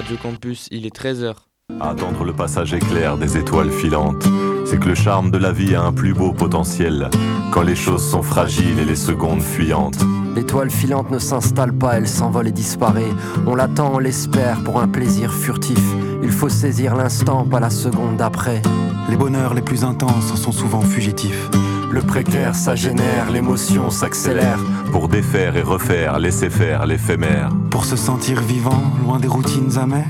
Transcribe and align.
Radio 0.00 0.16
Campus, 0.16 0.66
il 0.70 0.86
est 0.86 0.96
13h. 0.96 1.34
Attendre 1.78 2.24
le 2.24 2.32
passage 2.32 2.72
éclair 2.72 3.18
des 3.18 3.36
étoiles 3.36 3.70
filantes, 3.70 4.26
c'est 4.64 4.80
que 4.80 4.88
le 4.88 4.94
charme 4.94 5.30
de 5.30 5.36
la 5.36 5.52
vie 5.52 5.74
a 5.74 5.82
un 5.82 5.92
plus 5.92 6.14
beau 6.14 6.32
potentiel, 6.32 7.10
quand 7.52 7.60
les 7.60 7.74
choses 7.76 8.10
sont 8.10 8.22
fragiles 8.22 8.78
et 8.78 8.86
les 8.86 8.96
secondes 8.96 9.42
fuyantes. 9.42 9.98
L'étoile 10.34 10.70
filante 10.70 11.10
ne 11.10 11.18
s'installe 11.18 11.74
pas, 11.74 11.98
elle 11.98 12.08
s'envole 12.08 12.48
et 12.48 12.52
disparaît. 12.52 13.12
On 13.46 13.54
l'attend, 13.54 13.92
on 13.92 13.98
l'espère 13.98 14.64
pour 14.64 14.80
un 14.80 14.88
plaisir 14.88 15.34
furtif. 15.34 15.82
Il 16.22 16.32
faut 16.32 16.48
saisir 16.48 16.96
l'instant, 16.96 17.44
pas 17.44 17.60
la 17.60 17.68
seconde 17.68 18.16
d'après. 18.16 18.62
Les 19.10 19.18
bonheurs 19.18 19.52
les 19.52 19.60
plus 19.60 19.84
intenses 19.84 20.34
sont 20.34 20.52
souvent 20.52 20.80
fugitifs. 20.80 21.50
Le 21.90 22.02
précaire, 22.02 22.54
ça 22.54 22.76
génère, 22.76 23.30
l'émotion 23.32 23.90
s'accélère. 23.90 24.58
Pour 24.92 25.08
défaire 25.08 25.56
et 25.56 25.62
refaire, 25.62 26.20
laisser 26.20 26.48
faire 26.48 26.86
l'éphémère. 26.86 27.48
Pour 27.70 27.84
se 27.84 27.96
sentir 27.96 28.40
vivant, 28.40 28.82
loin 29.04 29.18
des 29.18 29.26
routines 29.26 29.76
amères. 29.76 30.06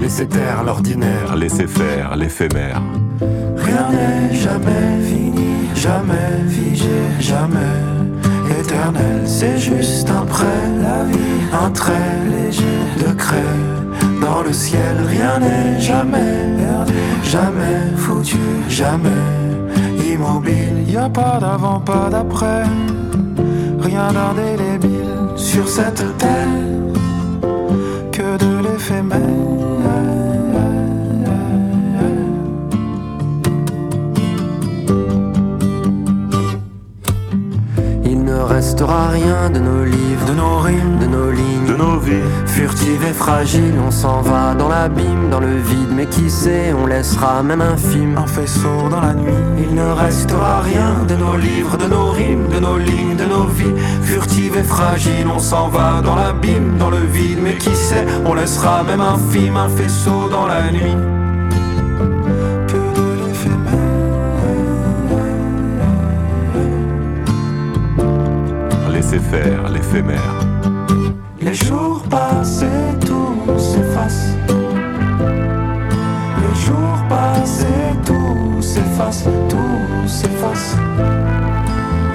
Laisser 0.00 0.28
taire 0.28 0.62
l'ordinaire. 0.64 1.34
Laisser 1.36 1.66
faire 1.66 2.16
l'éphémère. 2.16 2.80
Rien 3.56 3.90
n'est 3.90 4.34
jamais 4.34 5.02
fini, 5.02 5.68
jamais 5.74 6.48
figé, 6.48 6.86
jamais 7.18 7.58
éternel. 8.60 9.22
C'est 9.24 9.58
juste 9.58 10.08
un 10.10 10.24
prêt, 10.26 10.46
la 10.80 11.04
vie, 11.04 11.18
un 11.52 11.70
trait 11.70 11.92
léger 12.30 12.64
de 13.04 13.12
craie. 13.12 13.40
Dans 14.20 14.42
le 14.42 14.52
ciel, 14.52 14.96
rien 15.06 15.40
n'est 15.40 15.80
jamais 15.80 16.54
perdu, 16.56 16.92
jamais 17.24 17.96
foutu, 17.96 18.38
jamais 18.68 19.43
immobile. 20.14 20.84
Y 20.88 20.96
a 20.96 21.08
pas 21.08 21.38
d'avant, 21.40 21.80
pas 21.80 22.08
d'après, 22.10 22.64
rien 23.80 24.08
d'indélébile 24.12 25.28
sur 25.36 25.68
cette 25.68 26.04
terre 26.18 26.83
restera 38.74 39.10
rien 39.10 39.50
de 39.50 39.60
nos 39.60 39.84
livres, 39.84 40.26
De 40.26 40.34
nos 40.34 40.58
rimes, 40.58 40.98
de 40.98 41.06
nos 41.06 41.30
lignes. 41.30 41.66
De 41.66 41.76
nos 41.76 42.00
vies, 42.00 42.24
Furtive 42.44 43.04
et 43.08 43.12
fragile, 43.12 43.74
on 43.86 43.92
s'en 43.92 44.20
va 44.20 44.54
dans 44.54 44.68
l'abîme, 44.68 45.30
dans 45.30 45.38
le 45.38 45.58
vide. 45.58 45.92
Mais 45.94 46.06
qui 46.06 46.28
sait, 46.28 46.72
on 46.72 46.86
laissera 46.86 47.44
même 47.44 47.60
infime. 47.60 48.18
Un 48.18 48.26
faisceau 48.26 48.88
dans 48.90 49.00
la 49.00 49.14
nuit. 49.14 49.32
il 49.58 49.76
ne 49.76 49.92
restera 49.92 50.60
rien 50.62 51.04
de 51.06 51.14
nos 51.14 51.36
livres, 51.36 51.76
de 51.76 51.86
nos 51.86 52.10
rimes, 52.10 52.48
de 52.48 52.58
nos 52.58 52.78
lignes, 52.78 53.16
de 53.16 53.26
nos 53.26 53.46
vies. 53.46 53.76
Furtive 54.02 54.56
et 54.56 54.64
fragile, 54.64 55.28
on 55.32 55.38
s'en 55.38 55.68
va 55.68 56.02
dans 56.02 56.16
l'abîme, 56.16 56.76
dans 56.76 56.90
le 56.90 57.04
vide. 57.12 57.38
Mais 57.40 57.54
qui 57.54 57.76
sait, 57.76 58.04
on 58.26 58.34
laissera 58.34 58.82
même 58.82 59.00
infime 59.00 59.56
un 59.56 59.68
faisceau 59.68 60.28
dans 60.28 60.46
la 60.48 60.72
nuit. 60.72 61.23
Laisser 69.04 69.18
faire 69.18 69.68
l'éphémère. 69.68 70.34
Les 71.40 71.54
jours 71.54 72.02
passés, 72.08 72.66
tout 73.00 73.58
s'efface. 73.58 74.28
Les 76.40 76.54
jours 76.64 77.04
passés, 77.08 77.66
tout 78.06 78.62
s'efface, 78.62 79.24
tout 79.48 80.08
s'efface. 80.08 80.76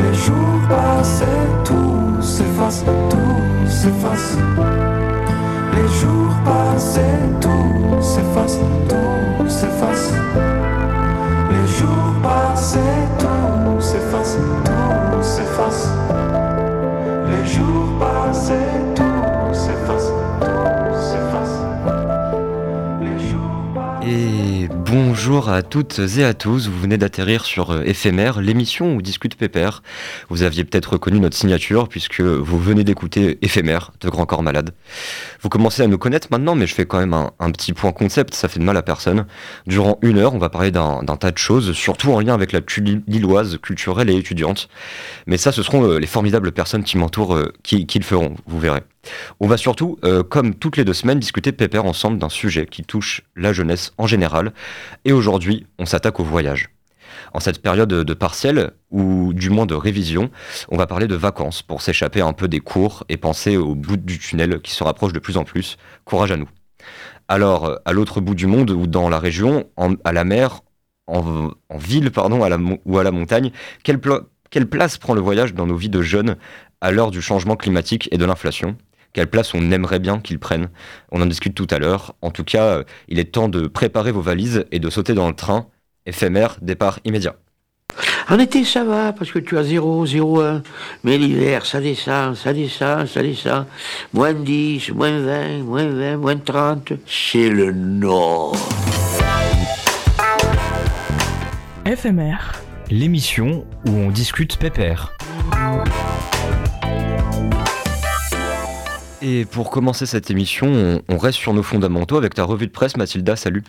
Les 0.02 0.14
jours 0.18 0.62
passés, 0.68 1.26
tout 1.64 2.22
s'efface, 2.22 2.84
tout 3.09 3.70
s'efface. 3.70 4.38
Les 5.76 5.88
jours 6.00 6.36
passés, 6.44 7.02
tout 7.42 8.02
s'efface, 8.02 8.59
tout 8.88 9.50
s'efface. 9.50 10.14
Les 11.52 11.68
jours 11.68 12.14
passés, 12.24 12.80
tout 13.20 13.80
s'efface, 13.81 14.38
tout 14.66 15.24
s'efface. 15.24 15.90
Les 17.29 17.45
jours 17.45 18.09
bonjour 25.29 25.50
à 25.50 25.62
toutes 25.62 26.00
et 26.17 26.23
à 26.23 26.34
tous, 26.34 26.69
vous 26.69 26.79
venez 26.79 26.97
d'atterrir 26.97 27.45
sur 27.45 27.69
euh, 27.69 27.84
Éphémère, 27.84 28.41
l'émission 28.41 28.95
où 28.95 29.01
discute 29.03 29.35
Pépère. 29.35 29.84
Vous 30.28 30.41
aviez 30.41 30.63
peut-être 30.63 30.94
reconnu 30.94 31.19
notre 31.19 31.38
signature 31.38 31.88
puisque 31.88 32.22
vous 32.22 32.57
venez 32.57 32.84
d'écouter 32.84 33.38
Éphémère 33.44 33.91
de 34.01 34.09
Grand 34.09 34.25
Corps 34.25 34.41
Malade. 34.41 34.72
Vous 35.41 35.50
commencez 35.50 35.84
à 35.84 35.88
nous 35.88 36.00
connaître 36.00 36.29
maintenant, 36.31 36.56
mais 36.56 36.66
je 36.66 36.73
fais 36.73 36.88
quand 36.88 36.97
même 36.97 37.13
un, 37.13 37.51
petit 37.51 37.73
point 37.73 37.91
concept, 37.91 38.34
ça 38.34 38.47
fait 38.47 38.59
de 38.59 38.63
mal 38.63 38.75
à 38.75 38.81
personne. 38.81 39.28
Durant 39.68 40.00
une 40.01 40.18
heure, 40.18 40.34
on 40.34 40.39
va 40.39 40.50
parler 40.50 40.72
d'un 40.72 41.03
tas 41.03 41.29
de 41.29 41.38
choses, 41.38 41.73
surtout 41.73 42.12
en 42.12 42.22
lien 42.22 42.34
avec 42.34 42.51
la 42.51 42.62
lilloise, 43.07 43.59
culturelle 43.62 44.09
et 44.09 44.16
étudiante. 44.16 44.68
Mais 45.28 45.38
ça, 45.38 45.51
ce 45.51 45.62
seront 45.62 45.84
euh, 45.84 46.00
les 46.00 46.07
formidables 46.07 46.51
personnes 46.51 46.84
qui 46.84 46.97
m'entourent 46.97 47.35
euh, 47.35 47.53
qui 47.62 47.85
le 48.00 48.03
feront, 48.03 48.34
vous 48.47 48.59
verrez. 48.59 48.81
On 49.40 49.48
va 49.48 49.58
surtout, 49.58 49.98
euh, 50.04 50.24
comme 50.24 50.56
toutes 50.56 50.78
les 50.78 50.86
deux 50.86 50.94
semaines, 50.94 51.20
discuter 51.20 51.52
pépère 51.52 51.86
ensemble 51.86 52.18
d'un 52.18 52.30
sujet 52.30 52.66
qui 52.66 52.84
touche 52.84 53.22
la 53.36 53.54
jeunesse 53.54 53.94
en 53.98 54.08
général. 54.08 54.54
Et 55.06 55.14
aujourd'hui, 55.14 55.66
on 55.78 55.86
s'attaque 55.86 56.20
au 56.20 56.24
voyage. 56.24 56.70
En 57.34 57.40
cette 57.40 57.62
période 57.62 57.90
de 57.90 58.14
partiel, 58.14 58.72
ou 58.92 59.34
du 59.34 59.50
moins 59.50 59.66
de 59.66 59.76
révision, 59.76 60.30
on 60.70 60.78
va 60.78 60.88
parler 60.88 61.08
de 61.08 61.16
vacances 61.16 61.62
pour 61.62 61.82
s'échapper 61.82 62.22
un 62.22 62.34
peu 62.34 62.48
des 62.48 62.60
cours 62.60 63.04
et 63.10 63.18
penser 63.18 63.58
au 63.58 63.76
bout 63.76 63.98
du 63.98 64.20
tunnel 64.20 64.62
qui 64.62 64.72
se 64.72 64.84
rapproche 64.84 65.14
de 65.14 65.20
plus 65.20 65.38
en 65.38 65.44
plus. 65.44 65.78
Courage 66.06 66.31
à 66.31 66.38
nous. 66.38 66.50
Alors, 67.28 67.80
à 67.86 67.94
l'autre 67.94 68.22
bout 68.22 68.36
du 68.36 68.48
monde 68.48 68.72
ou 68.72 68.88
dans 68.88 69.10
la 69.10 69.20
région, 69.20 69.70
à 70.04 70.12
la 70.12 70.24
mer, 70.24 70.62
en, 71.08 71.52
ville 71.76 72.12
pardon, 72.12 72.40
ou 72.86 72.98
à 72.98 73.04
la 73.04 73.12
montagne, 73.12 73.52
quelle 73.84 74.70
place 74.70 74.98
prend 74.98 75.14
le 75.14 75.22
voyage 75.22 75.54
dans 75.54 75.68
nos 75.68 75.76
vies 75.76 75.90
de 75.90 76.02
jeunes 76.02 76.38
à 76.81 76.92
l'heure 76.92 77.12
du 77.12 77.22
changement 77.22 77.56
climatique 77.56 78.10
et 78.12 78.18
de 78.18 78.26
l'inflation? 78.26 78.76
Quelle 79.14 79.28
place 79.28 79.53
on 79.53 79.72
aimerait 79.72 80.00
bien 80.00 80.20
qu'ils 80.20 80.40
prennent 80.40 80.70
On 81.12 81.22
en 81.22 81.25
discute 81.25 81.56
tout 81.56 81.68
à 81.72 81.80
l'heure. 81.80 82.16
En 82.22 82.31
tout 82.31 82.44
cas, 82.44 82.66
euh, 82.66 82.84
il 83.08 83.20
est 83.20 83.31
temps 83.31 83.50
de 83.50 83.68
préparer 83.68 84.12
vos 84.12 84.22
valises 84.22 84.66
et 84.72 84.80
de 84.80 84.90
sauter 84.90 85.14
dans 85.14 85.28
le 85.28 85.36
train. 85.36 85.68
Éphémère, 86.06 86.58
départ 86.62 87.00
immédiat. 87.06 87.36
En 88.30 88.38
été, 88.38 88.64
ça 88.64 88.84
va, 88.84 89.12
parce 89.12 89.31
que 89.31 89.40
tu 89.40 89.58
as 89.58 89.64
0, 89.64 90.06
0,1. 90.06 90.62
Mais 91.03 91.18
l'hiver, 91.18 91.66
ça 91.66 91.81
descend, 91.81 92.36
ça 92.36 92.53
descend, 92.53 93.08
ça 93.08 93.24
descend. 93.24 93.66
Moins 94.14 94.34
10, 94.34 94.92
moins 94.92 95.19
20, 95.19 95.64
moins 95.64 95.88
20, 95.88 96.18
moins 96.18 96.38
30. 96.38 96.94
C'est 97.08 97.50
le 97.50 97.72
nord. 97.72 98.56
éphémère. 101.86 102.53
L'émission 102.92 103.66
où 103.88 103.92
on 103.92 104.09
discute 104.09 104.58
pépère. 104.58 105.12
Et 109.22 109.44
pour 109.46 109.69
commencer 109.69 110.06
cette 110.06 110.31
émission, 110.31 111.02
on, 111.09 111.18
reste 111.18 111.38
sur 111.38 111.53
nos 111.53 111.63
fondamentaux 111.63 112.16
avec 112.16 112.35
ta 112.35 112.46
revue 112.46 112.68
de 112.68 112.72
presse, 112.72 112.96
Mathilda. 112.96 113.35
Salut. 113.35 113.63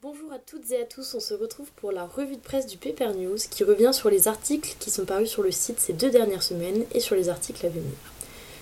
Bonjour 0.00 0.32
à 0.32 0.38
toutes 0.38 0.70
et 0.70 0.80
à 0.80 0.84
tous, 0.84 1.14
on 1.14 1.20
se 1.20 1.34
retrouve 1.34 1.70
pour 1.76 1.92
la 1.92 2.06
revue 2.06 2.36
de 2.36 2.40
presse 2.40 2.66
du 2.66 2.78
Paper 2.78 3.12
News 3.14 3.36
qui 3.50 3.62
revient 3.64 3.90
sur 3.92 4.08
les 4.08 4.28
articles 4.28 4.76
qui 4.78 4.90
sont 4.90 5.04
parus 5.04 5.28
sur 5.28 5.42
le 5.42 5.50
site 5.50 5.78
ces 5.78 5.92
deux 5.92 6.10
dernières 6.10 6.42
semaines 6.42 6.84
et 6.92 7.00
sur 7.00 7.16
les 7.16 7.28
articles 7.28 7.66
à 7.66 7.68
venir. 7.68 7.92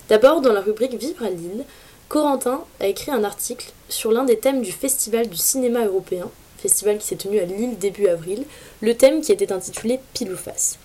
D'abord, 0.08 0.40
dans 0.40 0.52
la 0.52 0.60
rubrique 0.60 0.94
Vivre 0.94 1.24
à 1.24 1.30
Lille, 1.30 1.64
Corentin 2.08 2.64
a 2.80 2.88
écrit 2.88 3.12
un 3.12 3.22
article 3.22 3.70
sur 3.88 4.10
l'un 4.10 4.24
des 4.24 4.38
thèmes 4.38 4.62
du 4.62 4.72
Festival 4.72 5.28
du 5.28 5.36
cinéma 5.36 5.84
européen, 5.84 6.28
festival 6.58 6.98
qui 6.98 7.06
s'est 7.06 7.16
tenu 7.16 7.38
à 7.38 7.44
Lille 7.44 7.78
début 7.78 8.08
avril, 8.08 8.44
le 8.80 8.96
thème 8.96 9.20
qui 9.20 9.30
était 9.30 9.52
intitulé 9.52 10.00
Pile 10.12 10.34
face. 10.34 10.78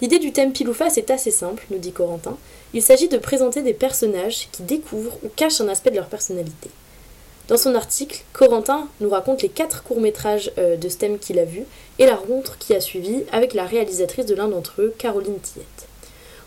L'idée 0.00 0.18
du 0.18 0.32
thème 0.32 0.52
Pile 0.52 0.72
face 0.72 0.98
est 0.98 1.10
assez 1.10 1.30
simple, 1.30 1.66
nous 1.70 1.78
dit 1.78 1.92
Corentin. 1.92 2.36
Il 2.74 2.82
s'agit 2.82 3.06
de 3.06 3.18
présenter 3.18 3.62
des 3.62 3.72
personnages 3.72 4.48
qui 4.50 4.64
découvrent 4.64 5.16
ou 5.22 5.28
cachent 5.28 5.60
un 5.60 5.68
aspect 5.68 5.90
de 5.90 5.96
leur 5.96 6.08
personnalité. 6.08 6.70
Dans 7.46 7.56
son 7.56 7.76
article, 7.76 8.24
Corentin 8.32 8.88
nous 9.00 9.10
raconte 9.10 9.42
les 9.42 9.48
quatre 9.48 9.84
courts-métrages 9.84 10.50
euh, 10.58 10.76
de 10.76 10.88
thème 10.88 11.20
qu'il 11.20 11.38
a 11.38 11.44
vus 11.44 11.66
et 12.00 12.06
la 12.06 12.16
rencontre 12.16 12.58
qui 12.58 12.74
a 12.74 12.80
suivi 12.80 13.22
avec 13.30 13.54
la 13.54 13.64
réalisatrice 13.64 14.26
de 14.26 14.34
l'un 14.34 14.48
d'entre 14.48 14.82
eux, 14.82 14.94
Caroline 14.98 15.38
Tillette. 15.38 15.86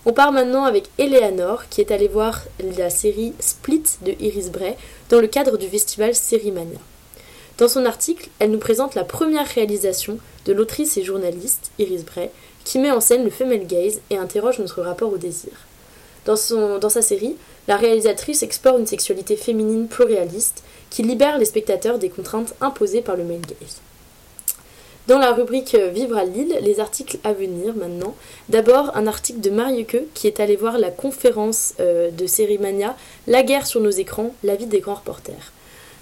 On 0.06 0.12
part 0.12 0.34
maintenant 0.34 0.66
avec 0.66 0.90
Eleanor 0.98 1.70
qui 1.70 1.80
est 1.80 1.92
allée 1.92 2.10
voir 2.10 2.44
la 2.78 2.90
série 2.90 3.34
Split 3.40 3.84
de 4.02 4.14
Iris 4.20 4.52
Bray 4.52 4.76
dans 5.10 5.22
le 5.22 5.28
cadre 5.28 5.58
du 5.58 5.70
festival 5.70 6.14
Sérimania. 6.14 6.80
Dans 7.58 7.70
son 7.70 7.86
article, 7.86 8.30
elle 8.40 8.52
nous 8.52 8.60
présente 8.60 8.96
la 8.96 9.06
première 9.06 9.48
réalisation 9.48 10.18
de 10.46 10.52
l'autrice 10.52 10.98
et 10.98 11.04
journaliste 11.04 11.72
Iris 11.80 12.04
Bray 12.04 12.30
qui 12.66 12.80
met 12.80 12.92
en 12.92 13.00
scène 13.00 13.24
le 13.24 13.30
female 13.30 13.66
gaze 13.66 14.02
et 14.10 14.18
interroge 14.18 14.60
notre 14.60 14.82
rapport 14.82 15.14
au 15.14 15.18
désir. 15.18 15.67
Dans, 16.28 16.90
sa 16.90 17.02
série, 17.02 17.38
la 17.70 17.78
réalisatrice 17.78 18.44
explore 18.44 18.78
une 18.78 18.86
sexualité 18.86 19.38
féminine 19.38 19.88
plurialiste 19.88 20.62
qui 20.90 21.02
libère 21.02 21.38
les 21.38 21.46
spectateurs 21.46 22.00
des 22.00 22.10
contraintes 22.10 22.54
imposées 22.60 23.02
par 23.02 23.16
le 23.16 23.24
male 23.24 23.40
gaze. 23.40 23.80
Dans 25.08 25.20
la 25.20 25.32
rubrique 25.32 25.74
euh, 25.76 25.88
Vivre 25.88 26.18
à 26.18 26.26
Lille, 26.26 26.60
les 26.62 26.82
articles 26.82 27.18
à 27.24 27.32
venir 27.32 27.74
maintenant. 27.76 28.14
D'abord, 28.50 28.92
un 28.98 29.08
article 29.08 29.40
de 29.40 29.50
Marieke 29.50 30.14
qui 30.14 30.28
est 30.28 30.42
allé 30.42 30.58
voir 30.58 30.78
la 30.78 30.92
conférence 30.92 31.76
euh, 31.80 32.12
de 32.12 32.28
Sérimania 32.28 32.98
La 33.26 33.42
guerre 33.42 33.66
sur 33.66 33.80
nos 33.80 33.90
écrans, 33.90 34.36
la 34.44 34.58
vie 34.58 34.66
des 34.66 34.82
grands 34.82 34.96
reporters. 34.96 35.54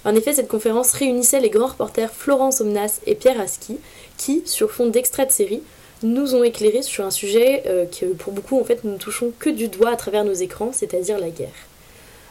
En 0.04 0.16
effet, 0.16 0.32
cette 0.32 0.48
conférence 0.48 0.92
réunissait 0.92 1.38
les 1.38 1.50
grands 1.50 1.68
reporters 1.68 2.10
Florence 2.10 2.60
Omnas 2.60 2.98
et 3.06 3.14
Pierre 3.14 3.40
Aski 3.40 3.78
qui, 4.16 4.42
sur 4.44 4.72
fond 4.72 4.88
d'extraits 4.88 5.28
de 5.28 5.32
série, 5.32 5.62
nous 6.02 6.34
ont 6.34 6.44
éclairé 6.44 6.82
sur 6.82 7.04
un 7.04 7.10
sujet 7.10 7.62
euh, 7.66 7.86
que 7.86 8.06
pour 8.06 8.32
beaucoup 8.32 8.60
en 8.60 8.64
fait 8.64 8.84
nous 8.84 8.92
ne 8.92 8.98
touchons 8.98 9.32
que 9.38 9.50
du 9.50 9.68
doigt 9.68 9.90
à 9.90 9.96
travers 9.96 10.24
nos 10.24 10.32
écrans, 10.32 10.70
c'est-à-dire 10.72 11.18
la 11.18 11.30
guerre. 11.30 11.48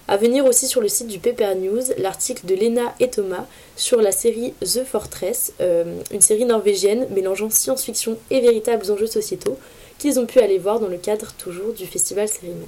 À 0.07 0.17
venir 0.17 0.45
aussi 0.45 0.67
sur 0.67 0.81
le 0.81 0.88
site 0.88 1.07
du 1.07 1.17
Paper 1.17 1.56
News, 1.56 1.81
l'article 1.97 2.45
de 2.45 2.53
Lena 2.53 2.94
et 3.00 3.09
Thomas 3.09 3.47
sur 3.75 4.01
la 4.01 4.12
série 4.12 4.53
The 4.62 4.83
Fortress, 4.85 5.53
euh, 5.62 6.00
une 6.12 6.21
série 6.21 6.45
norvégienne 6.45 7.07
mélangeant 7.09 7.50
science-fiction 7.50 8.17
et 8.29 8.39
véritables 8.39 8.91
enjeux 8.91 9.07
sociétaux 9.07 9.57
qu'ils 9.97 10.19
ont 10.19 10.27
pu 10.27 10.39
aller 10.39 10.59
voir 10.59 10.79
dans 10.79 10.88
le 10.88 10.97
cadre 10.97 11.33
toujours 11.33 11.73
du 11.73 11.88
festival 11.88 12.27
Cérémonie. 12.27 12.65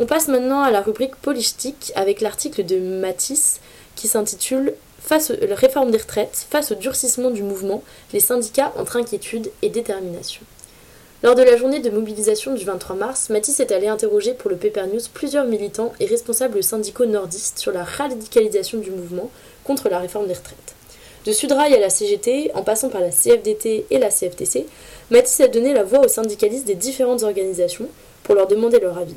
On 0.00 0.06
passe 0.06 0.28
maintenant 0.28 0.62
à 0.62 0.70
la 0.70 0.80
rubrique 0.80 1.16
politique 1.16 1.92
avec 1.94 2.20
l'article 2.22 2.64
de 2.64 2.78
Matisse 2.78 3.60
qui 3.96 4.08
s'intitule 4.08 4.74
Face 5.00 5.30
la 5.30 5.54
réforme 5.54 5.90
des 5.90 5.98
retraites, 5.98 6.46
face 6.50 6.72
au 6.72 6.74
durcissement 6.74 7.30
du 7.30 7.42
mouvement, 7.42 7.82
les 8.12 8.20
syndicats 8.20 8.72
entre 8.76 8.96
inquiétude 8.96 9.50
et 9.62 9.68
détermination. 9.68 10.42
Lors 11.22 11.34
de 11.34 11.42
la 11.42 11.56
journée 11.56 11.80
de 11.80 11.90
mobilisation 11.90 12.54
du 12.54 12.64
23 12.64 12.94
mars, 12.94 13.28
Matisse 13.28 13.58
est 13.58 13.72
allé 13.72 13.88
interroger 13.88 14.34
pour 14.34 14.50
le 14.50 14.56
Paper 14.56 14.86
News 14.86 15.00
plusieurs 15.12 15.46
militants 15.46 15.92
et 15.98 16.06
responsables 16.06 16.62
syndicaux 16.62 17.06
nordistes 17.06 17.58
sur 17.58 17.72
la 17.72 17.82
radicalisation 17.82 18.78
du 18.78 18.92
mouvement 18.92 19.28
contre 19.64 19.88
la 19.88 19.98
réforme 19.98 20.28
des 20.28 20.34
retraites. 20.34 20.76
De 21.26 21.32
Sudrail 21.32 21.74
à 21.74 21.80
la 21.80 21.90
CGT, 21.90 22.52
en 22.54 22.62
passant 22.62 22.88
par 22.88 23.00
la 23.00 23.10
CFDT 23.10 23.86
et 23.90 23.98
la 23.98 24.10
CFTC, 24.10 24.66
Matisse 25.10 25.40
a 25.40 25.48
donné 25.48 25.74
la 25.74 25.82
voix 25.82 26.04
aux 26.04 26.08
syndicalistes 26.08 26.66
des 26.66 26.76
différentes 26.76 27.24
organisations 27.24 27.88
pour 28.22 28.36
leur 28.36 28.46
demander 28.46 28.78
leur 28.78 28.96
avis. 28.96 29.16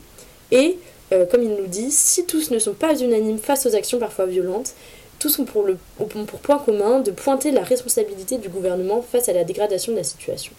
Et, 0.50 0.80
euh, 1.14 1.28
comme 1.28 1.44
il 1.44 1.50
nous 1.50 1.68
dit, 1.68 1.92
si 1.92 2.26
tous 2.26 2.50
ne 2.50 2.58
sont 2.58 2.74
pas 2.74 3.00
unanimes 3.00 3.38
face 3.38 3.68
aux 3.68 3.76
actions 3.76 4.00
parfois 4.00 4.26
violentes, 4.26 4.74
tous 5.22 5.38
ont 5.40 5.46
pour, 5.46 5.68
point 6.42 6.58
commun 6.58 7.00
de 7.00 7.12
pointer 7.12 7.52
la 7.52 7.62
responsabilité 7.62 8.40
du 8.40 8.50
gouvernement 8.50 9.04
face 9.04 9.30
à 9.30 9.34
la 9.34 9.44
dégradation 9.44 9.92
de 9.92 9.98
la 9.98 10.04
situation. 10.04 10.52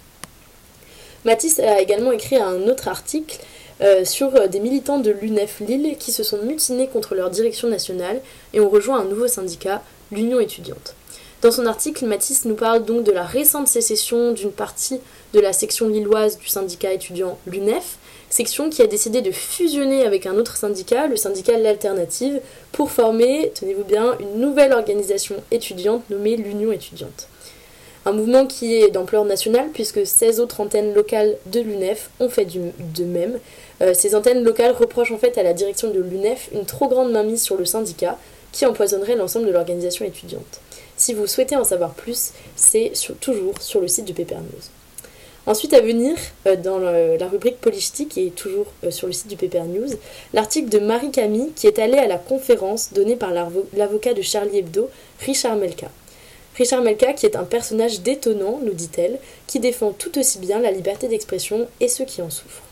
Matisse 1.24 1.58
a 1.58 1.80
également 1.80 2.12
écrit 2.12 2.36
un 2.36 2.62
autre 2.68 2.86
article 2.88 3.38
euh, 3.80 4.04
sur 4.04 4.34
euh, 4.36 4.46
des 4.46 4.60
militants 4.60 4.98
de 4.98 5.10
l'UNEF 5.10 5.60
Lille 5.60 5.96
qui 5.98 6.12
se 6.12 6.22
sont 6.22 6.38
mutinés 6.42 6.86
contre 6.86 7.16
leur 7.16 7.30
direction 7.30 7.68
nationale 7.68 8.20
et 8.54 8.60
ont 8.60 8.68
rejoint 8.68 9.00
un 9.00 9.04
nouveau 9.04 9.26
syndicat, 9.26 9.82
l'Union 10.12 10.38
étudiante. 10.38 10.94
Dans 11.42 11.50
son 11.50 11.66
article, 11.66 12.06
Matisse 12.06 12.44
nous 12.44 12.54
parle 12.54 12.84
donc 12.84 13.02
de 13.02 13.10
la 13.10 13.24
récente 13.24 13.66
sécession 13.66 14.30
d'une 14.30 14.52
partie 14.52 15.00
de 15.32 15.40
la 15.40 15.52
section 15.52 15.88
lilloise 15.88 16.38
du 16.38 16.46
syndicat 16.46 16.92
étudiant 16.92 17.36
l'UNEF, 17.48 17.98
section 18.32 18.70
qui 18.70 18.82
a 18.82 18.86
décidé 18.86 19.20
de 19.20 19.30
fusionner 19.30 20.06
avec 20.06 20.26
un 20.26 20.36
autre 20.36 20.56
syndicat, 20.56 21.06
le 21.06 21.16
syndicat 21.16 21.58
L'Alternative, 21.58 22.40
pour 22.72 22.90
former, 22.90 23.52
tenez-vous 23.54 23.84
bien, 23.84 24.16
une 24.20 24.40
nouvelle 24.40 24.72
organisation 24.72 25.36
étudiante 25.50 26.08
nommée 26.08 26.36
l'Union 26.36 26.72
étudiante. 26.72 27.28
Un 28.04 28.12
mouvement 28.12 28.46
qui 28.46 28.74
est 28.74 28.90
d'ampleur 28.90 29.24
nationale 29.24 29.68
puisque 29.72 30.04
16 30.04 30.40
autres 30.40 30.60
antennes 30.60 30.92
locales 30.94 31.36
de 31.46 31.60
l'UNEF 31.60 32.10
ont 32.18 32.28
fait 32.28 32.46
de 32.46 33.04
même. 33.04 33.38
Euh, 33.80 33.94
ces 33.94 34.16
antennes 34.16 34.42
locales 34.42 34.72
reprochent 34.72 35.12
en 35.12 35.18
fait 35.18 35.38
à 35.38 35.42
la 35.42 35.52
direction 35.52 35.90
de 35.90 36.00
l'UNEF 36.00 36.48
une 36.52 36.64
trop 36.64 36.88
grande 36.88 37.12
mainmise 37.12 37.42
sur 37.42 37.56
le 37.56 37.64
syndicat 37.64 38.18
qui 38.50 38.66
empoisonnerait 38.66 39.14
l'ensemble 39.14 39.46
de 39.46 39.52
l'organisation 39.52 40.04
étudiante. 40.04 40.60
Si 40.96 41.14
vous 41.14 41.26
souhaitez 41.26 41.56
en 41.56 41.64
savoir 41.64 41.94
plus, 41.94 42.32
c'est 42.56 42.92
toujours 43.20 43.54
sur 43.60 43.80
le 43.80 43.88
site 43.88 44.04
du 44.04 44.14
Paper 44.14 44.36
News. 44.36 44.81
Ensuite, 45.44 45.74
à 45.74 45.80
venir, 45.80 46.14
euh, 46.46 46.54
dans 46.54 46.78
la 46.78 47.26
rubrique 47.26 47.60
politique, 47.60 48.16
et 48.16 48.30
toujours 48.30 48.66
euh, 48.84 48.92
sur 48.92 49.08
le 49.08 49.12
site 49.12 49.26
du 49.28 49.36
Paper 49.36 49.64
News, 49.64 49.88
l'article 50.32 50.68
de 50.68 50.78
Marie 50.78 51.10
Camille 51.10 51.50
qui 51.56 51.66
est 51.66 51.80
allée 51.80 51.98
à 51.98 52.06
la 52.06 52.18
conférence 52.18 52.92
donnée 52.92 53.16
par 53.16 53.32
l'avocat 53.32 54.14
de 54.14 54.22
Charlie 54.22 54.58
Hebdo, 54.58 54.88
Richard 55.20 55.56
Melka. 55.56 55.88
Richard 56.56 56.82
Melka, 56.82 57.12
qui 57.14 57.26
est 57.26 57.34
un 57.34 57.44
personnage 57.44 58.02
détonnant, 58.02 58.60
nous 58.62 58.74
dit-elle, 58.74 59.18
qui 59.48 59.58
défend 59.58 59.92
tout 59.92 60.16
aussi 60.18 60.38
bien 60.38 60.60
la 60.60 60.70
liberté 60.70 61.08
d'expression 61.08 61.66
et 61.80 61.88
ceux 61.88 62.04
qui 62.04 62.22
en 62.22 62.30
souffrent. 62.30 62.62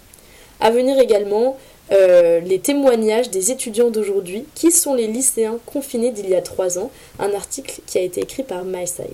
À 0.61 0.71
venir 0.71 0.99
également, 1.01 1.57
euh, 1.91 2.39
les 2.41 2.61
témoignages 2.61 3.31
des 3.31 3.51
étudiants 3.51 3.91
d'aujourd'hui, 3.91 4.45
qui 4.55 4.71
sont 4.71 4.95
les 4.95 5.09
lycéens 5.09 5.59
confinés 5.67 6.13
d'il 6.13 6.29
y 6.29 6.37
a 6.37 6.43
trois 6.43 6.79
ans, 6.79 6.93
un 7.19 7.33
article 7.33 7.81
qui 7.87 7.99
a 7.99 8.03
été 8.03 8.21
écrit 8.21 8.45
par 8.45 8.65
Maesai. 8.65 9.11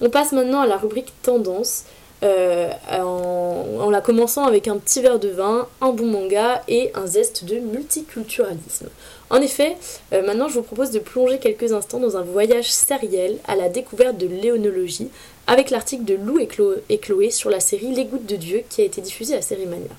On 0.00 0.10
passe 0.10 0.32
maintenant 0.32 0.62
à 0.62 0.66
la 0.66 0.76
rubrique 0.76 1.12
tendance, 1.22 1.84
euh, 2.22 2.70
en, 2.90 3.88
la 3.90 4.00
commençant 4.00 4.44
avec 4.44 4.68
un 4.68 4.76
petit 4.76 5.00
verre 5.00 5.18
de 5.18 5.28
vin, 5.28 5.66
un 5.80 5.90
bon 5.90 6.06
manga 6.06 6.62
et 6.68 6.90
un 6.94 7.06
zeste 7.06 7.44
de 7.44 7.56
multiculturalisme. 7.56 8.88
En 9.30 9.40
effet, 9.40 9.76
euh, 10.12 10.22
maintenant 10.22 10.48
je 10.48 10.54
vous 10.54 10.62
propose 10.62 10.90
de 10.90 10.98
plonger 10.98 11.38
quelques 11.38 11.72
instants 11.72 11.98
dans 11.98 12.16
un 12.16 12.22
voyage 12.22 12.70
sériel 12.70 13.38
à 13.48 13.56
la 13.56 13.68
découverte 13.68 14.18
de 14.18 14.26
l'éonologie 14.26 15.08
avec 15.46 15.70
l'article 15.70 16.04
de 16.04 16.14
Lou 16.14 16.38
et, 16.38 16.98
Chloé 16.98 17.30
sur 17.30 17.50
la 17.50 17.60
série 17.60 17.94
Les 17.94 18.04
Gouttes 18.04 18.26
de 18.26 18.36
Dieu 18.36 18.62
qui 18.68 18.82
a 18.82 18.84
été 18.84 19.00
diffusée 19.00 19.34
à 19.34 19.42
Sérimania. 19.42 19.90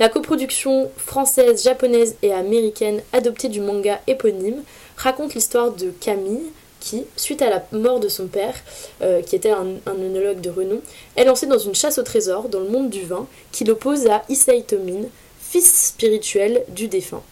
La 0.00 0.08
coproduction 0.08 0.90
française, 0.96 1.64
japonaise 1.64 2.16
et 2.22 2.32
américaine 2.32 3.02
adoptée 3.12 3.48
du 3.48 3.60
manga 3.60 4.00
éponyme 4.06 4.62
raconte 4.96 5.34
l'histoire 5.34 5.72
de 5.72 5.90
Camille, 6.00 6.50
qui, 6.82 7.04
suite 7.16 7.42
à 7.42 7.48
la 7.48 7.64
mort 7.72 8.00
de 8.00 8.08
son 8.08 8.26
père, 8.26 8.54
euh, 9.02 9.22
qui 9.22 9.36
était 9.36 9.50
un, 9.52 9.64
de 9.64 10.50
renom, 10.50 10.80
est 11.16 11.24
lancée 11.24 11.46
dans 11.46 11.58
une 11.58 11.74
chasse 11.74 11.98
au 11.98 12.02
trésor 12.02 12.48
dans 12.48 12.60
le 12.60 12.68
monde 12.68 12.90
du 12.90 13.04
vin 13.04 13.26
qui 13.52 13.64
l'oppose 13.64 14.06
à 14.08 14.22
Issei 14.28 14.62
Tomin, 14.64 15.06
fils 15.40 15.88
spirituel 15.88 16.64
du 16.68 16.88
défunt. 16.88 17.22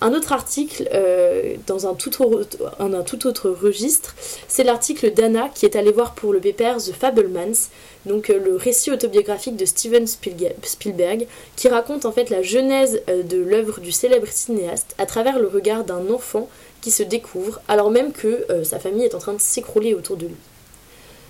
Un 0.00 0.12
autre 0.14 0.32
article 0.32 0.88
euh, 0.94 1.56
dans 1.66 1.88
un 1.88 1.94
tout, 1.94 2.22
autre, 2.22 3.50
registre, 3.50 4.14
c'est 4.46 4.62
l'article 4.62 5.12
d'Anna 5.12 5.48
qui 5.52 5.64
est 5.64 5.74
allée 5.74 5.90
voir 5.90 6.14
pour 6.14 6.32
le 6.32 6.38
pépère 6.38 6.76
The 6.78 6.92
Fablemans, 6.92 7.68
donc 8.06 8.30
euh, 8.30 8.38
le 8.38 8.56
récit 8.56 8.92
autobiographique 8.92 9.56
de 9.56 9.64
Steven 9.64 10.06
Spielberg, 10.06 11.26
qui 11.56 11.68
raconte 11.68 12.06
en 12.06 12.12
fait 12.12 12.30
la 12.30 12.42
genèse 12.42 13.02
de 13.08 13.38
l'œuvre 13.38 13.80
du 13.80 13.90
célèbre 13.90 14.28
cinéaste 14.28 14.94
à 14.98 15.06
travers 15.06 15.38
le 15.38 15.48
regard 15.48 15.84
d'un 15.84 16.10
enfant 16.10 16.48
qui 16.80 16.90
se 16.90 17.02
découvre 17.02 17.60
alors 17.68 17.90
même 17.90 18.12
que 18.12 18.46
euh, 18.50 18.64
sa 18.64 18.78
famille 18.78 19.04
est 19.04 19.14
en 19.14 19.18
train 19.18 19.34
de 19.34 19.40
s'écrouler 19.40 19.94
autour 19.94 20.16
de 20.16 20.26
lui. 20.26 20.36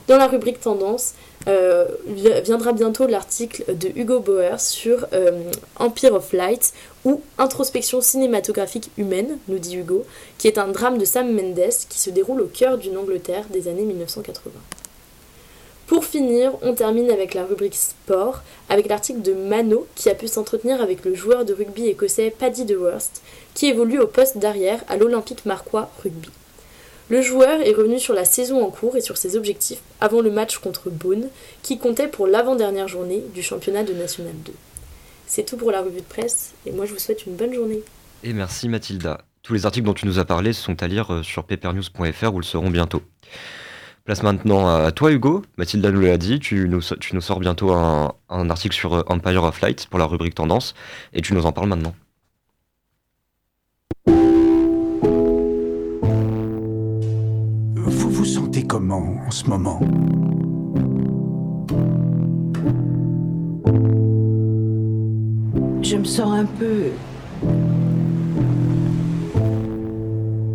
Dans 0.09 0.17
la 0.17 0.27
rubrique 0.27 0.61
tendance, 0.61 1.13
euh, 1.49 1.87
viendra 2.07 2.73
bientôt 2.73 3.07
l'article 3.07 3.65
de 3.77 3.91
Hugo 3.95 4.21
Bauer 4.21 4.59
sur 4.59 5.07
euh, 5.13 5.51
Empire 5.77 6.15
of 6.15 6.33
Light 6.33 6.73
ou 7.05 7.21
Introspection 7.37 8.01
cinématographique 8.01 8.91
humaine, 8.97 9.39
nous 9.49 9.59
dit 9.59 9.77
Hugo, 9.77 10.05
qui 10.39 10.49
est 10.49 10.57
un 10.57 10.69
drame 10.69 10.97
de 10.97 11.05
Sam 11.05 11.31
Mendes 11.31 11.73
qui 11.91 11.99
se 11.99 12.09
déroule 12.09 12.41
au 12.41 12.47
cœur 12.47 12.79
d'une 12.79 12.97
Angleterre 12.97 13.45
des 13.51 13.69
années 13.69 13.85
1980. 13.85 14.51
Pour 15.89 16.05
finir, 16.05 16.53
on 16.61 16.75
termine 16.75 17.11
avec 17.11 17.33
la 17.33 17.47
rubrique 17.47 17.75
sport, 17.75 18.43
avec 18.69 18.89
l'article 18.89 19.23
de 19.23 19.33
Mano 19.33 19.87
qui 19.95 20.11
a 20.11 20.15
pu 20.15 20.29
s'entretenir 20.29 20.83
avec 20.83 21.03
le 21.03 21.15
joueur 21.15 21.47
de 21.47 21.55
rugby 21.55 21.87
écossais 21.87 22.31
Paddy 22.31 22.67
DeWorst, 22.67 23.23
qui 23.55 23.69
évolue 23.69 23.99
au 23.99 24.07
poste 24.07 24.37
d'arrière 24.37 24.85
à 24.89 24.99
l'Olympique 24.99 25.47
Marquois 25.47 25.91
Rugby. 26.03 26.29
Le 27.09 27.23
joueur 27.23 27.63
est 27.63 27.73
revenu 27.73 27.99
sur 27.99 28.13
la 28.13 28.27
saison 28.27 28.63
en 28.63 28.71
cours 28.71 28.99
et 28.99 29.01
sur 29.01 29.17
ses 29.17 29.35
objectifs 29.35 29.81
avant 29.99 30.21
le 30.21 30.31
match 30.31 30.59
contre 30.59 30.91
Beaune, 30.91 31.31
qui 31.63 31.79
comptait 31.79 32.07
pour 32.07 32.27
l'avant-dernière 32.27 32.87
journée 32.87 33.25
du 33.33 33.43
championnat 33.43 33.83
de 33.83 33.95
National 33.95 34.35
2. 34.45 34.53
C'est 35.27 35.45
tout 35.45 35.57
pour 35.57 35.71
la 35.71 35.81
revue 35.81 36.01
de 36.01 36.07
presse, 36.07 36.53
et 36.67 36.71
moi 36.71 36.85
je 36.85 36.93
vous 36.93 36.99
souhaite 36.99 37.25
une 37.25 37.35
bonne 37.35 37.55
journée. 37.55 37.81
Et 38.25 38.35
merci 38.35 38.69
Mathilda. 38.69 39.23
Tous 39.43 39.55
les 39.55 39.65
articles 39.65 39.87
dont 39.87 39.95
tu 39.95 40.05
nous 40.05 40.19
as 40.19 40.27
parlé 40.27 40.53
sont 40.53 40.83
à 40.83 40.87
lire 40.87 41.15
euh, 41.15 41.23
sur 41.23 41.45
papernews.fr 41.45 42.35
où 42.35 42.41
ils 42.41 42.45
seront 42.45 42.69
bientôt. 42.69 43.01
Place 44.09 44.23
maintenant 44.23 44.67
à 44.67 44.91
toi, 44.91 45.13
Hugo. 45.13 45.43
Mathilda 45.59 45.91
nous 45.91 46.01
l'a 46.01 46.17
dit, 46.17 46.41
tu 46.41 46.67
nous, 46.67 46.81
tu 46.81 47.15
nous 47.15 47.21
sors 47.21 47.41
bientôt 47.41 47.73
un, 47.73 48.15
article 48.31 48.75
sur 48.75 48.95
euh, 48.95 49.03
Empire 49.07 49.45
of 49.45 49.61
Light 49.61 49.87
pour 49.91 49.99
la 49.99 50.07
rubrique 50.07 50.35
Tendance, 50.35 50.75
et 51.13 51.21
tu 51.21 51.35
nous 51.35 51.45
en 51.45 51.53
parles 51.53 51.69
maintenant. 51.69 51.95
Vous 57.75 58.11
vous 58.11 58.25
sentez 58.25 58.67
comment 58.67 59.19
en 59.27 59.31
ce 59.31 59.45
moment? 59.45 59.79
Je 65.83 65.97
me 65.99 66.05
sens 66.05 66.33
un 66.33 66.47
peu 66.47 66.85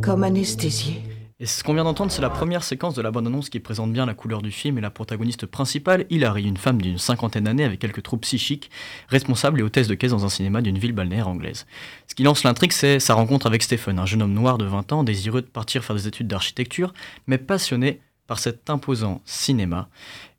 comme 0.01 0.23
anesthésiée. 0.23 1.02
Et 1.43 1.45
ce 1.45 1.61
qu'on 1.61 1.73
vient 1.73 1.83
d'entendre, 1.83 2.09
c'est 2.09 2.21
la 2.21 2.29
première 2.29 2.63
séquence 2.63 2.95
de 2.95 3.01
la 3.01 3.11
bande-annonce 3.11 3.49
qui 3.49 3.59
présente 3.59 3.91
bien 3.91 4.05
la 4.05 4.13
couleur 4.13 4.41
du 4.41 4.49
film 4.49 4.77
et 4.77 4.81
la 4.81 4.89
protagoniste 4.89 5.45
principale, 5.45 6.05
Hilary, 6.09 6.43
une 6.45 6.55
femme 6.55 6.81
d'une 6.81 6.97
cinquantaine 6.97 7.43
d'années 7.43 7.65
avec 7.65 7.81
quelques 7.81 8.01
troubles 8.01 8.21
psychiques, 8.21 8.71
responsable 9.09 9.59
et 9.59 9.63
hôtesse 9.63 9.89
de 9.89 9.95
caisse 9.95 10.11
dans 10.11 10.23
un 10.23 10.29
cinéma 10.29 10.61
d'une 10.61 10.77
ville 10.77 10.93
balnéaire 10.93 11.27
anglaise. 11.27 11.65
Ce 12.07 12.15
qui 12.15 12.23
lance 12.23 12.45
l'intrigue, 12.45 12.71
c'est 12.71 12.97
sa 13.01 13.13
rencontre 13.13 13.45
avec 13.45 13.61
Stephen, 13.61 13.99
un 13.99 14.05
jeune 14.05 14.21
homme 14.21 14.31
noir 14.31 14.57
de 14.57 14.63
20 14.63 14.93
ans, 14.93 15.03
désireux 15.03 15.41
de 15.41 15.47
partir 15.47 15.83
faire 15.83 15.97
des 15.97 16.07
études 16.07 16.27
d'architecture, 16.27 16.93
mais 17.27 17.37
passionné 17.37 17.99
par 18.25 18.39
cet 18.39 18.69
imposant 18.69 19.21
cinéma. 19.25 19.89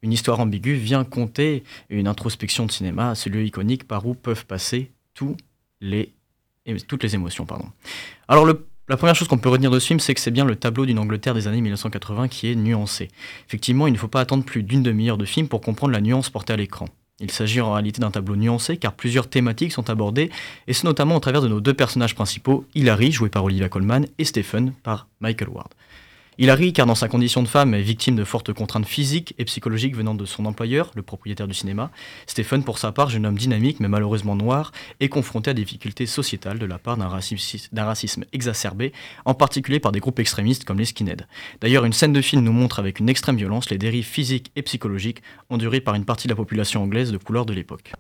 Une 0.01 0.11
histoire 0.15 0.41
ambiguë 0.41 0.77
vient 0.77 1.05
conter 1.05 1.65
une 1.91 2.09
introspection 2.09 2.65
de 2.65 2.73
cinéma, 2.73 3.15
ce 3.15 3.29
lieu 3.29 3.45
iconique 3.45 3.87
par 3.87 4.07
où 4.07 4.15
peuvent 4.15 4.47
passer 4.47 4.91
tous 5.13 5.37
les, 5.83 6.15
toutes 6.89 7.03
les 7.03 7.15
émotions. 7.15 7.45
Pardon. 7.45 7.67
Alors 8.27 8.47
le 8.47 8.67
la 8.89 8.97
première 8.99 9.15
chose 9.15 9.29
qu'on 9.29 9.39
peut 9.39 9.49
retenir 9.49 9.71
de 9.71 9.79
ce 9.79 9.87
film, 9.87 10.01
c'est 10.01 10.15
que 10.15 10.21
c'est 10.21 10.31
bien 10.31 10.45
le 10.45 10.57
tableau 10.57 10.85
d'une 10.85 10.99
Angleterre 10.99 11.35
des 11.35 11.49
années 11.49 11.63
1980 11.63 12.29
qui 12.29 12.51
est 12.51 12.55
nuancé. 12.55 13.09
Effectivement, 13.49 13.87
il 13.87 13.95
ne 13.95 13.99
faut 13.99 14.09
pas 14.09 14.21
attendre 14.21 14.45
plus 14.45 14.63
d'une 14.63 14.83
demi-heure 14.83 15.17
de 15.17 15.25
film 15.25 15.49
pour 15.49 15.63
comprendre 15.63 15.93
la 15.93 16.03
nuance 16.03 16.29
portée 16.29 16.53
à 16.53 16.57
l'écran. 16.57 16.87
Il 17.21 17.31
s'agit 17.31 17.61
en 17.61 17.73
réalité 17.73 18.01
d'un 18.01 18.11
tableau 18.11 18.37
nuancé 18.37 18.77
car 18.77 18.93
plusieurs 18.93 19.29
thématiques 19.31 19.73
sont 19.73 19.89
abordées, 19.89 20.31
et 20.67 20.73
ce 20.73 20.85
notamment 20.85 21.17
au 21.17 21.21
travers 21.21 21.41
de 21.41 21.49
nos 21.49 21.61
deux 21.61 21.73
personnages 21.73 22.15
principaux, 22.15 22.67
Hilary, 22.75 23.13
joué 23.13 23.31
par 23.31 23.45
Olivia 23.45 23.69
Colman, 23.69 24.07
et 24.19 24.25
Stephen, 24.25 24.73
par 24.83 25.07
Michael 25.21 25.49
Ward. 25.49 25.69
Hilary, 26.37 26.73
car 26.73 26.87
dans 26.87 26.97
sa 26.97 27.07
condition 27.07 27.45
de 27.45 27.49
femme, 27.49 27.75
est 27.75 27.81
victime 27.81 28.17
de 28.17 28.25
fortes 28.25 28.53
contraintes 28.53 28.87
physiques 28.87 29.35
et 29.39 29.45
psychologiques 29.45 29.95
venant 29.95 30.17
de 30.17 30.25
son 30.25 30.47
employeur, 30.47 30.91
le 30.97 31.03
propriétaire 31.03 31.47
du 31.47 31.55
cinéma. 31.55 31.93
Stephen, 32.27 32.65
pour 32.65 32.79
sa 32.79 32.91
part, 32.91 33.09
jeune 33.09 33.25
homme 33.25 33.39
dynamique 33.39 33.79
mais 33.79 33.87
malheureusement 33.87 34.35
noir, 34.35 34.73
est 34.99 35.09
confronté 35.09 35.51
à 35.51 35.55
des 35.55 35.63
difficultés 35.63 36.07
sociétales 36.07 36.59
de 36.59 36.67
la 36.67 36.79
part 36.79 36.97
d'un 36.97 37.07
racisme, 37.07 37.69
racisme, 37.77 38.25
exacerbé, 38.33 38.93
en 39.25 39.35
particulier 39.35 39.79
par 39.79 39.93
des 39.93 40.01
groupes 40.01 40.19
extrémistes 40.19 40.65
comme 40.65 40.79
les 40.79 40.87
skinheads. 40.87 41.27
D'ailleurs, 41.61 41.85
une 41.85 41.93
scène 41.93 42.13
de 42.13 42.21
film 42.21 42.43
nous 42.43 42.53
montre 42.53 42.81
avec 42.81 42.99
une 42.99 43.09
extrême 43.09 43.37
violence 43.37 43.71
les 43.71 43.79
dérives 43.79 44.05
physiques 44.05 44.51
et 44.57 44.63
psychologiques 44.63 45.23
endurées 45.51 45.81
par 45.81 45.95
une 45.95 46.05
partie 46.05 46.27
de 46.27 46.33
la 46.33 46.37
population 46.37 46.83
anglaise 46.83 47.13
de 47.13 47.19
couleur 47.19 47.47
de 47.47 47.53
l'époque. 47.53 47.93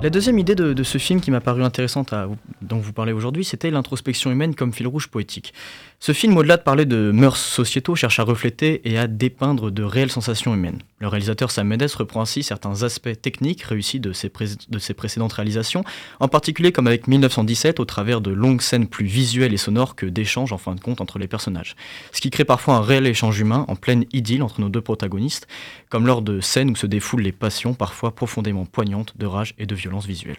La 0.00 0.10
deuxième 0.10 0.38
idée 0.38 0.54
de, 0.54 0.82
ce 0.84 0.98
film 0.98 1.20
qui 1.20 1.32
m'a 1.32 1.40
paru 1.40 1.64
intéressante 1.64 2.12
à, 2.12 2.28
dont 2.68 2.78
vous 2.78 2.92
parlez 2.92 3.12
aujourd'hui, 3.12 3.44
c'était 3.44 3.70
l'introspection 3.70 4.30
humaine 4.30 4.54
comme 4.54 4.72
fil 4.72 4.86
rouge 4.86 5.08
poétique. 5.08 5.52
Ce 6.00 6.12
film, 6.12 6.36
au-delà 6.36 6.56
de 6.56 6.62
parler 6.62 6.84
de 6.84 7.10
mœurs 7.10 7.38
sociétaux, 7.38 7.96
cherche 7.96 8.20
à 8.20 8.22
refléter 8.22 8.80
et 8.84 8.98
à 8.98 9.08
dépeindre 9.08 9.72
de 9.72 9.82
réelles 9.82 10.12
sensations 10.12 10.54
humaines. 10.54 10.78
Le 11.00 11.08
réalisateur 11.08 11.50
Sam 11.50 11.66
Mendes 11.66 11.90
reprend 11.96 12.20
ainsi 12.20 12.44
certains 12.44 12.84
aspects 12.84 13.20
techniques 13.20 13.62
réussis 13.62 13.98
de 13.98 14.12
ses, 14.12 14.30
de 14.68 14.78
ses 14.78 14.94
précédentes 14.94 15.32
réalisations, 15.32 15.82
en 16.20 16.28
particulier 16.28 16.70
comme 16.70 16.86
avec 16.86 17.08
1917 17.08 17.80
au 17.80 17.84
travers 17.84 18.20
de 18.20 18.30
longues 18.30 18.60
scènes 18.60 18.86
plus 18.86 19.06
visuelles 19.06 19.52
et 19.52 19.58
sonores 19.58 19.96
que 19.96 20.06
d'échanges 20.06 20.52
en 20.52 20.58
fin 20.58 20.76
de 20.76 20.80
compte 20.80 21.00
entre 21.00 21.18
les 21.18 21.26
personnages. 21.26 21.74
Ce 22.12 22.20
qui 22.20 22.30
crée 22.30 22.44
parfois 22.44 22.74
un 22.74 22.80
réel 22.80 23.06
échange 23.06 23.40
humain 23.40 23.64
en 23.66 23.74
pleine 23.74 24.04
idylle 24.12 24.44
entre 24.44 24.60
nos 24.60 24.68
deux 24.68 24.80
protagonistes, 24.80 25.48
comme 25.88 26.06
lors 26.06 26.22
de 26.22 26.40
scènes 26.40 26.70
où 26.70 26.76
se 26.76 26.86
défoulent 26.86 27.22
les 27.22 27.32
passions 27.32 27.74
parfois 27.74 28.14
profondément 28.14 28.66
poignantes 28.66 29.14
de 29.16 29.26
rage 29.26 29.54
et 29.58 29.66
de 29.66 29.74
violence 29.74 30.06
visuelle. 30.06 30.38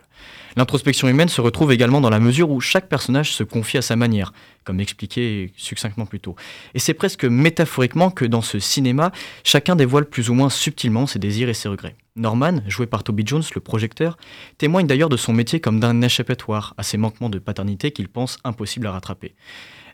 L'introspection 0.55 1.07
humaine 1.07 1.29
se 1.29 1.41
retrouve 1.41 1.71
également 1.71 2.01
dans 2.01 2.09
la 2.09 2.18
mesure 2.19 2.49
où 2.49 2.59
chaque 2.59 2.89
personnage 2.89 3.31
se 3.31 3.43
confie 3.43 3.77
à 3.77 3.81
sa 3.81 3.95
manière, 3.95 4.33
comme 4.63 4.79
expliqué 4.79 5.51
succinctement 5.57 6.05
plus 6.05 6.19
tôt. 6.19 6.35
Et 6.73 6.79
c'est 6.79 6.93
presque 6.93 7.25
métaphoriquement 7.25 8.11
que 8.11 8.25
dans 8.25 8.41
ce 8.41 8.59
cinéma, 8.59 9.11
chacun 9.43 9.75
dévoile 9.75 10.05
plus 10.05 10.29
ou 10.29 10.33
moins 10.33 10.49
subtilement 10.49 11.07
ses 11.07 11.19
désirs 11.19 11.49
et 11.49 11.53
ses 11.53 11.69
regrets. 11.69 11.95
Norman, 12.15 12.59
joué 12.67 12.85
par 12.85 13.03
Toby 13.03 13.23
Jones, 13.25 13.43
le 13.55 13.61
projecteur, 13.61 14.17
témoigne 14.57 14.87
d'ailleurs 14.87 15.09
de 15.09 15.17
son 15.17 15.33
métier 15.33 15.59
comme 15.59 15.79
d'un 15.79 16.01
échappatoire 16.01 16.73
à 16.77 16.83
ses 16.83 16.97
manquements 16.97 17.29
de 17.29 17.39
paternité 17.39 17.91
qu'il 17.91 18.09
pense 18.09 18.37
impossible 18.43 18.87
à 18.87 18.91
rattraper. 18.91 19.35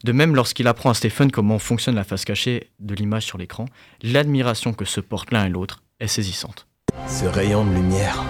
De 0.03 0.12
même, 0.12 0.36
lorsqu'il 0.36 0.67
apprend 0.67 0.89
à 0.89 0.94
Stephen 0.94 1.32
comment 1.32 1.60
fonctionne 1.60 1.96
la 1.96 2.03
face 2.03 2.25
cachée 2.25 2.70
de 2.79 2.96
l'image 2.96 3.25
sur 3.25 3.38
l'écran, 3.38 3.65
l'admiration 4.01 4.74
que 4.74 4.86
se 4.86 5.01
portent 5.01 5.32
l'un 5.32 5.46
et 5.46 5.50
l'autre 5.50 5.84
est 6.00 6.08
saisissante. 6.08 6.67
Ce 7.08 7.25
rayon 7.25 7.65
de 7.65 7.74
lumière, 7.74 8.24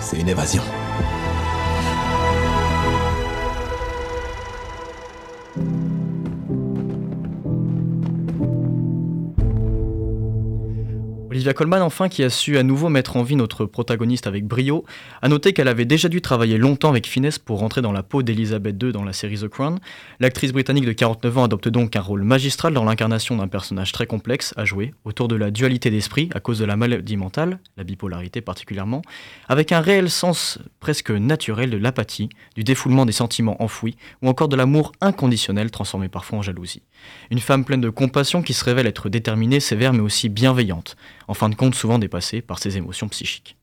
c'est 0.00 0.18
une 0.18 0.28
évasion. 0.28 0.62
Olivia 11.38 11.54
Colman, 11.54 11.82
enfin, 11.82 12.08
qui 12.08 12.24
a 12.24 12.30
su 12.30 12.58
à 12.58 12.64
nouveau 12.64 12.88
mettre 12.88 13.16
en 13.16 13.22
vie 13.22 13.36
notre 13.36 13.64
protagoniste 13.64 14.26
avec 14.26 14.44
brio, 14.44 14.84
a 15.22 15.28
noté 15.28 15.52
qu'elle 15.52 15.68
avait 15.68 15.84
déjà 15.84 16.08
dû 16.08 16.20
travailler 16.20 16.58
longtemps 16.58 16.88
avec 16.88 17.06
finesse 17.06 17.38
pour 17.38 17.60
rentrer 17.60 17.80
dans 17.80 17.92
la 17.92 18.02
peau 18.02 18.24
d'Elizabeth 18.24 18.82
II 18.82 18.90
dans 18.90 19.04
la 19.04 19.12
série 19.12 19.38
The 19.38 19.46
Crown. 19.46 19.78
L'actrice 20.18 20.52
britannique 20.52 20.84
de 20.84 20.90
49 20.90 21.38
ans 21.38 21.44
adopte 21.44 21.68
donc 21.68 21.94
un 21.94 22.00
rôle 22.00 22.24
magistral 22.24 22.74
dans 22.74 22.84
l'incarnation 22.84 23.36
d'un 23.36 23.46
personnage 23.46 23.92
très 23.92 24.08
complexe 24.08 24.52
à 24.56 24.64
jouer, 24.64 24.92
autour 25.04 25.28
de 25.28 25.36
la 25.36 25.52
dualité 25.52 25.90
d'esprit 25.90 26.28
à 26.34 26.40
cause 26.40 26.58
de 26.58 26.64
la 26.64 26.76
maladie 26.76 27.16
mentale, 27.16 27.60
la 27.76 27.84
bipolarité 27.84 28.40
particulièrement, 28.40 29.02
avec 29.48 29.70
un 29.70 29.80
réel 29.80 30.10
sens 30.10 30.58
presque 30.80 31.12
naturel 31.12 31.70
de 31.70 31.76
l'apathie, 31.76 32.30
du 32.56 32.64
défoulement 32.64 33.06
des 33.06 33.12
sentiments 33.12 33.62
enfouis, 33.62 33.96
ou 34.22 34.28
encore 34.28 34.48
de 34.48 34.56
l'amour 34.56 34.90
inconditionnel 35.00 35.70
transformé 35.70 36.08
parfois 36.08 36.40
en 36.40 36.42
jalousie. 36.42 36.82
Une 37.30 37.38
femme 37.38 37.64
pleine 37.64 37.80
de 37.80 37.90
compassion 37.90 38.42
qui 38.42 38.54
se 38.54 38.64
révèle 38.64 38.88
être 38.88 39.08
déterminée, 39.08 39.60
sévère 39.60 39.92
mais 39.92 40.00
aussi 40.00 40.28
bienveillante 40.28 40.96
en 41.28 41.34
fin 41.34 41.48
de 41.50 41.54
compte 41.54 41.74
souvent 41.74 41.98
dépassé 41.98 42.40
par 42.42 42.58
ses 42.58 42.76
émotions 42.76 43.08
psychiques. 43.08 43.57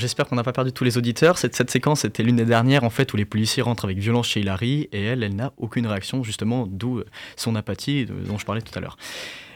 J'espère 0.00 0.26
qu'on 0.26 0.36
n'a 0.36 0.42
pas 0.42 0.52
perdu 0.52 0.72
tous 0.72 0.84
les 0.84 0.96
auditeurs. 0.96 1.36
Cette, 1.38 1.70
séquence 1.70 2.04
était 2.04 2.22
l'une 2.22 2.36
des 2.36 2.44
dernières 2.44 2.84
en 2.84 2.90
fait 2.90 3.12
où 3.12 3.16
les 3.16 3.26
policiers 3.26 3.62
rentrent 3.62 3.84
avec 3.84 3.98
violence 3.98 4.28
chez 4.28 4.40
Hilary 4.40 4.88
et 4.92 5.04
elle, 5.04 5.22
elle 5.22 5.36
n'a 5.36 5.52
aucune 5.58 5.86
réaction 5.86 6.22
justement, 6.22 6.66
d'où 6.66 7.02
son 7.36 7.54
apathie 7.54 8.06
dont 8.06 8.38
je 8.38 8.46
parlais 8.46 8.62
tout 8.62 8.76
à 8.76 8.80
l'heure. 8.80 8.96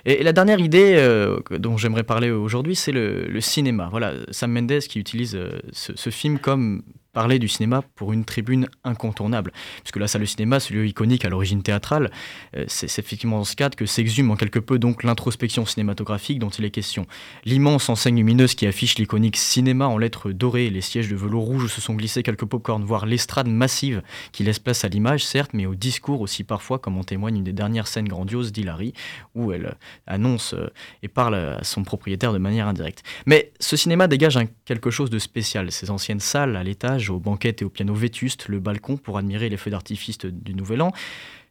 Et, 0.05 0.23
la 0.23 0.33
dernière 0.33 0.61
idée 0.61 0.95
euh, 0.97 1.39
dont 1.51 1.77
j'aimerais 1.77 2.03
parler 2.03 2.31
aujourd'hui, 2.31 2.77
c'est 2.77 2.93
le, 2.93 3.41
cinéma. 3.41 3.89
Voilà, 3.91 4.13
Sam 4.31 4.53
Mendes 4.53 4.81
qui 4.81 4.99
utilise 4.99 5.35
euh, 5.35 5.61
ce, 5.73 6.11
film 6.11 6.39
comme 6.39 6.83
parler 7.15 7.39
du 7.39 7.49
cinéma 7.49 7.83
pour 7.95 8.13
une 8.13 8.27
tribune 8.27 8.69
incontournable. 8.85 9.53
Puisque 9.83 9.97
la 9.97 10.07
salle 10.07 10.21
de 10.21 10.27
cinéma, 10.27 10.61
ce 10.61 10.75
lieu 10.75 10.87
iconique 10.87 11.25
à 11.25 11.31
l'origine 11.31 11.63
théâtrale, 11.63 12.11
euh, 12.57 12.65
c'est 12.69 12.87
effectivement 12.99 13.39
dans 13.39 13.45
ce 13.45 13.57
cadre 13.57 13.77
que 13.77 13.87
s'exhume 13.87 14.31
en 14.31 14.37
quelque 14.37 14.59
peu 14.59 14.79
donc 14.79 15.03
l'introspection 15.03 15.65
cinématographique 15.65 16.39
dont 16.39 16.51
il 16.51 16.67
est 16.67 16.71
question. 16.71 17.07
L'immense 17.47 17.89
enseigne 17.89 18.17
lumineuse 18.17 18.55
qui 18.55 18.67
affiche 18.67 18.99
l'iconique 18.99 19.39
cinéma 19.39 19.87
en 19.87 19.97
lettres 19.97 20.31
dorées, 20.33 20.69
les 20.69 20.83
sièges 20.83 21.09
de 21.09 21.17
velours 21.17 21.45
rouge 21.45 21.65
où 21.65 21.69
se 21.69 21.81
sont 21.81 21.95
glissés 21.95 22.23
quelques 22.23 22.45
pop-corn, 22.45 22.85
voire 22.85 23.07
l'estrade 23.07 23.49
massive 23.49 24.03
qui 24.33 24.43
laisse 24.43 24.59
place 24.59 24.85
à 24.85 24.89
l'image, 24.89 25.25
certes, 25.25 25.53
mais 25.55 25.65
au 25.65 25.75
discours 25.75 26.21
aussi 26.21 26.45
parfois, 26.45 26.79
comme 26.79 26.99
en 26.99 27.05
témoigne 27.05 27.39
une 27.39 27.45
des 27.45 27.53
dernières 27.53 27.87
scènes 27.87 28.09
grandioses 28.09 28.53
d'Hilary, 28.53 28.93
où 29.35 29.53
elle 29.53 29.77
annonce 30.07 30.55
euh, 30.55 30.69
et 31.03 31.09
parle 31.09 31.35
à 31.35 31.65
son 31.65 31.83
propriétaire 31.85 32.33
de 32.33 32.39
manière 32.39 32.69
indirecte. 32.69 33.03
Mais 33.25 33.53
ce 33.61 33.77
cinéma 33.77 34.07
dégage 34.09 34.35
quelque 34.65 34.91
chose 34.91 35.11
de 35.11 35.19
spécial. 35.19 35.71
Ces 35.71 35.91
anciennes 35.91 36.21
salles 36.21 36.57
à 36.57 36.65
l'étage, 36.65 37.04
aux 37.13 37.19
banquettes 37.19 37.63
et 37.63 37.65
au 37.65 37.71
piano 37.71 37.95
vétuste, 37.95 38.49
le 38.49 38.61
balcon 38.61 38.97
pour 38.97 39.19
admirer 39.19 39.49
les 39.49 39.57
feux 39.57 39.71
d'artifice 39.71 40.19
du 40.19 40.55
Nouvel 40.55 40.83
An. 40.83 40.93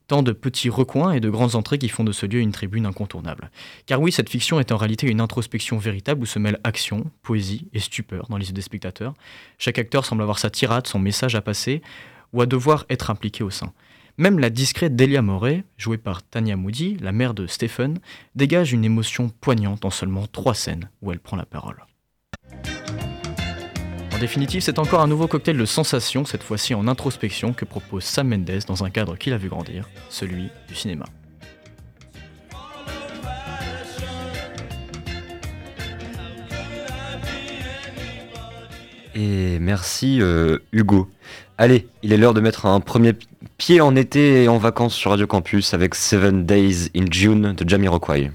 Tant 0.08 0.22
de 0.22 0.34
petits 0.34 0.70
recoins 0.70 1.14
et 1.14 1.22
de 1.22 1.30
grandes 1.30 1.56
entrées 1.56 1.78
qui 1.78 1.88
font 1.88 2.04
de 2.04 2.12
ce 2.12 2.26
lieu 2.26 2.40
une 2.40 2.52
tribune 2.52 2.86
incontournable. 2.86 3.52
Car 3.86 4.02
oui, 4.02 4.12
cette 4.12 4.30
fiction 4.30 4.60
est 4.60 4.74
en 4.74 4.78
réalité 4.78 5.08
une 5.08 5.22
introspection 5.22 5.78
véritable 5.78 6.24
où 6.24 6.26
se 6.26 6.40
mêlent 6.40 6.60
action, 6.66 7.10
poésie 7.22 7.70
et 7.74 7.80
stupeur 7.80 8.28
dans 8.30 8.38
les 8.38 8.48
yeux 8.48 8.54
des 8.54 8.62
spectateurs. 8.62 9.14
Chaque 9.58 9.80
acteur 9.80 10.04
semble 10.04 10.22
avoir 10.22 10.40
sa 10.40 10.50
tirade, 10.50 10.88
son 10.88 11.00
message 11.00 11.36
à 11.36 11.42
passer, 11.42 11.82
ou 12.34 12.42
à 12.42 12.46
devoir 12.46 12.86
être 12.90 13.12
impliqué 13.12 13.44
au 13.44 13.50
sein. 13.50 13.72
Même 14.18 14.40
la 14.40 14.50
discrète 14.50 14.96
Delia 14.96 15.22
Moret, 15.22 15.64
jouée 15.78 15.98
par 15.98 16.22
Tania 16.22 16.56
Moody, 16.56 16.98
la 16.98 17.12
mère 17.12 17.34
de 17.34 17.48
Stephen, 17.48 18.00
dégage 18.36 18.74
une 18.74 18.86
émotion 18.86 19.30
poignante 19.42 19.86
en 19.86 19.90
seulement 19.90 20.28
trois 20.28 20.54
scènes 20.54 20.90
où 21.02 21.12
elle 21.12 21.20
prend 21.20 21.38
la 21.38 21.46
parole. 21.46 21.84
En 24.13 24.20
définitive, 24.20 24.62
c'est 24.62 24.77
encore 24.77 25.01
un 25.01 25.08
nouveau 25.08 25.27
cocktail 25.27 25.58
de 25.58 25.65
sensations, 25.65 26.24
cette 26.24 26.43
fois-ci 26.43 26.75
en 26.75 26.88
introspection, 26.88 27.51
que 27.51 27.65
propose 27.65 28.03
Sam 28.03 28.27
Mendes 28.27 28.62
dans 28.67 28.84
un 28.84 28.91
cadre 28.91 29.17
qu'il 29.17 29.34
a 29.34 29.38
vu 29.38 29.50
grandir, 29.50 29.89
celui 30.10 30.50
du 30.67 30.75
cinéma. 30.75 31.05
Et 39.15 39.58
merci 39.60 40.22
euh, 40.22 40.60
Hugo. 40.72 41.10
Allez, 41.58 41.88
il 42.01 42.13
est 42.13 42.17
l'heure 42.17 42.34
de 42.34 42.41
mettre 42.41 42.65
un 42.65 42.79
premier 42.79 43.13
pied 43.58 43.82
en 43.82 43.96
été 43.96 44.43
et 44.43 44.48
en 44.48 44.58
vacances 44.58 44.96
sur 44.96 45.12
Radio 45.12 45.27
Campus 45.27 45.74
avec 45.74 45.96
Seven 45.96 46.46
Days 46.46 46.89
in 46.96 47.05
June 47.10 47.53
de 47.53 47.70
Jamiroquai. 47.70 48.32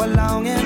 belonging 0.00 0.59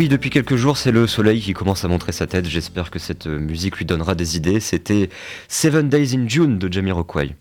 oui, 0.00 0.08
depuis 0.08 0.30
quelques 0.30 0.56
jours, 0.56 0.78
c'est 0.78 0.92
le 0.92 1.06
soleil 1.06 1.42
qui 1.42 1.52
commence 1.52 1.84
à 1.84 1.88
montrer 1.88 2.12
sa 2.12 2.26
tête. 2.26 2.48
J'espère 2.48 2.90
que 2.90 2.98
cette 2.98 3.26
euh, 3.26 3.38
musique 3.38 3.76
lui 3.76 3.84
donnera 3.84 4.14
des 4.14 4.34
idées. 4.38 4.58
C'était 4.58 5.10
Seven 5.46 5.90
Days 5.90 6.16
in 6.16 6.26
June 6.26 6.58
de 6.58 6.72
Jamiroquai. 6.72 7.36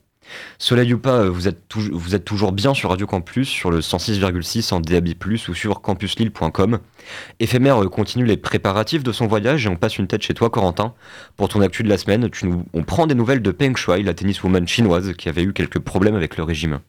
Soleil 0.57 0.93
ou 0.93 0.99
pas, 0.99 1.29
vous 1.29 1.47
êtes, 1.47 1.69
toujours 2.25 2.51
bien 2.51 2.73
sur 2.73 2.89
Radio 2.89 3.07
Campus, 3.07 3.47
sur 3.47 3.71
le 3.71 3.79
106,6 3.79 4.73
en 4.73 4.81
DAB+, 4.81 5.07
ou 5.47 5.53
sur 5.53 5.79
campuslille.com. 5.79 6.79
Éphémère 7.39 7.81
euh, 7.81 7.87
continue 7.87 8.25
les 8.25 8.35
préparatifs 8.35 9.03
de 9.03 9.13
son 9.13 9.25
voyage 9.25 9.65
et 9.65 9.69
on 9.69 9.77
passe 9.77 9.97
une 9.97 10.07
tête 10.07 10.23
chez 10.23 10.33
toi, 10.33 10.49
Corentin. 10.49 10.93
Pour 11.37 11.47
ton 11.47 11.61
actu 11.61 11.83
de 11.83 11.87
la 11.87 11.97
semaine, 11.97 12.29
on 12.73 12.83
prend 12.83 13.07
des 13.07 13.15
nouvelles 13.15 13.41
de 13.41 13.51
Peng 13.51 13.77
Shuai, 13.77 14.03
la 14.03 14.13
tenniswoman 14.13 14.67
chinoise 14.67 15.13
qui 15.13 15.29
avait 15.29 15.43
eu 15.43 15.53
quelques 15.53 15.79
problèmes 15.79 16.15
avec 16.15 16.35
le 16.35 16.43
régime. 16.43 16.79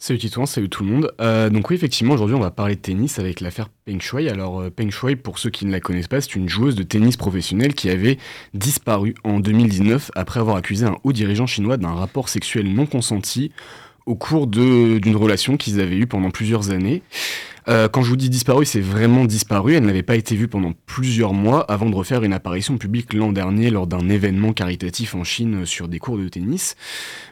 Salut 0.00 0.20
Titouan, 0.20 0.46
salut 0.46 0.68
tout 0.68 0.84
le 0.84 0.90
monde. 0.92 1.12
Euh, 1.20 1.50
donc 1.50 1.70
oui, 1.70 1.74
effectivement, 1.74 2.14
aujourd'hui 2.14 2.36
on 2.36 2.40
va 2.40 2.52
parler 2.52 2.76
de 2.76 2.80
tennis 2.80 3.18
avec 3.18 3.40
l'affaire 3.40 3.68
Peng 3.84 4.00
Shuai. 4.00 4.28
Alors 4.28 4.60
euh, 4.60 4.70
Peng 4.70 4.90
Shuai, 4.90 5.16
pour 5.16 5.40
ceux 5.40 5.50
qui 5.50 5.66
ne 5.66 5.72
la 5.72 5.80
connaissent 5.80 6.06
pas, 6.06 6.20
c'est 6.20 6.36
une 6.36 6.48
joueuse 6.48 6.76
de 6.76 6.84
tennis 6.84 7.16
professionnelle 7.16 7.74
qui 7.74 7.90
avait 7.90 8.16
disparu 8.54 9.16
en 9.24 9.40
2019 9.40 10.12
après 10.14 10.38
avoir 10.38 10.54
accusé 10.54 10.86
un 10.86 10.94
haut 11.02 11.12
dirigeant 11.12 11.48
chinois 11.48 11.78
d'un 11.78 11.94
rapport 11.94 12.28
sexuel 12.28 12.72
non 12.72 12.86
consenti 12.86 13.50
au 14.06 14.14
cours 14.14 14.46
d'une 14.46 15.16
relation 15.16 15.56
qu'ils 15.56 15.80
avaient 15.80 15.96
eue 15.96 16.06
pendant 16.06 16.30
plusieurs 16.30 16.70
années. 16.70 17.02
Euh, 17.68 17.88
quand 17.88 18.02
je 18.02 18.08
vous 18.08 18.16
dis 18.16 18.30
disparu, 18.30 18.64
c'est 18.64 18.80
vraiment 18.80 19.24
disparu. 19.24 19.74
Elle 19.74 19.84
n'avait 19.84 20.02
pas 20.02 20.16
été 20.16 20.34
vue 20.34 20.48
pendant 20.48 20.72
plusieurs 20.86 21.34
mois 21.34 21.60
avant 21.70 21.90
de 21.90 21.94
refaire 21.94 22.24
une 22.24 22.32
apparition 22.32 22.78
publique 22.78 23.12
l'an 23.12 23.32
dernier 23.32 23.70
lors 23.70 23.86
d'un 23.86 24.08
événement 24.08 24.52
caritatif 24.52 25.14
en 25.14 25.24
Chine 25.24 25.66
sur 25.66 25.88
des 25.88 25.98
cours 25.98 26.16
de 26.16 26.28
tennis. 26.28 26.76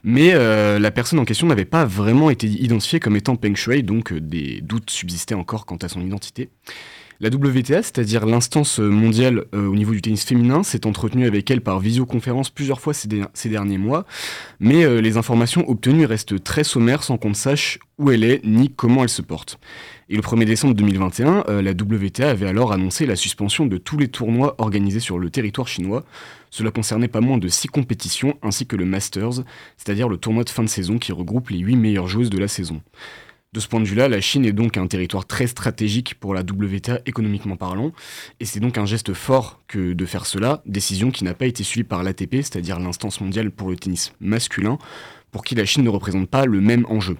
Mais 0.05 0.33
euh, 0.35 0.79
la 0.79 0.91
personne 0.91 1.19
en 1.19 1.25
question 1.25 1.47
n'avait 1.47 1.65
pas 1.65 1.85
vraiment 1.85 2.29
été 2.29 2.47
identifiée 2.47 3.01
comme 3.01 3.17
étant 3.17 3.37
Peng 3.37 3.57
Shuai, 3.57 3.83
donc 3.83 4.13
euh, 4.13 4.21
des 4.21 4.61
doutes 4.61 4.91
subsistaient 4.91 5.35
encore 5.35 5.65
quant 5.65 5.77
à 5.77 5.89
son 5.89 6.03
identité. 6.03 6.51
La 7.21 7.29
WTA, 7.29 7.83
c'est-à-dire 7.83 8.27
l'instance 8.27 8.79
mondiale 8.79 9.47
au 9.53 9.75
niveau 9.75 9.93
du 9.93 10.03
tennis 10.03 10.25
féminin, 10.25 10.63
s'est 10.63 10.87
entretenue 10.87 11.27
avec 11.27 11.51
elle 11.51 11.63
par 11.63 11.81
visioconférence 11.81 12.51
plusieurs 12.51 12.81
fois 12.81 12.93
ces, 12.93 13.49
derniers 13.49 13.79
mois, 13.79 14.05
mais 14.61 15.01
les 15.01 15.17
informations 15.17 15.69
obtenues 15.69 16.05
restent 16.05 16.43
très 16.43 16.65
sommaires 16.65 17.03
sans 17.03 17.17
qu'on 17.17 17.31
ne 17.31 17.35
sache 17.35 17.79
où 17.99 18.11
elle 18.11 18.25
est 18.25 18.45
ni 18.45 18.71
comment 18.71 19.03
elle 19.03 19.09
se 19.09 19.23
porte. 19.23 19.59
Et 20.09 20.15
le 20.15 20.23
1er 20.23 20.45
décembre 20.45 20.75
2021, 20.75 21.45
euh, 21.49 21.63
la 21.63 21.73
WTA 21.73 22.31
avait 22.31 22.47
alors 22.47 22.73
annoncé 22.73 23.07
la 23.07 23.17
suspension 23.17 23.67
de 23.67 23.77
tous 23.77 23.99
les 23.99 24.07
tournois 24.07 24.55
organisés 24.59 25.01
sur 25.01 25.19
le 25.19 25.31
territoire 25.31 25.67
chinois. 25.67 26.05
Cela 26.51 26.71
concernait 26.71 27.09
pas 27.09 27.21
moins 27.21 27.39
de 27.39 27.49
6 27.49 27.69
compétitions 27.69 28.39
ainsi 28.43 28.67
que 28.67 28.77
le 28.77 28.85
Masters, 28.85 29.43
c'est-à-dire 29.77 30.09
le 30.09 30.17
tournoi 30.17 30.45
de 30.45 30.51
fin 30.51 30.63
de 30.63 30.69
saison 30.69 30.99
qui 30.99 31.11
regroupe 31.11 31.51
les 31.51 31.59
8 31.59 31.75
meilleures 31.77 32.07
joueuses 32.07 32.31
de 32.31 32.39
la 32.39 32.47
saison. 32.47 32.83
De 33.57 33.61
ce 33.63 33.69
point 33.69 33.81
de 33.81 33.87
vue-là, 33.87 34.11
la 34.11 34.21
Chine 34.21 34.45
est 34.45 34.53
donc 34.53 34.77
un 34.77 34.87
territoire 34.87 35.25
très 35.25 35.47
stratégique 35.47 36.17
pour 36.21 36.35
la 36.35 36.43
WTA 36.43 37.01
économiquement 37.07 37.57
parlant, 37.57 37.93
et 38.39 38.45
c'est 38.45 38.61
donc 38.61 38.77
un 38.77 38.85
geste 38.85 39.15
fort 39.15 39.63
que 39.67 39.95
de 39.95 40.05
faire 40.05 40.27
cela, 40.27 40.61
décision 40.67 41.11
qui 41.11 41.25
n'a 41.25 41.33
pas 41.33 41.47
été 41.47 41.65
suivie 41.65 41.83
par 41.83 42.03
l'ATP, 42.03 42.35
c'est-à-dire 42.43 42.79
l'instance 42.79 43.19
mondiale 43.23 43.51
pour 43.51 43.71
le 43.71 43.77
tennis 43.77 44.13
masculin, 44.21 44.77
pour 45.33 45.43
qui 45.43 45.55
la 45.55 45.65
Chine 45.65 45.85
ne 45.85 45.89
représente 45.89 46.29
pas 46.29 46.45
le 46.45 46.61
même 46.61 46.85
enjeu. 46.91 47.17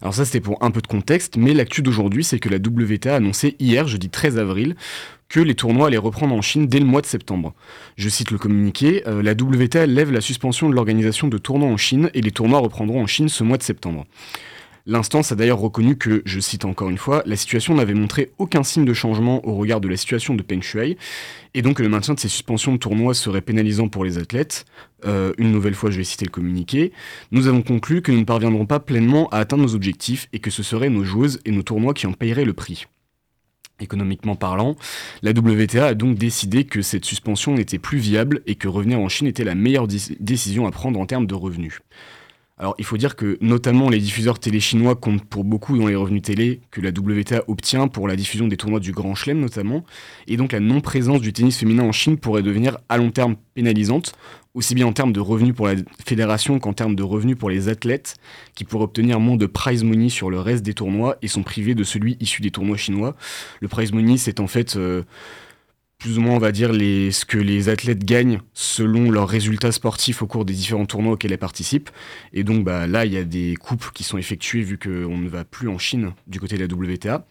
Alors 0.00 0.14
ça 0.14 0.24
c'était 0.24 0.40
pour 0.40 0.56
un 0.62 0.70
peu 0.70 0.80
de 0.80 0.86
contexte, 0.86 1.36
mais 1.36 1.52
l'actu 1.52 1.82
d'aujourd'hui 1.82 2.24
c'est 2.24 2.38
que 2.38 2.48
la 2.48 2.56
WTA 2.56 3.12
a 3.12 3.16
annoncé 3.16 3.54
hier, 3.58 3.86
jeudi 3.86 4.08
13 4.08 4.38
avril, 4.38 4.74
que 5.28 5.40
les 5.40 5.54
tournois 5.54 5.88
allaient 5.88 5.98
reprendre 5.98 6.34
en 6.34 6.40
Chine 6.40 6.66
dès 6.66 6.78
le 6.78 6.86
mois 6.86 7.02
de 7.02 7.06
septembre. 7.06 7.52
Je 7.98 8.08
cite 8.08 8.30
le 8.30 8.38
communiqué, 8.38 9.06
euh, 9.06 9.22
la 9.22 9.32
WTA 9.32 9.84
lève 9.84 10.12
la 10.12 10.22
suspension 10.22 10.70
de 10.70 10.74
l'organisation 10.74 11.28
de 11.28 11.36
tournois 11.36 11.68
en 11.68 11.76
Chine 11.76 12.08
et 12.14 12.22
les 12.22 12.30
tournois 12.30 12.60
reprendront 12.60 13.02
en 13.02 13.06
Chine 13.06 13.28
ce 13.28 13.44
mois 13.44 13.58
de 13.58 13.62
septembre. 13.62 14.06
L'instance 14.90 15.32
a 15.32 15.34
d'ailleurs 15.34 15.58
reconnu 15.58 15.98
que, 15.98 16.22
je 16.24 16.40
cite 16.40 16.64
encore 16.64 16.88
une 16.88 16.96
fois, 16.96 17.22
la 17.26 17.36
situation 17.36 17.74
n'avait 17.74 17.92
montré 17.92 18.32
aucun 18.38 18.62
signe 18.62 18.86
de 18.86 18.94
changement 18.94 19.46
au 19.46 19.54
regard 19.54 19.82
de 19.82 19.88
la 19.88 19.98
situation 19.98 20.34
de 20.34 20.42
Peng 20.42 20.62
Shuai, 20.62 20.96
et 21.52 21.60
donc 21.60 21.78
le 21.78 21.90
maintien 21.90 22.14
de 22.14 22.18
ces 22.18 22.28
suspensions 22.28 22.72
de 22.72 22.78
tournois 22.78 23.12
serait 23.12 23.42
pénalisant 23.42 23.88
pour 23.88 24.02
les 24.02 24.16
athlètes. 24.16 24.64
Euh, 25.04 25.34
une 25.36 25.52
nouvelle 25.52 25.74
fois, 25.74 25.90
je 25.90 25.98
vais 25.98 26.04
citer 26.04 26.24
le 26.24 26.30
communiqué. 26.30 26.92
Nous 27.32 27.48
avons 27.48 27.60
conclu 27.60 28.00
que 28.00 28.10
nous 28.10 28.20
ne 28.20 28.24
parviendrons 28.24 28.64
pas 28.64 28.80
pleinement 28.80 29.28
à 29.28 29.40
atteindre 29.40 29.64
nos 29.64 29.74
objectifs 29.74 30.26
et 30.32 30.38
que 30.38 30.50
ce 30.50 30.62
seraient 30.62 30.88
nos 30.88 31.04
joueuses 31.04 31.38
et 31.44 31.50
nos 31.50 31.62
tournois 31.62 31.92
qui 31.92 32.06
en 32.06 32.14
paieraient 32.14 32.46
le 32.46 32.54
prix. 32.54 32.86
Économiquement 33.80 34.36
parlant, 34.36 34.74
la 35.20 35.32
WTA 35.32 35.88
a 35.88 35.94
donc 35.94 36.16
décidé 36.16 36.64
que 36.64 36.80
cette 36.80 37.04
suspension 37.04 37.52
n'était 37.52 37.78
plus 37.78 37.98
viable 37.98 38.40
et 38.46 38.54
que 38.54 38.68
revenir 38.68 39.00
en 39.00 39.10
Chine 39.10 39.26
était 39.26 39.44
la 39.44 39.54
meilleure 39.54 39.86
décision 39.86 40.66
à 40.66 40.70
prendre 40.70 40.98
en 40.98 41.04
termes 41.04 41.26
de 41.26 41.34
revenus. 41.34 41.82
Alors 42.60 42.74
il 42.78 42.84
faut 42.84 42.96
dire 42.96 43.14
que 43.14 43.38
notamment 43.40 43.88
les 43.88 43.98
diffuseurs 43.98 44.40
télé 44.40 44.58
chinois 44.58 44.96
comptent 44.96 45.24
pour 45.24 45.44
beaucoup 45.44 45.78
dans 45.78 45.86
les 45.86 45.94
revenus 45.94 46.22
télé 46.22 46.60
que 46.72 46.80
la 46.80 46.90
WTA 46.90 47.44
obtient 47.46 47.86
pour 47.86 48.08
la 48.08 48.16
diffusion 48.16 48.48
des 48.48 48.56
tournois 48.56 48.80
du 48.80 48.90
Grand 48.92 49.14
Chelem 49.14 49.38
notamment, 49.38 49.84
et 50.26 50.36
donc 50.36 50.52
la 50.52 50.60
non-présence 50.60 51.20
du 51.20 51.32
tennis 51.32 51.56
féminin 51.56 51.84
en 51.84 51.92
Chine 51.92 52.18
pourrait 52.18 52.42
devenir 52.42 52.78
à 52.88 52.98
long 52.98 53.12
terme 53.12 53.36
pénalisante, 53.54 54.12
aussi 54.54 54.74
bien 54.74 54.86
en 54.86 54.92
termes 54.92 55.12
de 55.12 55.20
revenus 55.20 55.54
pour 55.54 55.68
la 55.68 55.74
fédération 56.04 56.58
qu'en 56.58 56.72
termes 56.72 56.96
de 56.96 57.02
revenus 57.04 57.36
pour 57.36 57.48
les 57.48 57.68
athlètes, 57.68 58.16
qui 58.56 58.64
pourraient 58.64 58.84
obtenir 58.84 59.20
moins 59.20 59.36
de 59.36 59.46
prize 59.46 59.84
money 59.84 60.08
sur 60.08 60.28
le 60.28 60.40
reste 60.40 60.64
des 60.64 60.74
tournois 60.74 61.16
et 61.22 61.28
sont 61.28 61.44
privés 61.44 61.76
de 61.76 61.84
celui 61.84 62.16
issu 62.18 62.42
des 62.42 62.50
tournois 62.50 62.76
chinois. 62.76 63.14
Le 63.60 63.68
prize 63.68 63.92
money 63.92 64.16
c'est 64.16 64.40
en 64.40 64.48
fait... 64.48 64.76
Euh, 64.76 65.04
plus 65.98 66.16
ou 66.16 66.20
moins, 66.20 66.36
on 66.36 66.38
va 66.38 66.52
dire, 66.52 66.70
ce 66.72 67.24
que 67.24 67.38
les 67.38 67.68
athlètes 67.68 68.04
gagnent 68.04 68.40
selon 68.54 69.10
leurs 69.10 69.28
résultats 69.28 69.72
sportifs 69.72 70.22
au 70.22 70.28
cours 70.28 70.44
des 70.44 70.54
différents 70.54 70.86
tournois 70.86 71.14
auxquels 71.14 71.32
elles 71.32 71.38
participent. 71.38 71.90
Et 72.32 72.44
donc 72.44 72.64
bah, 72.64 72.86
là, 72.86 73.04
il 73.04 73.12
y 73.12 73.16
a 73.16 73.24
des 73.24 73.56
coupes 73.56 73.90
qui 73.92 74.04
sont 74.04 74.16
effectuées 74.16 74.62
vu 74.62 74.78
qu'on 74.78 75.18
ne 75.18 75.28
va 75.28 75.44
plus 75.44 75.68
en 75.68 75.78
Chine 75.78 76.12
du 76.28 76.38
côté 76.38 76.56
de 76.56 76.64
la 76.64 76.72
WTA. 76.72 77.26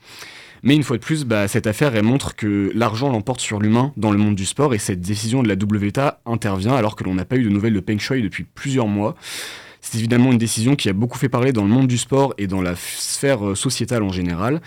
Mais 0.64 0.76
une 0.76 0.84
fois 0.84 0.98
de 0.98 1.02
plus, 1.02 1.24
bah, 1.24 1.48
cette 1.48 1.66
affaire, 1.66 2.04
montre 2.04 2.36
que 2.36 2.70
l'argent 2.76 3.10
l'emporte 3.10 3.40
sur 3.40 3.60
l'humain 3.60 3.94
dans 3.96 4.12
le 4.12 4.18
monde 4.18 4.36
du 4.36 4.46
sport 4.46 4.74
et 4.74 4.80
cette 4.80 5.00
décision 5.00 5.44
de 5.44 5.48
la 5.48 5.54
WTA 5.54 6.20
intervient 6.26 6.76
alors 6.76 6.98
que 6.98 7.06
l'on 7.06 7.14
n'a 7.14 7.26
pas 7.26 7.38
eu 7.38 7.44
de 7.44 7.50
nouvelles 7.50 7.74
de 7.74 7.80
Peng 7.80 8.00
Shuai 8.00 8.22
depuis 8.22 8.44
plusieurs 8.44 8.88
mois. 8.88 9.16
C'est 9.90 10.00
évidemment 10.00 10.34
une 10.34 10.38
décision 10.38 10.76
qui 10.76 10.90
a 10.90 10.94
beaucoup 10.94 11.18
fait 11.18 11.30
parler 11.30 11.54
dans 11.54 11.64
le 11.64 11.70
monde 11.70 11.88
du 11.88 11.98
sport 11.98 12.34
et 12.38 12.48
dans 12.48 12.62
la 12.62 12.76
sphère 12.76 13.48
euh, 13.48 13.56
sociétale 13.56 14.04
en 14.04 14.12
général, 14.12 14.62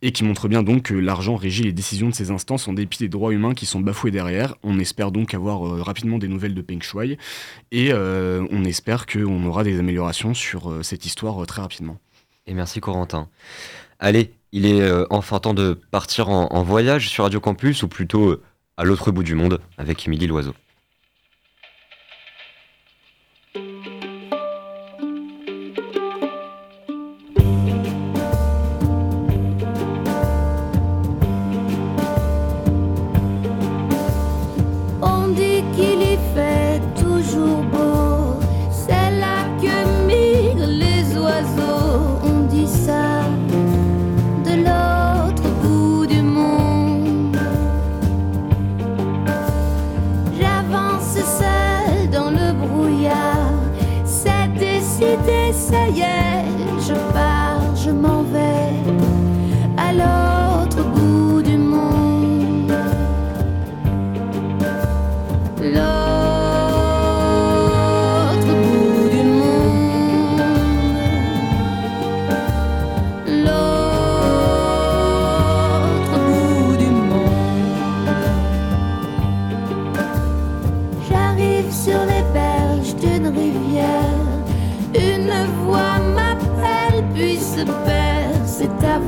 et 0.00 0.12
qui 0.12 0.22
montre 0.22 0.46
bien 0.46 0.62
donc 0.62 0.84
que 0.84 0.94
l'argent 0.94 1.34
régit 1.34 1.64
les 1.64 1.72
décisions 1.72 2.08
de 2.08 2.14
ces 2.14 2.30
instances 2.30 2.68
en 2.68 2.72
dépit 2.72 2.98
des 2.98 3.08
droits 3.08 3.32
humains 3.32 3.52
qui 3.52 3.66
sont 3.66 3.80
bafoués 3.80 4.12
derrière. 4.12 4.54
On 4.62 4.78
espère 4.78 5.10
donc 5.10 5.34
avoir 5.34 5.66
euh, 5.66 5.82
rapidement 5.82 6.18
des 6.18 6.28
nouvelles 6.28 6.54
de 6.54 6.62
Peng 6.62 6.80
Shuai, 6.82 7.18
et 7.72 7.88
euh, 7.92 8.46
on 8.52 8.64
espère 8.64 9.06
qu'on 9.06 9.44
aura 9.44 9.64
des 9.64 9.76
améliorations 9.76 10.34
sur 10.34 10.72
cette 10.84 11.04
histoire 11.04 11.44
très 11.46 11.62
rapidement. 11.62 11.98
Et 12.46 12.54
merci 12.54 12.78
Corentin. 12.78 13.26
Allez, 13.98 14.30
il 14.52 14.66
est 14.66 14.88
enfin 15.10 15.40
temps 15.40 15.52
de 15.52 15.80
partir 15.90 16.28
en, 16.28 16.46
en, 16.46 16.62
voyage 16.62 17.08
sur 17.08 17.24
Radio 17.24 17.40
Campus, 17.40 17.82
ou 17.82 17.88
plutôt 17.88 18.40
à 18.76 18.84
l'autre 18.84 19.10
bout 19.10 19.24
du 19.24 19.34
monde, 19.34 19.60
avec 19.78 20.06
Émilie 20.06 20.28
Loiseau. 20.28 20.54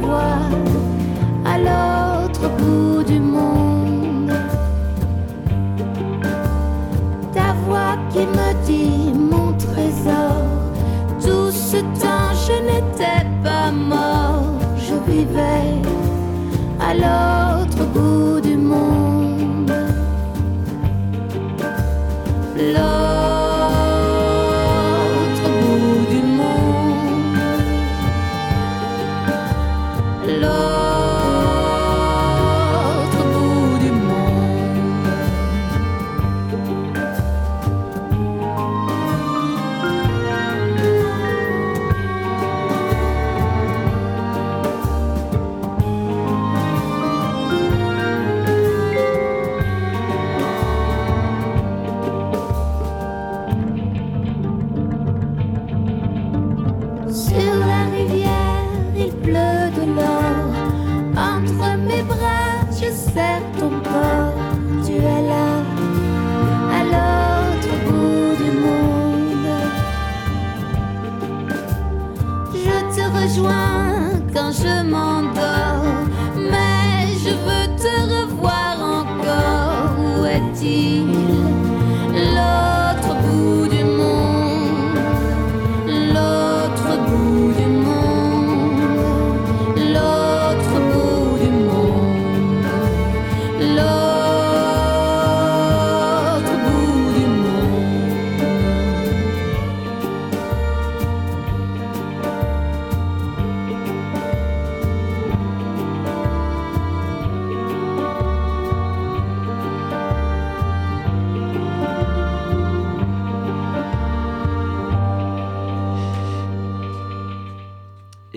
voix 0.00 0.40
à 1.44 1.58
l'autre 1.58 2.48
bout 2.58 3.02
du 3.02 3.20
monde. 3.20 4.32
Ta 7.32 7.52
voix 7.64 7.96
qui 8.10 8.20
me 8.20 8.64
dit 8.64 9.12
mon 9.12 9.52
trésor, 9.52 10.42
tout 11.20 11.50
ce 11.50 11.78
temps 12.00 12.32
je 12.46 12.56
n'étais 12.68 13.26
pas 13.42 13.70
mort, 13.70 14.58
je 14.76 14.94
vivais 15.10 15.80
à 16.80 16.94
l'autre 16.94 17.84
bout 17.94 18.40
du 18.40 18.40
monde 18.40 18.41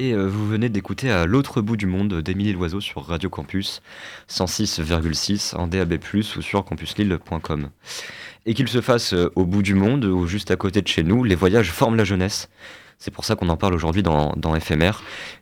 Et 0.05 0.13
euh, 0.13 0.27
vous 0.27 0.47
venez 0.47 0.69
d'écouter 0.69 1.09
à 1.09 1.25
l'autre 1.25 1.61
bout 1.61 1.77
du 1.77 1.87
monde 1.87 2.21
d'Émilie 2.21 2.53
Loiseau 2.53 2.79
sur 2.79 3.03
Radio 3.07 3.27
Campus 3.27 3.81
106,6 4.29 5.55
en 5.55 5.65
DAB+, 5.65 5.97
ou 6.13 6.41
sur 6.43 6.63
campuslille.com. 6.63 7.69
Et 8.45 8.53
qu'il 8.53 8.67
se 8.67 8.81
fasse 8.81 9.13
euh, 9.13 9.31
au 9.35 9.45
bout 9.45 9.63
du 9.63 9.73
monde 9.73 10.05
ou 10.05 10.27
juste 10.27 10.51
à 10.51 10.57
côté 10.57 10.83
de 10.83 10.87
chez 10.87 11.01
nous, 11.01 11.23
les 11.23 11.33
voyages 11.33 11.71
forment 11.71 11.95
la 11.95 12.03
jeunesse. 12.03 12.49
C'est 12.99 13.09
pour 13.09 13.25
ça 13.25 13.35
qu'on 13.35 13.49
en 13.49 13.57
parle 13.57 13.73
aujourd'hui 13.73 14.03
dans, 14.03 14.33
dans. 14.37 14.53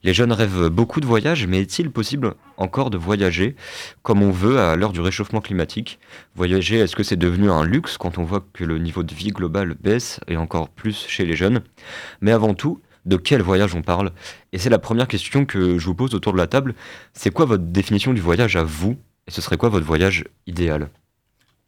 Les 0.04 0.14
jeunes 0.14 0.32
rêvent 0.32 0.70
beaucoup 0.70 1.02
de 1.02 1.06
voyages, 1.06 1.46
mais 1.46 1.60
est-il 1.60 1.92
possible 1.92 2.36
encore 2.56 2.90
de 2.90 2.98
voyager 2.98 3.58
comme 4.02 4.24
on 4.24 4.32
veut 4.32 4.60
à 4.60 4.78
l'heure 4.78 4.94
du 4.94 5.02
réchauffement 5.02 5.42
climatique? 5.42 6.00
Voyager, 6.36 6.78
est-ce 6.80 6.96
que 6.96 7.04
c'est 7.04 7.18
devenu 7.18 7.52
un 7.52 7.66
luxe 7.66 7.98
quand 7.98 8.18
on 8.18 8.24
voit 8.24 8.46
que 8.54 8.64
le 8.64 8.78
niveau 8.78 9.04
de 9.04 9.14
vie 9.14 9.32
global 9.32 9.76
baisse 9.82 10.22
et 10.30 10.38
encore 10.38 10.70
plus 10.70 11.06
chez 11.10 11.26
les 11.26 11.36
jeunes? 11.36 11.64
Mais 12.22 12.32
avant 12.32 12.54
tout, 12.54 12.82
de 13.06 13.18
quel 13.18 13.42
voyage 13.42 13.76
on 13.76 13.82
parle. 13.82 14.12
Et 14.52 14.58
c'est 14.58 14.70
la 14.70 14.80
première 14.80 15.08
question 15.08 15.46
que 15.46 15.78
je 15.78 15.86
vous 15.86 15.96
pose 15.96 16.14
autour 16.16 16.34
de 16.34 16.38
la 16.38 16.48
table. 16.48 16.76
C'est 17.14 17.32
quoi 17.32 17.46
votre 17.46 17.64
définition 17.64 18.14
du 18.14 18.22
voyage 18.22 18.56
à 18.56 18.64
vous? 18.64 18.98
Et 19.28 19.32
ce 19.32 19.42
serait 19.42 19.58
quoi 19.58 19.70
votre 19.70 19.86
voyage 19.86 20.26
idéal? 20.48 20.90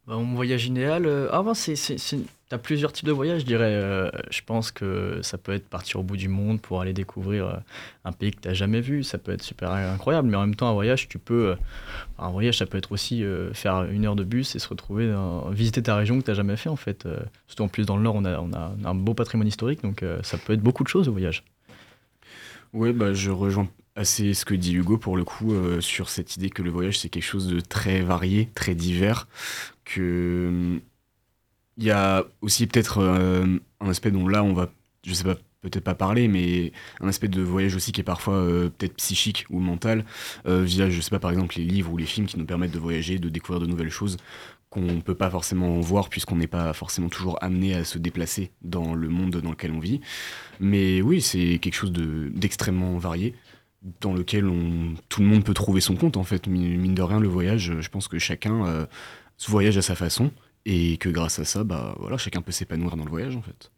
Bah, 0.08 0.16
mon 0.18 0.36
voyage 0.36 0.66
idéal, 0.66 1.06
euh, 1.06 1.30
ah, 1.32 1.44
c'est, 1.54 1.76
c'est- 1.76 2.20
t'as 2.50 2.58
plusieurs 2.58 2.94
types 2.94 3.06
de 3.06 3.12
voyages, 3.12 3.42
je 3.42 3.46
dirais. 3.46 3.74
Euh, 3.74 4.10
je 4.30 4.42
pense 4.46 4.72
que 4.72 5.20
ça 5.24 5.38
peut 5.38 5.54
être 5.54 5.68
partir 5.68 6.00
au 6.00 6.04
bout 6.04 6.18
du 6.18 6.28
monde 6.30 6.62
pour 6.62 6.82
aller 6.82 6.94
découvrir 6.94 7.48
euh, 7.48 7.56
un 8.04 8.12
pays 8.12 8.32
que 8.32 8.40
t'as 8.42 8.54
jamais 8.54 8.82
vu. 8.82 9.04
Ça 9.04 9.18
peut 9.18 9.32
être 9.32 9.42
super 9.44 9.72
incroyable, 9.72 10.28
mais 10.30 10.38
en 10.38 10.42
même 10.42 10.56
temps, 10.56 10.70
un 10.70 10.74
voyage, 10.74 11.08
tu 11.08 11.18
peux. 11.20 11.50
euh, 11.50 11.56
un 12.20 12.30
voyage, 12.30 12.58
ça 12.60 12.66
peut 12.66 12.78
être 12.78 12.92
aussi 12.92 13.24
faire 13.54 13.84
une 13.84 14.06
heure 14.06 14.16
de 14.16 14.24
bus 14.24 14.56
et 14.56 14.60
se 14.60 14.68
retrouver, 14.68 15.12
dans- 15.12 15.50
visiter 15.50 15.84
ta 15.84 15.96
région 15.96 16.20
que 16.20 16.26
t'as 16.26 16.34
jamais 16.34 16.56
fait, 16.56 16.70
en 16.70 16.76
fait. 16.76 17.08
Surtout 17.48 17.64
en 17.64 17.68
plus, 17.68 17.86
dans 17.86 17.98
le 17.98 18.04
Nord, 18.04 18.16
on 18.16 18.26
a, 18.26 18.40
on 18.40 18.54
a 18.54 18.74
un 18.86 18.96
beau 18.96 19.14
patrimoine 19.14 19.48
historique, 19.48 19.82
donc 19.84 20.04
ça 20.24 20.38
peut 20.38 20.54
être 20.54 20.62
beaucoup 20.62 20.84
de 20.84 20.88
choses 20.88 21.10
au 21.10 21.12
voyage. 21.12 21.44
Ouais, 22.74 22.94
bah, 22.94 23.14
je 23.14 23.32
rejoins 23.32 23.68
assez 23.96 24.34
ce 24.34 24.46
que 24.46 24.54
dit 24.54 24.74
Hugo 24.76 24.98
pour 24.98 25.18
le 25.18 25.24
coup 25.24 25.54
sur 25.82 26.10
cette 26.10 26.36
idée 26.38 26.50
que 26.50 26.62
le 26.62 26.70
voyage 26.70 27.00
c'est 27.00 27.10
quelque 27.10 27.24
chose 27.24 27.48
de 27.48 27.60
très 27.62 28.02
varié, 28.02 28.50
très 28.56 28.76
divers, 28.76 29.28
que 29.86 30.48
hum, 30.50 30.82
il 31.78 31.84
y 31.86 31.92
a 31.92 32.24
aussi 32.42 32.68
peut-être 32.68 33.00
euh, 33.00 33.60
un 33.82 33.90
aspect 33.90 34.12
dont 34.12 34.28
là 34.28 34.44
on 34.44 34.54
va, 34.54 34.70
je 35.06 35.14
sais 35.14 35.24
pas, 35.24 35.36
peut-être 35.62 35.84
pas 35.84 35.96
parler, 35.96 36.28
mais 36.28 36.72
un 37.02 37.08
aspect 37.08 37.28
de 37.28 37.42
voyage 37.42 37.76
aussi 37.76 37.92
qui 37.92 38.02
est 38.02 38.04
parfois 38.06 38.36
euh, 38.36 38.70
peut-être 38.70 38.96
psychique 38.96 39.46
ou 39.50 39.60
mental, 39.60 40.06
euh, 40.48 40.64
via, 40.64 40.90
je 40.90 41.02
sais 41.02 41.10
pas, 41.10 41.20
par 41.20 41.32
exemple 41.32 41.56
les 41.58 41.64
livres 41.66 41.92
ou 41.92 41.98
les 41.98 42.06
films 42.06 42.28
qui 42.28 42.38
nous 42.38 42.46
permettent 42.46 42.72
de 42.72 42.80
voyager, 42.80 43.20
de 43.20 43.30
découvrir 43.30 43.62
de 43.62 43.68
nouvelles 43.70 43.90
choses 43.90 44.18
qu'on 44.70 45.00
peut 45.02 45.16
pas 45.16 45.30
forcément 45.30 45.80
voir 45.80 46.10
puisqu'on 46.10 46.36
n'est 46.36 46.48
pas 46.48 46.74
forcément 46.74 47.10
toujours 47.10 47.38
amené 47.42 47.76
à 47.76 47.84
se 47.84 47.98
déplacer 47.98 48.52
dans 48.62 48.94
le 48.94 49.08
monde 49.10 49.38
dans 49.38 49.52
lequel 49.52 49.72
on 49.72 49.80
vit. 49.80 50.02
Mais 50.60 51.02
oui, 51.02 51.22
c'est 51.22 51.60
quelque 51.60 51.76
chose 51.76 51.92
de- 51.92 52.30
d'extrêmement 52.34 52.98
varié 52.98 53.36
dans 54.02 54.14
lequel 54.14 54.46
tout 55.10 55.22
le 55.22 55.28
monde 55.28 55.44
peut 55.44 55.54
trouver 55.54 55.80
son 55.82 55.96
compte 55.96 56.18
en 56.18 56.24
fait. 56.24 56.48
Mine 56.48 56.78
mine 56.78 56.96
de 56.96 57.02
rien, 57.02 57.20
le 57.20 57.28
voyage, 57.28 57.74
je 57.80 57.90
pense 57.90 58.08
que 58.08 58.20
chacun 58.20 58.66
euh, 58.66 58.86
se 59.38 59.50
voyage 59.52 59.78
à 59.78 59.82
sa 59.82 59.96
façon 59.96 60.32
et 60.66 60.98
que 60.98 61.10
grâce 61.10 61.40
à 61.40 61.46
ça, 61.46 61.64
bah 61.64 61.96
voilà, 62.00 62.18
chacun 62.18 62.42
peut 62.42 62.52
s'épanouir 62.52 62.96
dans 62.98 63.06
le 63.06 63.10
voyage 63.10 63.36
en 63.36 63.42
fait. 63.42 63.72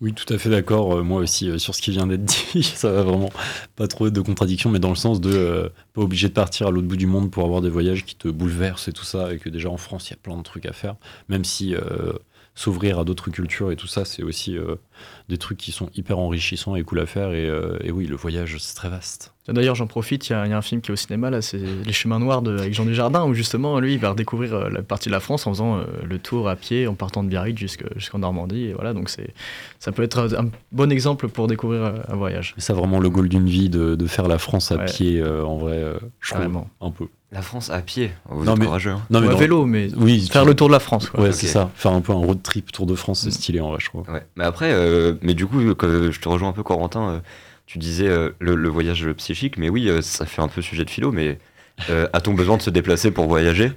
Oui, 0.00 0.12
tout 0.12 0.30
à 0.32 0.38
fait 0.38 0.50
d'accord. 0.50 0.96
Euh, 0.96 1.02
moi 1.02 1.20
aussi, 1.20 1.48
euh, 1.48 1.58
sur 1.58 1.74
ce 1.74 1.80
qui 1.80 1.90
vient 1.90 2.06
d'être 2.06 2.24
dit, 2.54 2.62
ça 2.62 2.90
va 2.90 3.02
vraiment 3.02 3.30
pas 3.76 3.88
trop 3.88 4.10
de 4.10 4.20
contradiction, 4.20 4.70
mais 4.70 4.78
dans 4.78 4.90
le 4.90 4.94
sens 4.94 5.20
de 5.20 5.32
euh, 5.32 5.68
pas 5.94 6.02
obligé 6.02 6.28
de 6.28 6.34
partir 6.34 6.66
à 6.66 6.70
l'autre 6.70 6.86
bout 6.86 6.96
du 6.96 7.06
monde 7.06 7.30
pour 7.30 7.44
avoir 7.44 7.60
des 7.60 7.70
voyages 7.70 8.04
qui 8.04 8.14
te 8.14 8.28
bouleversent 8.28 8.88
et 8.88 8.92
tout 8.92 9.04
ça, 9.04 9.32
et 9.32 9.38
que 9.38 9.48
déjà 9.48 9.70
en 9.70 9.76
France, 9.76 10.08
il 10.08 10.12
y 10.12 10.14
a 10.14 10.18
plein 10.18 10.36
de 10.36 10.42
trucs 10.42 10.66
à 10.66 10.72
faire, 10.72 10.96
même 11.28 11.44
si 11.44 11.74
s'ouvrir 12.56 13.00
à 13.00 13.04
d'autres 13.04 13.30
cultures 13.30 13.72
et 13.72 13.76
tout 13.76 13.88
ça, 13.88 14.04
c'est 14.04 14.22
aussi 14.22 14.56
euh, 14.56 14.76
des 15.28 15.38
trucs 15.38 15.58
qui 15.58 15.72
sont 15.72 15.90
hyper 15.96 16.18
enrichissants 16.20 16.76
et 16.76 16.84
cool 16.84 17.00
à 17.00 17.06
faire. 17.06 17.32
Et, 17.32 17.48
euh, 17.48 17.76
et 17.82 17.90
oui, 17.90 18.06
le 18.06 18.14
voyage, 18.14 18.56
c'est 18.60 18.76
très 18.76 18.88
vaste. 18.88 19.32
D'ailleurs, 19.48 19.74
j'en 19.74 19.88
profite, 19.88 20.28
il 20.28 20.32
y, 20.32 20.36
a 20.36 20.46
il 20.46 20.50
y 20.50 20.52
a 20.52 20.56
un 20.56 20.62
film 20.62 20.80
qui 20.80 20.90
est 20.90 20.94
au 20.94 20.96
cinéma, 20.96 21.28
là, 21.30 21.42
c'est 21.42 21.58
Les 21.58 21.92
Chemins 21.92 22.20
Noirs 22.20 22.42
de, 22.42 22.56
avec 22.56 22.72
Jean 22.72 22.84
Dujardin, 22.86 23.24
où 23.26 23.34
justement, 23.34 23.78
lui, 23.80 23.94
il 23.94 23.98
va 23.98 24.10
redécouvrir 24.10 24.54
euh, 24.54 24.68
la 24.70 24.82
partie 24.82 25.08
de 25.08 25.12
la 25.12 25.20
France 25.20 25.46
en 25.48 25.50
faisant 25.52 25.78
euh, 25.78 25.84
le 26.04 26.18
tour 26.20 26.48
à 26.48 26.54
pied, 26.56 26.86
en 26.86 26.94
partant 26.94 27.24
de 27.24 27.28
Biarritz 27.28 27.58
jusque- 27.58 27.84
jusqu'en 27.96 28.20
Normandie. 28.20 28.66
Et 28.66 28.72
voilà, 28.72 28.94
donc 28.94 29.08
c'est, 29.10 29.34
ça 29.80 29.90
peut 29.92 30.02
être 30.04 30.32
un 30.38 30.48
bon 30.72 30.90
exemple 30.92 31.28
pour 31.28 31.48
découvrir 31.48 31.92
un 32.08 32.16
voyage. 32.16 32.54
Et 32.56 32.60
ça, 32.60 32.72
vraiment, 32.72 33.00
le 33.00 33.10
goal 33.10 33.28
d'une 33.28 33.48
vie 33.48 33.68
de, 33.68 33.96
de 33.96 34.06
faire 34.06 34.28
la 34.28 34.38
France 34.38 34.70
à 34.70 34.76
Ouais. 34.76 34.84
pied, 34.86 35.22
en 35.24 35.56
vrai, 35.58 35.82
je 36.20 36.34
trouve 36.34 36.64
un 36.80 36.90
peu. 36.92 37.06
La 37.34 37.42
France 37.42 37.68
à 37.68 37.80
pied 37.80 38.12
Vous 38.30 38.44
Non, 38.44 38.54
mais- 38.56 38.64
courageux. 38.64 38.92
hein. 38.92 39.02
non, 39.10 39.20
mais 39.20 39.34
vélo, 39.34 39.66
mais 39.66 39.88
oui, 39.96 40.26
faire 40.30 40.44
le 40.44 40.54
tour 40.54 40.68
de 40.68 40.72
la 40.72 40.78
France. 40.80 41.10
quoi. 41.10 41.20
Ouais, 41.20 41.32
c'est 41.32 41.48
ça. 41.48 41.70
Faire 41.74 41.92
un 41.92 42.00
peu 42.00 42.12
un 42.12 42.16
road 42.16 42.40
trip 42.42 42.70
Tour 42.72 42.86
de 42.86 42.94
France, 42.94 43.22
c'est 43.24 43.30
stylé 43.32 43.60
en 43.60 43.70
vrai, 43.70 43.78
je 43.80 43.86
trouve. 43.86 44.08
Ouais. 44.08 44.24
Mais 44.36 44.44
après, 44.44 44.70
euh, 44.72 45.14
mais 45.20 45.34
du 45.34 45.44
coup, 45.46 45.74
que 45.74 46.10
je 46.12 46.20
te 46.20 46.28
rejoins 46.28 46.50
un 46.50 46.52
peu, 46.52 46.62
Corentin. 46.62 47.08
euh, 47.08 47.20
tu 47.66 47.78
disais 47.78 48.06
euh, 48.08 48.30
le, 48.40 48.54
le 48.54 48.68
voyage 48.68 49.10
psychique, 49.14 49.56
mais 49.58 49.68
oui, 49.68 49.88
euh, 49.88 50.00
ça 50.00 50.26
fait 50.26 50.42
un 50.42 50.48
peu 50.48 50.62
sujet 50.62 50.84
de 50.84 50.90
philo, 50.90 51.10
mais 51.12 51.38
euh, 51.90 52.06
a-t-on 52.12 52.34
besoin 52.34 52.56
de 52.56 52.62
se 52.62 52.70
déplacer 52.70 53.10
pour 53.10 53.26
voyager 53.26 53.72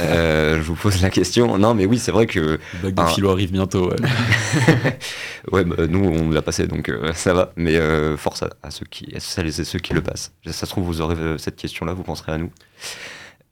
Euh, 0.00 0.56
Je 0.56 0.62
vous 0.62 0.74
pose 0.74 1.00
la 1.02 1.10
question. 1.10 1.56
Non, 1.58 1.74
mais 1.74 1.86
oui, 1.86 1.98
c'est 1.98 2.12
vrai 2.12 2.26
que. 2.26 2.40
Le 2.82 2.90
bac 2.90 2.94
de 2.94 3.00
un- 3.00 3.06
philo 3.06 3.30
arrive 3.30 3.52
bientôt, 3.52 3.90
ouais. 3.90 3.96
ouais, 5.52 5.64
bah, 5.64 5.86
nous, 5.88 6.04
on 6.04 6.30
l'a 6.30 6.42
passé, 6.42 6.66
donc 6.66 6.88
euh, 6.88 7.12
ça 7.14 7.34
va. 7.34 7.52
Mais 7.56 7.76
euh, 7.76 8.16
force 8.16 8.42
à, 8.42 8.50
à 8.62 8.70
ceux 8.70 8.86
qui, 8.90 9.14
à 9.16 9.20
celles 9.20 9.46
et 9.48 9.64
ceux 9.64 9.78
qui 9.78 9.94
le 9.94 10.02
passent. 10.02 10.32
Ça 10.46 10.52
se 10.66 10.66
trouve, 10.70 10.84
vous 10.84 11.00
aurez 11.00 11.16
euh, 11.16 11.38
cette 11.38 11.56
question-là, 11.56 11.94
vous 11.94 12.02
penserez 12.02 12.32
à 12.32 12.38
nous. 12.38 12.50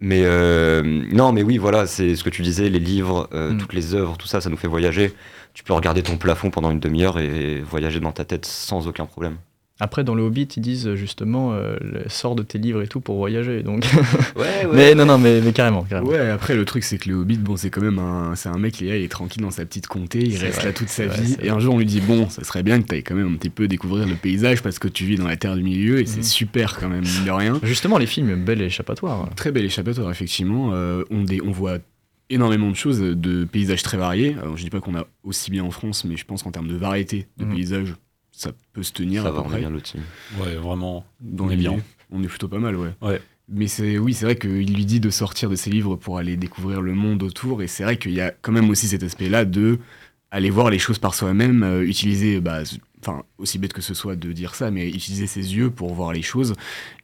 Mais 0.03 0.23
euh, 0.25 0.83
non, 1.13 1.33
mais 1.33 1.43
oui, 1.43 1.59
voilà, 1.59 1.87
c'est 1.87 2.17
ce 2.17 2.25
que 2.25 2.31
tu 2.31 2.43
disais, 2.43 2.69
les 2.71 2.79
livres, 2.79 3.29
euh, 3.35 3.51
Mm. 3.53 3.59
toutes 3.59 3.73
les 3.75 3.95
œuvres, 3.95 4.17
tout 4.17 4.27
ça, 4.27 4.41
ça 4.41 4.49
nous 4.51 4.57
fait 4.57 4.69
voyager. 4.69 5.13
Tu 5.53 5.63
peux 5.65 5.73
regarder 5.73 6.03
ton 6.03 6.17
plafond 6.17 6.51
pendant 6.51 6.71
une 6.71 6.81
demi-heure 6.81 7.19
et 7.19 7.61
voyager 7.61 7.99
dans 8.01 8.13
ta 8.13 8.25
tête 8.25 8.47
sans 8.47 8.87
aucun 8.89 9.05
problème. 9.05 9.37
Après, 9.81 10.05
dans 10.05 10.15
le 10.15 10.23
Hobbit, 10.23 10.43
ils 10.57 10.61
disent 10.61 10.87
euh, 10.87 10.95
justement, 10.97 11.53
euh, 11.55 11.77
sors 12.09 12.35
de 12.37 12.43
tes 12.43 12.59
livres 12.59 12.83
et 12.83 12.87
tout 12.87 13.01
pour 13.01 13.17
voyager. 13.17 13.63
Donc... 13.63 13.85
Ouais, 14.37 14.43
ouais. 14.67 14.69
mais 14.75 14.95
non, 14.95 15.07
non, 15.07 15.19
mais, 15.19 15.41
mais 15.41 15.53
carrément. 15.53 15.83
carrément. 15.85 16.09
Ouais, 16.11 16.29
après 16.31 16.55
le 16.55 16.65
truc 16.65 16.85
c'est 16.85 16.99
que 16.99 17.09
le 17.09 17.17
Hobbit, 17.17 17.39
bon 17.39 17.57
c'est 17.57 17.71
quand 17.71 17.81
même 17.81 17.99
un, 17.99 18.35
c'est 18.37 18.49
un 18.49 18.59
mec, 18.59 18.81
il 18.81 18.87
est 18.89 18.91
là, 18.91 18.97
il 18.99 19.05
est 19.05 19.09
tranquille 19.09 19.43
dans 19.43 19.51
sa 19.51 19.65
petite 19.65 19.87
comté, 19.87 20.21
il 20.23 20.37
reste 20.37 20.57
vrai, 20.57 20.65
là 20.67 20.73
toute 20.73 20.89
sa 20.89 21.07
vrai, 21.07 21.21
vie, 21.23 21.37
et 21.43 21.49
un 21.51 21.59
jour 21.59 21.75
on 21.75 21.79
lui 21.79 21.87
dit 21.87 22.01
bon, 22.01 22.29
ça 22.29 22.45
serait 22.45 22.63
bien 22.63 22.81
que 22.81 22.87
t'ailles 22.87 23.03
quand 23.03 23.15
même 23.15 23.33
un 23.33 23.37
petit 23.37 23.51
peu 23.51 23.69
découvrir 23.69 24.07
le 24.07 24.15
paysage 24.15 24.63
parce 24.63 24.79
que 24.79 24.89
tu 24.89 25.05
vis 25.05 25.17
dans 25.17 25.27
la 25.27 25.37
terre 25.37 25.57
du 25.57 25.63
milieu 25.63 25.99
et 26.01 26.07
c'est 26.07 26.19
Mhm. 26.19 26.23
super 26.25 26.77
quand 26.79 26.89
même, 26.89 27.03
mine 27.03 27.25
de 27.25 27.31
rien. 27.31 27.59
Justement, 27.63 27.97
les 27.99 28.07
films, 28.07 28.45
belle 28.45 28.61
échappatoire. 28.63 29.29
Très 29.37 29.51
bel 29.53 29.65
échappatoire, 29.65 30.11
effectivement. 30.11 30.71
Euh, 30.75 31.03
on, 31.11 31.23
dé- 31.25 31.41
on 31.45 31.51
voit 31.51 31.79
énormément 32.29 32.71
de 32.71 32.77
choses, 32.77 33.01
de 33.01 33.45
paysages 33.45 33.83
très 33.83 33.97
variés. 33.97 34.37
Alors, 34.41 34.57
je 34.57 34.63
dis 34.63 34.71
pas 34.71 34.81
qu'on 34.81 34.95
a 34.95 35.07
aussi 35.25 35.51
bien 35.51 35.65
en 35.65 35.71
France, 35.71 36.05
mais 36.05 36.17
je 36.17 36.25
pense 36.25 36.43
qu'en 36.43 36.51
termes 36.53 36.69
de 36.69 36.77
variété 36.77 37.27
de 37.39 37.45
Mhm. 37.45 37.55
paysages, 37.55 37.95
ça 38.41 38.53
peut 38.73 38.83
se 38.83 38.93
tenir 38.93 39.23
Ça 39.25 39.29
à 39.29 39.33
va, 39.33 39.43
bien 39.59 39.69
lotis. 39.69 39.99
Ouais, 40.41 40.55
vraiment. 40.55 41.05
Dans 41.21 41.45
on 41.45 41.51
est 41.51 41.57
bien. 41.57 41.77
On 42.11 42.23
est 42.23 42.27
plutôt 42.27 42.49
pas 42.49 42.59
mal, 42.59 42.75
ouais. 42.75 42.95
Ouais. 43.03 43.21
Mais 43.49 43.67
c'est 43.67 43.99
oui, 43.99 44.15
c'est 44.15 44.25
vrai 44.25 44.37
qu'il 44.37 44.75
lui 44.75 44.87
dit 44.87 44.99
de 44.99 45.11
sortir 45.11 45.51
de 45.51 45.57
ses 45.57 45.69
livres 45.69 45.97
pour 45.97 46.17
aller 46.17 46.39
découvrir 46.39 46.81
le 46.81 46.95
monde 46.95 47.23
autour, 47.23 47.63
et 47.63 47.67
c'est 47.67 47.83
vrai 47.83 47.99
qu'il 47.99 48.13
y 48.13 48.21
a 48.21 48.31
quand 48.31 48.53
même 48.53 48.71
aussi 48.71 48.89
cet 48.89 49.03
aspect-là 49.03 49.45
de 49.45 49.79
aller 50.31 50.49
voir 50.49 50.71
les 50.71 50.79
choses 50.79 50.99
par 50.99 51.15
soi-même, 51.15 51.63
euh, 51.63 51.83
utiliser, 51.85 52.41
bah, 52.41 52.63
enfin 53.03 53.25
aussi 53.37 53.59
bête 53.59 53.75
que 53.75 53.83
ce 53.83 53.93
soit 53.93 54.17
de 54.17 54.33
dire 54.33 54.55
ça, 54.55 54.71
mais 54.71 54.89
utiliser 54.89 55.27
ses 55.27 55.55
yeux 55.55 55.71
pour 55.71 55.93
voir 55.93 56.13
les 56.13 56.23
choses 56.23 56.55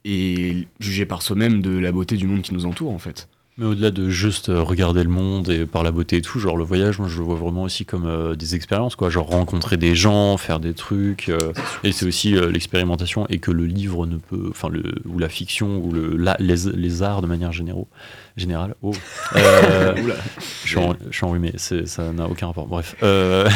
et 0.05 0.69
juger 0.81 1.05
par 1.05 1.21
soi-même 1.21 1.61
de 1.61 1.77
la 1.77 1.93
beauté 1.93 2.17
du 2.17 2.27
monde 2.27 2.41
qui 2.41 2.55
nous 2.55 2.65
entoure 2.65 2.93
en 2.93 2.99
fait. 2.99 3.29
Mais 3.59 3.65
au-delà 3.65 3.91
de 3.91 4.11
juste 4.11 4.51
euh, 4.51 4.61
regarder 4.63 5.03
le 5.03 5.09
monde 5.09 5.49
et 5.49 5.65
par 5.65 5.83
la 5.83 5.91
beauté 5.91 6.19
et 6.19 6.21
tout, 6.21 6.39
genre 6.39 6.59
le 6.59 6.65
voyage, 6.65 6.99
moi 6.99 7.09
je 7.09 7.17
le 7.17 7.25
vois 7.25 7.37
vraiment 7.37 7.63
aussi 7.63 7.87
comme 7.87 8.05
euh, 8.05 8.35
des 8.35 8.55
expériences, 8.55 8.97
quoi. 8.97 9.09
Genre 9.09 9.27
rencontrer 9.27 9.79
des 9.79 9.95
gens, 9.95 10.37
faire 10.37 10.61
des 10.61 10.75
trucs. 10.75 11.31
euh, 11.31 11.53
et 11.83 11.93
c'est 11.93 12.05
aussi 12.05 12.37
euh, 12.37 12.51
l'expérimentation 12.51 13.27
et 13.29 13.39
que 13.39 13.51
le 13.51 13.65
livre 13.65 14.05
ne 14.07 14.19
peut, 14.19 14.49
enfin 14.51 14.69
le 14.69 14.83
ou 15.07 15.19
la 15.19 15.31
fiction 15.31 15.79
ou 15.79 15.91
le 15.91 16.17
la- 16.19 16.37
les, 16.39 16.71
les 16.75 17.03
arts 17.03 17.23
de 17.23 17.27
manière 17.27 17.53
généraux, 17.53 17.89
générale. 18.37 18.75
Oh, 18.83 18.93
Euh, 19.37 19.95
Oula. 20.05 20.15
je 20.65 20.69
suis 20.69 20.79
en- 20.79 20.95
je 21.11 21.17
suis 21.17 21.25
enrhumé, 21.25 21.53
c'est- 21.57 21.87
ça 21.87 22.13
n'a 22.13 22.27
aucun 22.29 22.49
rapport. 22.49 22.67
Bref. 22.67 22.95
Euh, 23.03 23.49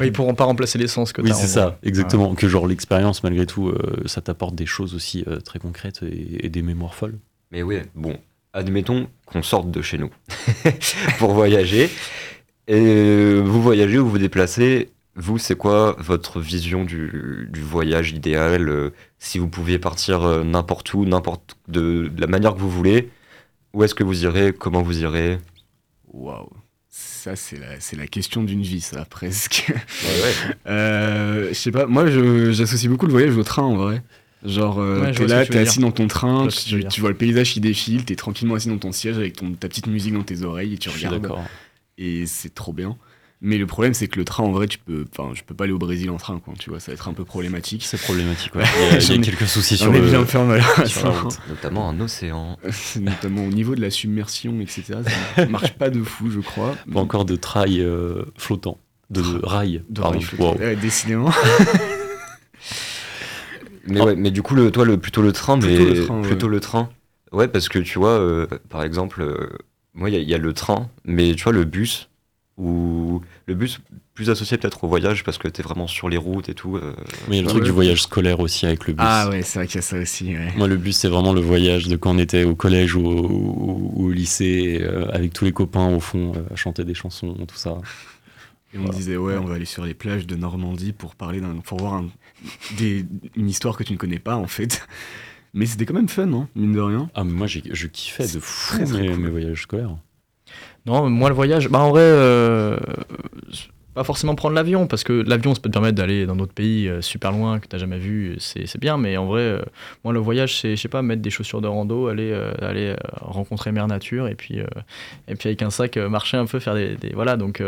Ouais, 0.00 0.08
ils 0.08 0.12
pourront 0.12 0.34
pas 0.34 0.44
remplacer 0.46 0.78
l'essence 0.78 1.12
que 1.12 1.22
oui, 1.22 1.30
c'est 1.32 1.46
ça, 1.46 1.66
vrai. 1.66 1.78
exactement. 1.84 2.34
Que 2.34 2.48
genre 2.48 2.66
l'expérience, 2.66 3.22
malgré 3.22 3.46
tout, 3.46 3.68
euh, 3.68 4.02
ça 4.06 4.20
t'apporte 4.20 4.54
des 4.56 4.66
choses 4.66 4.94
aussi 4.96 5.22
euh, 5.28 5.38
très 5.40 5.60
concrètes 5.60 6.00
et, 6.02 6.44
et 6.44 6.48
des 6.48 6.62
mémoires 6.62 6.94
folles. 6.96 7.18
Mais 7.52 7.62
oui, 7.62 7.76
bon, 7.94 8.16
admettons 8.52 9.08
qu'on 9.26 9.42
sorte 9.42 9.70
de 9.70 9.82
chez 9.82 9.98
nous 9.98 10.10
pour 11.18 11.32
voyager. 11.32 11.90
Et 12.68 13.40
vous 13.40 13.62
voyagez 13.62 13.98
ou 13.98 14.08
vous 14.08 14.18
déplacez, 14.18 14.90
vous, 15.16 15.38
c'est 15.38 15.56
quoi 15.56 15.96
votre 15.98 16.40
vision 16.40 16.84
du, 16.84 17.48
du 17.50 17.60
voyage 17.60 18.12
idéal 18.12 18.68
euh, 18.68 18.90
Si 19.18 19.38
vous 19.38 19.48
pouviez 19.48 19.78
partir 19.78 20.22
euh, 20.22 20.44
n'importe 20.44 20.94
où, 20.94 21.04
n'importe 21.04 21.56
de, 21.68 22.08
de 22.08 22.20
la 22.20 22.26
manière 22.28 22.54
que 22.54 22.60
vous 22.60 22.70
voulez, 22.70 23.10
où 23.74 23.82
est-ce 23.82 23.94
que 23.94 24.04
vous 24.04 24.24
irez 24.24 24.52
Comment 24.52 24.82
vous 24.82 25.00
irez? 25.00 25.38
Waouh. 26.12 26.48
Ça, 26.88 27.36
c'est 27.36 27.58
la, 27.58 27.78
c'est 27.80 27.96
la 27.96 28.06
question 28.06 28.42
d'une 28.44 28.62
vie, 28.62 28.80
ça, 28.80 29.04
presque. 29.10 29.72
ouais. 29.72 30.54
Euh, 30.66 31.48
je 31.48 31.54
sais 31.54 31.70
pas, 31.70 31.86
moi, 31.86 32.06
je- 32.06 32.52
j'associe 32.52 32.90
beaucoup 32.90 33.06
le 33.06 33.12
voyage 33.12 33.36
au 33.36 33.42
train, 33.44 33.62
en 33.62 33.76
vrai. 33.76 34.02
Genre, 34.44 34.78
euh, 34.80 35.00
Ouais, 35.02 35.12
t'es 35.12 35.26
là, 35.26 35.44
t'es 35.44 35.58
assis 35.58 35.78
dire. 35.80 35.88
dans 35.88 35.92
ton 35.92 36.06
train, 36.06 36.48
tu 36.48 37.00
vois 37.00 37.10
le 37.10 37.16
paysage 37.16 37.52
qui 37.52 37.60
défile, 37.60 38.04
t'es 38.04 38.16
tranquillement 38.16 38.54
assis 38.54 38.68
dans 38.68 38.78
ton 38.78 38.92
siège 38.92 39.16
avec 39.18 39.36
ton, 39.36 39.52
ta 39.52 39.68
petite 39.68 39.86
musique 39.86 40.14
dans 40.14 40.22
tes 40.22 40.42
oreilles 40.42 40.74
et 40.74 40.78
tu 40.78 40.88
Je 40.90 40.96
regardes. 40.96 41.20
d'accord. 41.22 41.42
Et 41.98 42.24
c'est 42.26 42.54
trop 42.54 42.72
bien. 42.72 42.96
Mais 43.42 43.56
le 43.56 43.66
problème, 43.66 43.94
c'est 43.94 44.06
que 44.06 44.18
le 44.18 44.24
train, 44.26 44.44
en 44.44 44.52
vrai, 44.52 44.66
tu 44.66 44.76
peux, 44.78 45.06
enfin, 45.16 45.30
je 45.34 45.42
peux 45.42 45.54
pas 45.54 45.64
aller 45.64 45.72
au 45.72 45.78
Brésil 45.78 46.10
en 46.10 46.18
train, 46.18 46.38
quoi. 46.40 46.52
Tu 46.58 46.68
vois, 46.68 46.78
ça 46.78 46.90
va 46.90 46.94
être 46.94 47.08
un 47.08 47.14
peu 47.14 47.24
problématique. 47.24 47.84
C'est 47.86 47.98
problématique, 48.00 48.54
ouais. 48.54 48.64
Il 48.76 48.80
y 48.80 48.84
a- 48.84 48.88
il 48.88 48.92
y 48.92 48.96
a 48.96 49.00
J'en 49.00 49.14
ai- 49.14 49.20
quelques 49.20 49.46
soucis 49.46 49.76
j'en 49.76 49.84
sur 49.86 49.94
ai 49.94 50.00
le- 50.00 50.08
bien 50.10 50.24
fait 50.26 50.44
mal. 50.44 50.62
sur 50.86 51.04
la 51.08 51.20
route. 51.20 51.38
Notamment 51.48 51.88
un 51.88 51.98
océan. 52.00 52.58
Notamment 53.00 53.44
au 53.46 53.50
niveau 53.50 53.74
de 53.74 53.80
la 53.80 53.88
submersion, 53.90 54.60
etc. 54.60 54.98
Ça 55.36 55.46
marche 55.48 55.72
pas 55.72 55.88
de 55.88 56.02
fou, 56.02 56.30
je 56.30 56.40
crois. 56.40 56.76
Pas 56.92 57.00
encore 57.00 57.24
de 57.24 57.36
trail 57.36 57.80
euh, 57.80 58.24
flottant. 58.36 58.78
De 59.08 59.22
rail. 59.42 59.82
De 59.88 60.02
rail 60.02 60.20
flottant. 60.20 60.52
Wow. 60.52 60.58
Ouais, 60.58 60.76
décidément. 60.76 61.30
Mais 63.86 64.00
ouais, 64.00 64.16
mais 64.16 64.30
du 64.30 64.42
coup, 64.42 64.54
le, 64.54 64.70
toi, 64.70 64.84
le, 64.84 64.96
plutôt 64.98 65.22
le 65.22 65.32
train, 65.32 65.58
Plutôt 65.58 65.84
mais 65.84 65.94
le 65.94 66.04
train, 66.06 66.20
ouais. 66.20 66.28
plutôt 66.28 66.48
le 66.48 66.60
train. 66.60 66.90
Ouais, 67.32 67.48
parce 67.48 67.68
que 67.68 67.78
tu 67.78 67.98
vois, 67.98 68.18
euh, 68.18 68.46
par 68.68 68.82
exemple, 68.82 69.22
euh, 69.22 69.48
moi, 69.94 70.10
il 70.10 70.14
y, 70.14 70.16
a- 70.16 70.20
il 70.20 70.28
y 70.28 70.34
a 70.34 70.38
le 70.38 70.52
train, 70.52 70.88
mais 71.04 71.34
tu 71.34 71.44
vois, 71.44 71.52
le 71.52 71.64
bus, 71.64 72.08
ou 72.58 73.22
le 73.46 73.54
bus 73.54 73.80
plus 74.14 74.28
associé 74.28 74.58
peut-être 74.58 74.84
au 74.84 74.88
voyage, 74.88 75.24
parce 75.24 75.38
que 75.38 75.48
t'es 75.48 75.62
vraiment 75.62 75.86
sur 75.86 76.08
les 76.10 76.18
routes 76.18 76.48
et 76.50 76.54
tout. 76.54 76.76
euh, 76.76 76.92
Mais 77.28 77.36
il 77.38 77.38
y 77.38 77.40
a 77.40 77.42
le 77.42 77.48
truc 77.48 77.64
du 77.64 77.70
voyage 77.70 78.02
scolaire 78.02 78.40
aussi 78.40 78.66
avec 78.66 78.86
le 78.86 78.92
bus. 78.92 79.02
Ah 79.06 79.28
ouais, 79.30 79.42
c'est 79.42 79.58
vrai 79.60 79.66
qu'il 79.66 79.76
y 79.76 79.78
a 79.78 79.82
ça 79.82 79.98
aussi. 79.98 80.36
ouais. 80.36 80.52
Moi, 80.56 80.68
le 80.68 80.76
bus, 80.76 80.96
c'est 80.96 81.08
vraiment 81.08 81.32
le 81.32 81.40
voyage 81.40 81.88
de 81.88 81.96
quand 81.96 82.14
on 82.14 82.18
était 82.18 82.44
au 82.44 82.54
collège 82.54 82.94
ou 82.96 83.06
au, 83.06 83.22
ou- 83.26 83.92
ou 83.96 84.06
au 84.08 84.10
lycée, 84.10 84.78
euh, 84.82 85.06
avec 85.12 85.32
tous 85.32 85.44
les 85.46 85.52
copains 85.52 85.88
au 85.94 86.00
fond, 86.00 86.32
euh, 86.36 86.42
à 86.52 86.56
chanter 86.56 86.84
des 86.84 86.94
chansons, 86.94 87.32
tout 87.48 87.56
ça. 87.56 87.78
Et 88.72 88.78
on 88.78 88.88
disait, 88.88 89.16
ouais, 89.16 89.36
on 89.36 89.44
va 89.44 89.54
aller 89.56 89.64
sur 89.64 89.84
les 89.84 89.94
plages 89.94 90.26
de 90.26 90.36
Normandie 90.36 90.92
pour 90.92 91.16
parler 91.16 91.40
d'un. 91.40 91.56
pour 91.56 91.78
voir 91.78 91.94
un- 91.94 92.08
des- 92.78 93.04
une 93.36 93.48
histoire 93.48 93.76
que 93.76 93.82
tu 93.82 93.92
ne 93.92 93.98
connais 93.98 94.18
pas, 94.20 94.36
en 94.36 94.46
fait. 94.46 94.86
Mais 95.54 95.66
c'était 95.66 95.84
quand 95.86 95.94
même 95.94 96.08
fun, 96.08 96.32
hein, 96.32 96.48
mine 96.54 96.72
de 96.72 96.80
rien. 96.80 97.10
Ah, 97.14 97.24
mais 97.24 97.32
moi, 97.32 97.48
j'ai- 97.48 97.64
je 97.72 97.86
kiffais 97.88 98.28
de 98.28 98.38
fou 98.38 98.76
très, 98.76 98.84
très 98.84 99.00
mes, 99.02 99.08
cool. 99.08 99.18
mes 99.18 99.30
voyages 99.30 99.62
scolaires. 99.62 99.96
Non, 100.86 101.10
moi 101.10 101.28
le 101.28 101.34
voyage, 101.34 101.68
bah 101.68 101.80
en 101.80 101.90
vrai, 101.90 102.00
euh, 102.02 102.78
pas 103.94 104.04
forcément 104.04 104.34
prendre 104.34 104.54
l'avion, 104.54 104.86
parce 104.86 105.02
que 105.02 105.12
l'avion, 105.12 105.54
ça 105.54 105.60
peut 105.60 105.68
te 105.68 105.72
permettre 105.72 105.96
d'aller 105.96 106.24
dans 106.24 106.36
d'autres 106.36 106.52
pays 106.52 106.88
euh, 106.88 107.02
super 107.02 107.32
loin 107.32 107.58
que 107.58 107.66
t'as 107.66 107.78
jamais 107.78 107.98
vu, 107.98 108.36
c'est 108.38 108.78
bien, 108.78 108.96
mais 108.96 109.16
en 109.16 109.26
vrai, 109.26 109.40
euh, 109.40 109.62
moi 110.04 110.12
le 110.12 110.20
voyage, 110.20 110.58
c'est, 110.60 110.76
je 110.76 110.82
sais 110.82 110.88
pas, 110.88 111.02
mettre 111.02 111.22
des 111.22 111.30
chaussures 111.30 111.60
de 111.60 111.66
rando, 111.66 112.06
aller, 112.06 112.30
euh, 112.30 112.52
aller 112.60 112.94
rencontrer 113.20 113.72
Mère 113.72 113.88
Nature, 113.88 114.28
et 114.28 114.36
puis, 114.36 114.58
et 115.28 115.34
puis 115.34 115.48
avec 115.48 115.62
un 115.62 115.70
sac, 115.70 115.96
marcher 115.96 116.36
un 116.36 116.46
peu, 116.46 116.60
faire 116.60 116.74
des. 116.74 116.96
voilà, 117.14 117.36
donc 117.36 117.62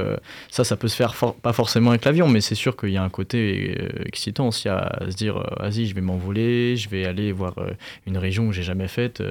ça, 0.50 0.64
ça 0.64 0.76
peut 0.76 0.88
se 0.88 0.96
faire 0.96 1.14
pas 1.14 1.52
forcément 1.52 1.90
avec 1.90 2.04
l'avion, 2.04 2.28
mais 2.28 2.40
c'est 2.40 2.54
sûr 2.54 2.76
qu'il 2.76 2.90
y 2.90 2.96
a 2.96 3.02
un 3.02 3.10
côté 3.10 3.76
excitant 4.06 4.48
aussi 4.48 4.68
à, 4.68 4.98
se 5.08 5.16
dire, 5.16 5.42
vas-y, 5.58 5.86
je 5.86 5.94
vais 5.94 6.00
m'envoler, 6.00 6.76
je 6.76 6.88
vais 6.88 7.04
aller 7.04 7.32
voir 7.32 7.54
une 8.06 8.16
région 8.16 8.48
que 8.48 8.52
j'ai 8.52 8.62
jamais 8.62 8.88
faite, 8.88 9.22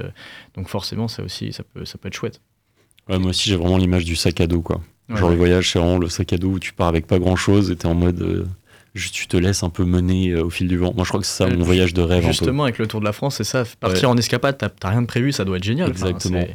donc 0.56 0.67
forcément, 0.67 1.08
ça 1.08 1.23
aussi, 1.23 1.54
ça 1.54 1.63
peut, 1.63 1.86
ça 1.86 1.97
peut 1.97 2.08
être 2.08 2.15
chouette. 2.15 2.41
Moi 3.08 3.30
aussi, 3.30 3.49
j'ai 3.49 3.56
vraiment 3.56 3.77
l'image 3.77 4.06
du 4.06 4.15
sac 4.15 4.39
à 4.41 4.47
dos, 4.47 4.62
quoi. 4.62 4.82
Ouais, 5.12 5.19
Genre, 5.19 5.30
le 5.30 5.36
voyage, 5.36 5.71
c'est 5.71 5.80
vraiment 5.80 5.97
le 5.97 6.10
sac 6.10 6.34
à 6.34 6.38
dos 6.38 6.50
où 6.50 6.60
tu 6.60 6.74
pars 6.74 6.88
avec 6.88 7.08
pas 7.08 7.19
grand 7.19 7.36
chose 7.36 7.71
et 7.71 7.76
t'es 7.76 7.86
en 7.88 7.95
mode. 7.95 8.21
euh, 8.21 8.45
juste, 8.95 9.13
tu 9.15 9.28
te 9.28 9.38
laisses 9.38 9.63
un 9.63 9.69
peu 9.69 9.84
mener 9.86 10.32
euh, 10.32 10.43
au 10.45 10.50
fil 10.50 10.67
du 10.67 10.78
vent. 10.78 10.93
Moi, 10.95 11.04
je 11.04 11.10
crois 11.10 11.19
que 11.21 11.26
c'est 11.26 11.43
ça 11.43 11.50
Euh, 11.50 11.56
mon 11.58 11.63
voyage 11.63 11.93
de 11.93 12.02
rêve. 12.02 12.26
Justement, 12.26 12.63
avec 12.63 12.78
le 12.78 12.88
Tour 12.88 13.00
de 13.00 13.06
la 13.06 13.13
France, 13.13 13.36
c'est 13.38 13.43
ça. 13.43 13.63
Partir 13.80 14.10
en 14.10 14.17
escapade, 14.17 14.58
t'as 14.58 14.69
t'as 14.69 14.89
rien 14.89 15.02
de 15.02 15.08
prévu, 15.08 15.32
ça 15.32 15.45
doit 15.45 15.58
être 15.58 15.63
génial. 15.63 15.89
Exactement. 15.89 16.45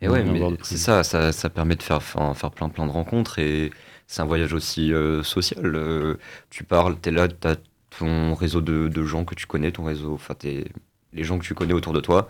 Et 0.00 0.08
ouais, 0.08 0.22
mais 0.22 0.40
c'est 0.62 0.76
ça, 0.76 1.02
ça, 1.02 1.32
ça 1.32 1.50
permet 1.50 1.74
de 1.74 1.82
faire, 1.82 2.02
faire 2.02 2.50
plein, 2.52 2.68
plein 2.68 2.86
de 2.86 2.92
rencontres 2.92 3.38
et 3.40 3.70
c'est 4.06 4.22
un 4.22 4.26
voyage 4.26 4.52
aussi 4.52 4.92
euh, 4.92 5.22
social. 5.24 5.74
Euh, 5.74 6.14
tu 6.50 6.62
parles, 6.62 6.96
t'es 7.00 7.10
là, 7.10 7.26
t'as 7.28 7.56
ton 7.98 8.34
réseau 8.34 8.60
de, 8.60 8.86
de 8.88 9.04
gens 9.04 9.24
que 9.24 9.34
tu 9.34 9.46
connais, 9.46 9.72
ton 9.72 9.84
réseau, 9.84 10.14
enfin, 10.14 10.34
t'es- 10.38 10.66
les 11.14 11.24
gens 11.24 11.38
que 11.38 11.44
tu 11.44 11.54
connais 11.54 11.72
autour 11.72 11.92
de 11.94 12.00
toi. 12.00 12.28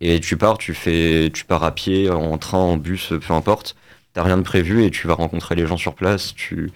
Et 0.00 0.18
tu 0.20 0.36
pars, 0.38 0.56
tu 0.56 0.72
fais, 0.72 1.30
tu 1.34 1.44
pars 1.44 1.62
à 1.64 1.72
pied, 1.74 2.08
en 2.08 2.38
train, 2.38 2.58
en 2.58 2.76
bus, 2.78 3.12
peu 3.26 3.34
importe. 3.34 3.74
T'as 4.12 4.22
rien 4.22 4.36
de 4.38 4.42
prévu 4.42 4.84
et 4.84 4.90
tu 4.90 5.06
vas 5.06 5.14
rencontrer 5.14 5.54
les 5.54 5.66
gens 5.66 5.76
sur 5.76 5.94
place. 5.94 6.34
Tu, 6.34 6.70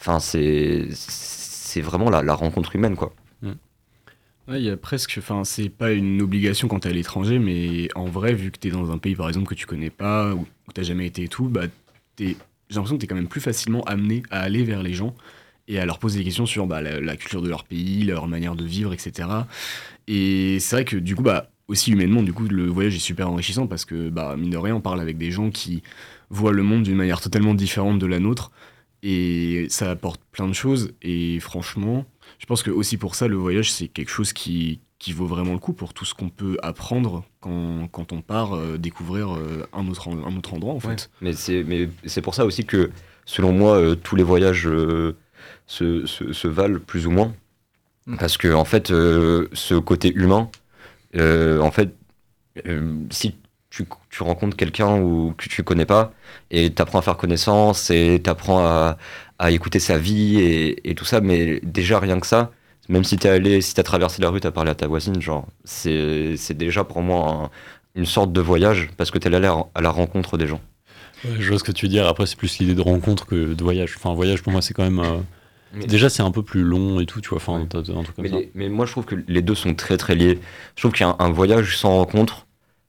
enfin, 0.00 0.20
c'est, 0.20 0.86
c'est 0.92 1.80
vraiment 1.80 2.10
la, 2.10 2.22
la 2.22 2.34
rencontre 2.34 2.76
humaine, 2.76 2.96
quoi. 2.96 3.12
Ouais, 4.48 4.62
y 4.62 4.70
a 4.70 4.76
presque, 4.76 5.16
enfin, 5.18 5.42
c'est 5.42 5.68
pas 5.68 5.90
une 5.90 6.22
obligation 6.22 6.68
quand 6.68 6.78
t'es 6.80 6.90
à 6.90 6.92
l'étranger, 6.92 7.40
mais 7.40 7.88
en 7.96 8.04
vrai, 8.04 8.32
vu 8.32 8.52
que 8.52 8.58
t'es 8.58 8.70
dans 8.70 8.92
un 8.92 8.98
pays 8.98 9.16
par 9.16 9.26
exemple 9.26 9.48
que 9.48 9.56
tu 9.56 9.66
connais 9.66 9.90
pas, 9.90 10.34
ou 10.34 10.46
que 10.68 10.72
t'as 10.72 10.84
jamais 10.84 11.06
été 11.06 11.24
et 11.24 11.28
tout, 11.28 11.48
bah, 11.48 11.62
j'ai 12.16 12.36
l'impression 12.70 12.96
que 12.96 13.00
t'es 13.00 13.08
quand 13.08 13.16
même 13.16 13.26
plus 13.26 13.40
facilement 13.40 13.82
amené 13.84 14.22
à 14.30 14.40
aller 14.42 14.62
vers 14.62 14.84
les 14.84 14.94
gens 14.94 15.16
et 15.66 15.80
à 15.80 15.86
leur 15.86 15.98
poser 15.98 16.20
des 16.20 16.24
questions 16.24 16.46
sur 16.46 16.68
bah, 16.68 16.80
la, 16.80 17.00
la 17.00 17.16
culture 17.16 17.42
de 17.42 17.48
leur 17.48 17.64
pays, 17.64 18.04
leur 18.04 18.28
manière 18.28 18.54
de 18.54 18.64
vivre, 18.64 18.92
etc. 18.92 19.28
Et 20.06 20.58
c'est 20.60 20.76
vrai 20.76 20.84
que 20.84 20.96
du 20.96 21.16
coup, 21.16 21.22
bah, 21.24 21.50
aussi 21.68 21.92
humainement, 21.92 22.22
du 22.22 22.32
coup, 22.32 22.46
le 22.48 22.66
voyage 22.66 22.94
est 22.94 23.00
super 23.00 23.28
enrichissant 23.30 23.66
parce 23.66 23.84
que, 23.84 24.08
bah, 24.08 24.36
mine 24.36 24.50
de 24.50 24.56
rien, 24.56 24.76
on 24.76 24.80
parle 24.80 25.00
avec 25.00 25.18
des 25.18 25.30
gens 25.30 25.50
qui 25.50 25.82
voient 26.30 26.52
le 26.52 26.62
monde 26.62 26.84
d'une 26.84 26.96
manière 26.96 27.20
totalement 27.20 27.54
différente 27.54 27.98
de 27.98 28.06
la 28.06 28.18
nôtre 28.20 28.50
et 29.02 29.66
ça 29.68 29.90
apporte 29.90 30.20
plein 30.32 30.48
de 30.48 30.52
choses. 30.52 30.92
Et 31.02 31.40
franchement, 31.40 32.06
je 32.38 32.46
pense 32.46 32.62
que 32.62 32.70
aussi 32.70 32.96
pour 32.96 33.14
ça, 33.14 33.28
le 33.28 33.36
voyage, 33.36 33.72
c'est 33.72 33.88
quelque 33.88 34.10
chose 34.10 34.32
qui, 34.32 34.80
qui 34.98 35.12
vaut 35.12 35.26
vraiment 35.26 35.52
le 35.52 35.58
coup 35.58 35.72
pour 35.72 35.92
tout 35.92 36.04
ce 36.04 36.14
qu'on 36.14 36.28
peut 36.28 36.56
apprendre 36.62 37.24
quand, 37.40 37.88
quand 37.90 38.12
on 38.12 38.22
part 38.22 38.54
euh, 38.54 38.78
découvrir 38.78 39.34
euh, 39.36 39.66
un, 39.72 39.86
autre, 39.88 40.08
un 40.08 40.36
autre 40.36 40.54
endroit, 40.54 40.74
en 40.74 40.80
fait. 40.80 40.88
Ouais. 40.88 40.96
Mais 41.20 41.32
c'est 41.32 41.64
mais 41.64 41.88
c'est 42.04 42.22
pour 42.22 42.34
ça 42.34 42.44
aussi 42.44 42.64
que, 42.64 42.90
selon 43.24 43.52
moi, 43.52 43.76
euh, 43.76 43.94
tous 43.94 44.16
les 44.16 44.22
voyages 44.22 44.66
euh, 44.66 45.16
se, 45.66 46.06
se, 46.06 46.32
se 46.32 46.48
valent 46.48 46.78
plus 46.78 47.06
ou 47.06 47.10
moins. 47.10 47.34
Mm. 48.06 48.16
Parce 48.18 48.36
que, 48.36 48.52
en 48.52 48.64
fait, 48.64 48.90
euh, 48.90 49.48
ce 49.52 49.74
côté 49.74 50.12
humain, 50.14 50.48
euh, 51.16 51.60
en 51.60 51.70
fait, 51.70 51.94
euh, 52.66 52.98
si 53.10 53.36
tu, 53.70 53.86
tu 54.10 54.22
rencontres 54.22 54.56
quelqu'un 54.56 55.00
ou 55.00 55.34
que 55.36 55.48
tu 55.48 55.62
connais 55.64 55.86
pas 55.86 56.12
et 56.50 56.70
t'apprends 56.72 56.98
à 57.00 57.02
faire 57.02 57.16
connaissance 57.16 57.90
et 57.90 58.20
t'apprends 58.22 58.60
à, 58.66 58.98
à 59.38 59.50
écouter 59.50 59.78
sa 59.80 59.98
vie 59.98 60.38
et, 60.40 60.90
et 60.90 60.94
tout 60.94 61.04
ça, 61.04 61.20
mais 61.20 61.60
déjà 61.62 61.98
rien 62.00 62.20
que 62.20 62.26
ça, 62.26 62.52
même 62.88 63.04
si 63.04 63.16
t'es 63.18 63.28
allé, 63.28 63.60
si 63.60 63.74
t'as 63.74 63.82
traversé 63.82 64.22
la 64.22 64.30
rue, 64.30 64.40
t'as 64.40 64.50
parlé 64.52 64.70
à 64.70 64.74
ta 64.74 64.86
voisine, 64.86 65.20
genre, 65.20 65.46
c'est 65.64 66.36
déjà 66.54 66.84
pour 66.84 67.02
moi 67.02 67.30
un- 67.30 67.50
une 67.94 68.06
sorte 68.06 68.32
de 68.32 68.40
voyage 68.40 68.90
parce 68.96 69.10
que 69.10 69.18
t'es 69.18 69.34
allé 69.34 69.46
à 69.74 69.80
la- 69.80 69.90
rencontre 69.90 70.36
des 70.38 70.46
gens. 70.46 70.60
Je 71.38 71.48
vois 71.48 71.58
ce 71.58 71.64
que 71.64 71.72
tu 71.72 71.86
veux 71.86 71.90
dire. 71.90 72.06
Après, 72.06 72.26
c'est 72.26 72.36
plus 72.36 72.58
l'idée 72.58 72.74
de 72.74 72.80
rencontre 72.82 73.26
que 73.26 73.54
de 73.54 73.62
voyage. 73.64 73.94
Enfin, 73.96 74.14
voyage 74.14 74.42
pour 74.42 74.52
moi, 74.52 74.62
c'est 74.62 74.74
quand 74.74 74.84
même. 74.84 75.00
euh, 75.00 75.18
Mais- 75.72 75.86
Déjà, 75.86 76.08
c'est 76.08 76.22
un 76.22 76.30
peu 76.30 76.42
plus 76.42 76.62
long 76.62 77.00
et 77.00 77.06
tout, 77.06 77.20
tu 77.20 77.28
vois. 77.30 77.38
Enfin, 77.38 77.66
t'as- 77.68 77.82
t'as 77.82 77.92
un 77.92 78.02
truc 78.02 78.16
comme 78.16 78.22
Mais, 78.24 78.30
ça. 78.30 78.36
les- 78.38 78.50
mais 78.54 78.68
moi, 78.68 78.86
je 78.86 78.92
trouve 78.92 79.04
que 79.04 79.16
les 79.28 79.42
deux 79.42 79.54
sont 79.54 79.74
très 79.74 79.96
très 79.96 80.14
liés. 80.14 80.38
Je 80.76 80.82
trouve 80.82 80.92
qu'un 80.92 81.16
un 81.18 81.30
voyage 81.30 81.76
sans 81.76 81.96
rencontre, 81.96 82.46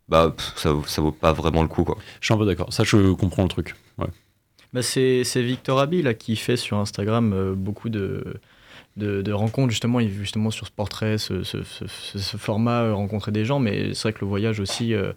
bah, 0.10 0.34
pff, 0.38 0.54
ça, 0.56 0.72
vaut- 0.72 0.86
ça 0.86 1.02
vaut 1.02 1.12
pas 1.12 1.34
vraiment 1.34 1.62
le 1.64 1.68
coup, 1.68 1.84
quoi. 1.84 1.98
Je 2.22 2.26
suis 2.28 2.34
un 2.34 2.38
peu 2.38 2.46
d'accord. 2.46 2.72
Ça, 2.72 2.84
je 2.84 3.14
comprends 3.14 3.44
le 3.44 3.50
truc. 3.50 3.76
Ouais. 3.98 4.08
Bah, 4.74 4.82
c'est 4.84 5.24
c'est 5.24 5.42
Victor 5.42 5.80
Abi 5.80 6.02
là, 6.02 6.14
qui 6.14 6.36
fait 6.36 6.58
sur 6.58 6.78
Instagram 6.78 7.34
euh, 7.34 7.56
beaucoup 7.56 7.90
de, 7.90 8.36
de, 8.98 9.22
de 9.22 9.32
rencontres, 9.32 9.70
justement, 9.70 10.00
justement 10.02 10.52
sur 10.52 10.66
ce 10.68 10.72
portrait, 10.72 11.18
ce, 11.18 11.44
ce- 11.44 11.64
ce- 11.64 11.88
ce- 11.88 12.18
ce 12.20 12.38
format, 12.38 12.82
euh, 12.82 12.94
rencontrer 12.94 13.32
des 13.32 13.46
gens, 13.46 13.60
mais 13.60 13.94
c'est 13.94 14.02
vrai 14.10 14.14
que 14.14 14.20
le 14.22 14.28
voyage 14.28 14.60
aussi, 14.60 14.94
euh, 14.94 15.14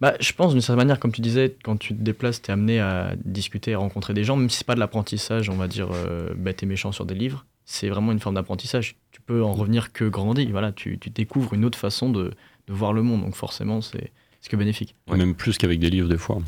bah, 0.00 0.14
je 0.20 0.32
pense 0.32 0.52
d'une 0.52 0.60
certaine 0.60 0.84
manière, 0.84 0.98
comme 1.00 1.12
tu 1.12 1.20
disais, 1.20 1.56
quand 1.62 1.76
tu 1.78 1.94
te 1.96 2.02
déplaces, 2.02 2.42
tu 2.42 2.50
es 2.50 2.52
amené 2.52 2.80
à 2.80 3.14
discuter, 3.24 3.74
à 3.74 3.78
rencontrer 3.78 4.12
des 4.14 4.24
gens, 4.24 4.36
même 4.36 4.50
si 4.50 4.58
c'est 4.58 4.66
pas 4.66 4.74
de 4.74 4.80
l'apprentissage, 4.80 5.48
on 5.48 5.54
va 5.56 5.68
dire, 5.68 5.88
euh, 5.92 6.34
bête 6.36 6.62
et 6.62 6.66
méchant 6.66 6.92
sur 6.92 7.06
des 7.06 7.14
livres, 7.14 7.46
c'est 7.64 7.88
vraiment 7.88 8.10
une 8.12 8.18
forme 8.20 8.34
d'apprentissage. 8.34 8.96
Tu 9.12 9.20
peux 9.20 9.42
en 9.44 9.52
revenir 9.52 9.92
que 9.92 10.04
grandi, 10.04 10.46
voilà, 10.50 10.72
tu, 10.72 10.98
tu 10.98 11.08
découvres 11.10 11.54
une 11.54 11.64
autre 11.64 11.78
façon 11.78 12.10
de, 12.10 12.32
de 12.66 12.72
voir 12.72 12.92
le 12.92 13.02
monde, 13.02 13.22
donc 13.22 13.34
forcément, 13.36 13.80
c'est 13.80 14.10
c'est 14.42 14.50
que 14.50 14.56
bénéfique. 14.56 14.94
Même 15.14 15.34
plus 15.34 15.58
qu'avec 15.58 15.78
des 15.78 15.90
livres 15.90 16.08
des 16.08 16.16
fois, 16.16 16.38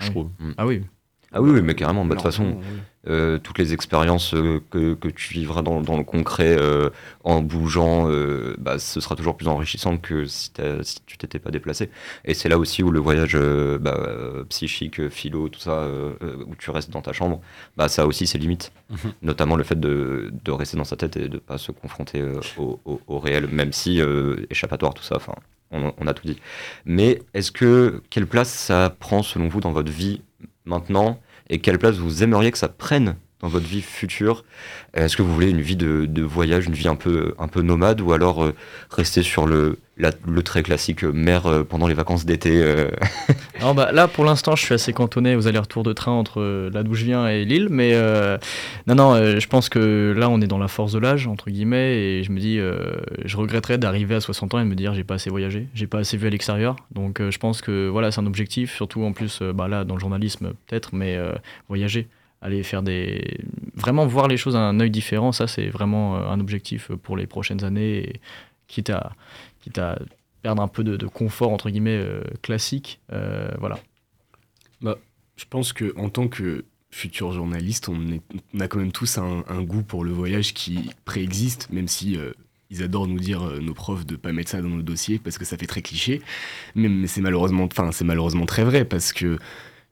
je 0.00 0.06
Oui. 0.06 0.10
trouve. 0.10 0.30
Ah 0.56 0.66
oui. 0.66 0.82
Ah 1.32 1.42
oui, 1.42 1.50
oui, 1.50 1.60
mais 1.62 1.74
carrément. 1.74 2.04
Bah, 2.04 2.14
De 2.14 2.20
toute 2.20 2.22
façon, 2.30 2.56
oui. 2.58 2.64
euh, 3.08 3.38
toutes 3.38 3.58
les 3.58 3.74
expériences 3.74 4.32
euh, 4.34 4.62
que, 4.70 4.94
que 4.94 5.08
tu 5.08 5.34
vivras 5.34 5.60
dans, 5.60 5.82
dans 5.82 5.98
le 5.98 6.04
concret 6.04 6.56
euh, 6.58 6.88
en 7.22 7.42
bougeant, 7.42 8.08
bah, 8.56 8.78
ce 8.78 8.98
sera 9.00 9.14
toujours 9.14 9.36
plus 9.36 9.46
enrichissant 9.48 9.98
que 9.98 10.24
si, 10.24 10.50
si 10.82 11.00
tu 11.04 11.18
t'étais 11.18 11.38
pas 11.38 11.50
déplacé. 11.50 11.90
Et 12.24 12.32
c'est 12.32 12.48
là 12.48 12.56
aussi 12.58 12.82
où 12.82 12.90
le 12.90 12.98
voyage 12.98 13.36
bah, 13.80 14.08
psychique, 14.48 15.08
philo, 15.10 15.50
tout 15.50 15.60
ça, 15.60 15.86
où 16.46 16.54
tu 16.56 16.70
restes 16.70 16.90
dans 16.90 17.02
ta 17.02 17.12
chambre, 17.12 17.40
bah, 17.76 17.88
ça 17.88 18.02
a 18.02 18.06
aussi 18.06 18.26
ses 18.26 18.38
limites. 18.38 18.72
Mhm. 18.88 19.12
Notamment 19.20 19.56
le 19.56 19.64
fait 19.64 19.78
de, 19.78 20.32
de 20.44 20.50
rester 20.50 20.78
dans 20.78 20.84
sa 20.84 20.96
tête 20.96 21.16
et 21.18 21.28
de 21.28 21.38
pas 21.38 21.58
se 21.58 21.72
confronter 21.72 22.24
au, 22.56 22.80
au- 22.86 23.00
au 23.06 23.18
réel, 23.18 23.48
même 23.48 23.72
si 23.74 24.00
échappatoire, 24.48 24.94
tout 24.94 25.02
ça, 25.02 25.16
enfin, 25.16 25.34
on, 25.70 25.92
on 25.98 26.06
a 26.06 26.14
tout 26.14 26.26
dit. 26.26 26.38
Mais 26.86 27.20
est-ce 27.34 27.52
que 27.52 28.02
quelle 28.08 28.26
place 28.26 28.48
ça 28.50 28.88
prend 28.98 29.22
selon 29.22 29.48
vous 29.48 29.60
dans 29.60 29.72
votre 29.72 29.92
vie 29.92 30.22
maintenant 30.68 31.20
et 31.50 31.60
quelle 31.60 31.78
place 31.78 31.96
vous 31.96 32.22
aimeriez 32.22 32.52
que 32.52 32.58
ça 32.58 32.68
prenne 32.68 33.16
dans 33.40 33.48
votre 33.48 33.66
vie 33.66 33.82
future 33.82 34.44
Est-ce 34.94 35.16
que 35.16 35.22
vous 35.22 35.32
voulez 35.32 35.50
une 35.50 35.60
vie 35.60 35.76
de, 35.76 36.22
voyage, 36.22 36.66
une 36.66 36.72
vie 36.74 36.88
un 36.88 36.96
peu, 36.96 37.34
un 37.38 37.46
peu 37.48 37.62
nomade 37.62 38.00
ou 38.00 38.12
alors 38.12 38.42
euh, 38.44 38.54
rester 38.90 39.22
sur 39.22 39.46
le, 39.46 39.78
la- 39.96 40.10
le 40.26 40.42
très 40.42 40.64
classique 40.64 41.04
mer 41.04 41.46
euh, 41.46 41.62
pendant 41.62 41.86
les 41.86 41.94
vacances 41.94 42.24
d'été 42.24 42.60
euh, 42.60 42.88
Alors 43.60 43.74
bah, 43.76 43.92
là, 43.92 44.08
pour 44.08 44.24
l'instant, 44.24 44.56
je 44.56 44.64
suis 44.64 44.74
assez 44.74 44.92
cantonné 44.92 45.36
aux 45.36 45.46
allers-retours 45.46 45.84
de 45.84 45.92
train 45.92 46.10
entre 46.10 46.68
là 46.72 46.82
d'où 46.82 46.94
je 46.94 47.04
viens 47.04 47.28
et 47.28 47.44
Lille. 47.44 47.68
Mais 47.70 47.92
non, 48.86 48.94
non, 48.96 49.14
je 49.38 49.46
pense 49.46 49.68
que 49.68 50.14
là, 50.16 50.28
on 50.28 50.40
est 50.40 50.46
dans 50.46 50.58
la 50.58 50.68
force 50.68 50.92
de 50.92 50.98
l'âge, 50.98 51.26
entre 51.28 51.50
guillemets. 51.50 51.96
Et 51.96 52.22
je 52.24 52.32
me 52.32 52.40
dis, 52.40 52.58
je 53.24 53.36
regretterais 53.36 53.78
d'arriver 53.78 54.14
à 54.16 54.20
60 54.20 54.54
ans 54.54 54.58
et 54.60 54.64
de 54.64 54.68
me 54.68 54.74
dire, 54.74 54.94
j'ai 54.94 55.04
pas 55.04 55.14
assez 55.14 55.30
voyagé, 55.30 55.68
j'ai 55.74 55.86
pas 55.86 55.98
assez 55.98 56.16
vu 56.16 56.26
à 56.26 56.30
l'extérieur. 56.30 56.76
Donc 56.92 57.20
je 57.20 57.38
pense 57.38 57.60
que 57.60 57.88
voilà, 57.88 58.10
c'est 58.10 58.20
un 58.20 58.26
objectif, 58.26 58.74
surtout 58.74 59.02
en 59.04 59.12
plus, 59.12 59.42
bah, 59.54 59.68
là, 59.68 59.84
dans 59.84 59.94
le 59.94 60.00
journalisme, 60.00 60.52
peut-être, 60.66 60.94
mais 60.94 61.18
voyager. 61.68 62.08
Aller 62.40 62.62
faire 62.62 62.82
des. 62.82 63.38
Vraiment 63.74 64.06
voir 64.06 64.28
les 64.28 64.36
choses 64.36 64.54
à 64.56 64.60
un 64.60 64.78
œil 64.80 64.90
différent, 64.90 65.32
ça, 65.32 65.46
c'est 65.48 65.68
vraiment 65.68 66.16
euh, 66.16 66.28
un 66.28 66.38
objectif 66.40 66.92
pour 67.02 67.16
les 67.16 67.26
prochaines 67.26 67.64
années. 67.64 68.12
Quitte 68.68 68.90
à, 68.90 69.12
quitte 69.60 69.78
à 69.78 69.98
perdre 70.42 70.62
un 70.62 70.68
peu 70.68 70.84
de, 70.84 70.96
de 70.96 71.06
confort, 71.06 71.50
entre 71.52 71.68
guillemets, 71.70 71.96
euh, 71.98 72.22
classique. 72.42 73.00
euh, 73.12 73.50
voilà. 73.58 73.78
Bah, 74.80 74.96
je 75.36 75.44
pense 75.48 75.72
que 75.72 75.92
en 75.96 76.08
tant 76.10 76.28
que 76.28 76.64
futur 76.90 77.32
journaliste, 77.32 77.88
on, 77.88 78.00
est- 78.12 78.60
a 78.60 78.68
quand 78.68 78.78
même 78.78 78.92
tous 78.92 79.18
un, 79.18 79.42
goût 79.62 79.82
pour 79.82 80.04
le 80.04 80.12
voyage 80.12 80.54
qui 80.54 80.90
préexiste, 81.04 81.68
même 81.70 81.88
si 81.88 82.16
euh, 82.16 82.32
ils 82.70 82.82
adorent 82.82 83.08
nous 83.08 83.18
dire 83.18 83.42
euh, 83.42 83.58
nos 83.60 83.74
profs 83.74 84.06
de 84.06 84.16
pas 84.16 84.32
mettre 84.32 84.50
ça 84.50 84.62
dans 84.62 84.68
nos 84.68 84.82
dossiers 84.82 85.18
parce 85.18 85.38
que 85.38 85.44
ça 85.44 85.56
fait 85.56 85.66
très 85.66 85.82
cliché. 85.82 86.22
Mais, 86.74 86.88
mais 86.88 87.06
c'est 87.08 87.20
malheureusement, 87.20 87.68
c'est 87.92 88.04
malheureusement 88.04 88.46
très 88.46 88.64
vrai 88.64 88.84
parce 88.84 89.12
que 89.12 89.38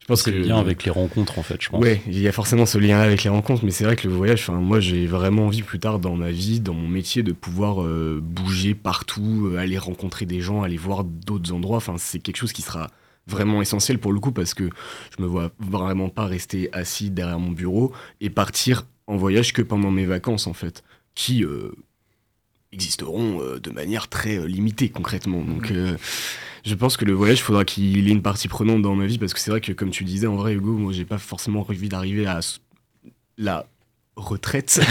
je 0.07 0.13
pense 0.13 0.23
C'est 0.23 0.31
que 0.31 0.37
le 0.37 0.45
lien 0.45 0.59
avec 0.59 0.85
les 0.85 0.93
rencontres, 0.93 1.37
en 1.41 1.43
fait, 1.43 1.61
je 1.61 1.69
pense. 1.69 1.83
Ouais, 1.83 2.01
il 2.07 2.21
y 2.21 2.29
a 2.29 2.33
forcément 2.33 2.65
ce 2.65 2.79
lien 2.79 3.01
avec 3.01 3.25
les 3.25 3.31
rencontres, 3.31 3.65
mais 3.65 3.73
c'est 3.73 3.83
vrai 3.83 3.97
que 3.97 4.07
le 4.07 4.15
voyage, 4.15 4.43
enfin, 4.49 4.61
moi 4.61 4.79
j'ai 4.79 5.05
vraiment 5.05 5.47
envie 5.47 5.65
plus 5.65 5.81
tard 5.81 5.99
dans 5.99 6.15
ma 6.15 6.31
vie, 6.31 6.61
dans 6.61 6.75
mon 6.75 6.87
métier, 6.87 7.25
de 7.25 7.33
pouvoir 7.33 7.83
euh, 7.83 8.21
bouger 8.23 8.77
partout, 8.77 9.51
euh, 9.53 9.59
aller 9.59 9.79
rencontrer 9.79 10.25
des 10.25 10.41
gens, 10.41 10.63
aller 10.63 10.77
voir 10.77 11.03
d'autres 11.03 11.53
endroits. 11.53 11.79
Enfin, 11.79 11.97
c'est 11.99 12.21
quelque 12.21 12.37
chose 12.37 12.53
qui 12.53 12.63
sera 12.63 12.89
vraiment 13.27 13.61
essentiel 13.61 13.99
pour 13.99 14.13
le 14.13 14.21
coup 14.21 14.31
parce 14.31 14.55
que 14.55 14.71
je 15.17 15.21
me 15.21 15.27
vois 15.27 15.51
vraiment 15.59 16.09
pas 16.09 16.27
rester 16.27 16.69
assis 16.73 17.11
derrière 17.11 17.41
mon 17.41 17.51
bureau 17.51 17.93
et 18.21 18.31
partir 18.31 18.87
en 19.09 19.17
voyage 19.17 19.53
que 19.53 19.63
pendant 19.63 19.91
mes 19.91 20.07
vacances 20.07 20.47
en 20.47 20.53
fait, 20.53 20.85
qui 21.17 21.43
euh, 21.43 21.73
existeront 22.73 23.41
euh, 23.41 23.59
de 23.59 23.71
manière 23.71 24.09
très 24.09 24.37
euh, 24.37 24.47
limitée 24.47 24.89
concrètement. 24.89 25.43
Donc 25.43 25.71
euh, 25.71 25.97
je 26.67 26.75
pense 26.75 26.97
que 26.97 27.05
le 27.05 27.13
voyage, 27.13 27.39
il 27.39 27.43
faudra 27.43 27.65
qu'il 27.65 28.09
ait 28.09 28.13
une 28.13 28.23
partie 28.23 28.49
prenante 28.49 28.83
dans 28.83 28.95
ma 28.95 29.07
vie 29.07 29.19
parce 29.19 29.33
que 29.33 29.41
c'est 29.41 29.51
vrai 29.51 29.61
que 29.61 29.73
comme 29.73 29.91
tu 29.91 30.05
disais 30.05 30.27
en 30.27 30.37
vrai 30.37 30.55
Hugo, 30.55 30.73
moi 30.73 30.93
j'ai 30.93 31.05
pas 31.05 31.19
forcément 31.19 31.65
envie 31.69 31.89
d'arriver 31.89 32.27
à 32.27 32.41
la 33.39 33.67
retraite. 34.17 34.81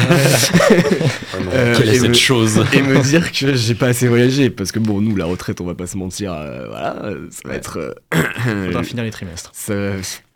Euh, 1.54 1.76
Quelle 1.78 1.90
est 1.90 2.00
cette 2.00 2.10
me- 2.10 2.14
chose 2.14 2.64
et 2.74 2.82
me 2.82 3.02
dire 3.04 3.32
que 3.32 3.54
j'ai 3.56 3.76
pas 3.76 3.88
assez 3.88 4.08
voyagé 4.08 4.50
parce 4.50 4.72
que 4.72 4.80
bon 4.80 5.00
nous 5.02 5.16
la 5.16 5.26
retraite 5.26 5.60
on 5.62 5.66
va 5.66 5.76
pas 5.76 5.86
se 5.88 5.96
mentir 5.98 6.34
euh, 6.34 6.68
voilà 6.70 7.14
ça 7.30 7.48
va 7.48 7.56
être 7.56 7.78
euh, 7.78 8.64
Faudra 8.66 8.84
finir 8.84 9.04
les 9.04 9.12
trimestres. 9.12 9.52
ça, 9.54 9.74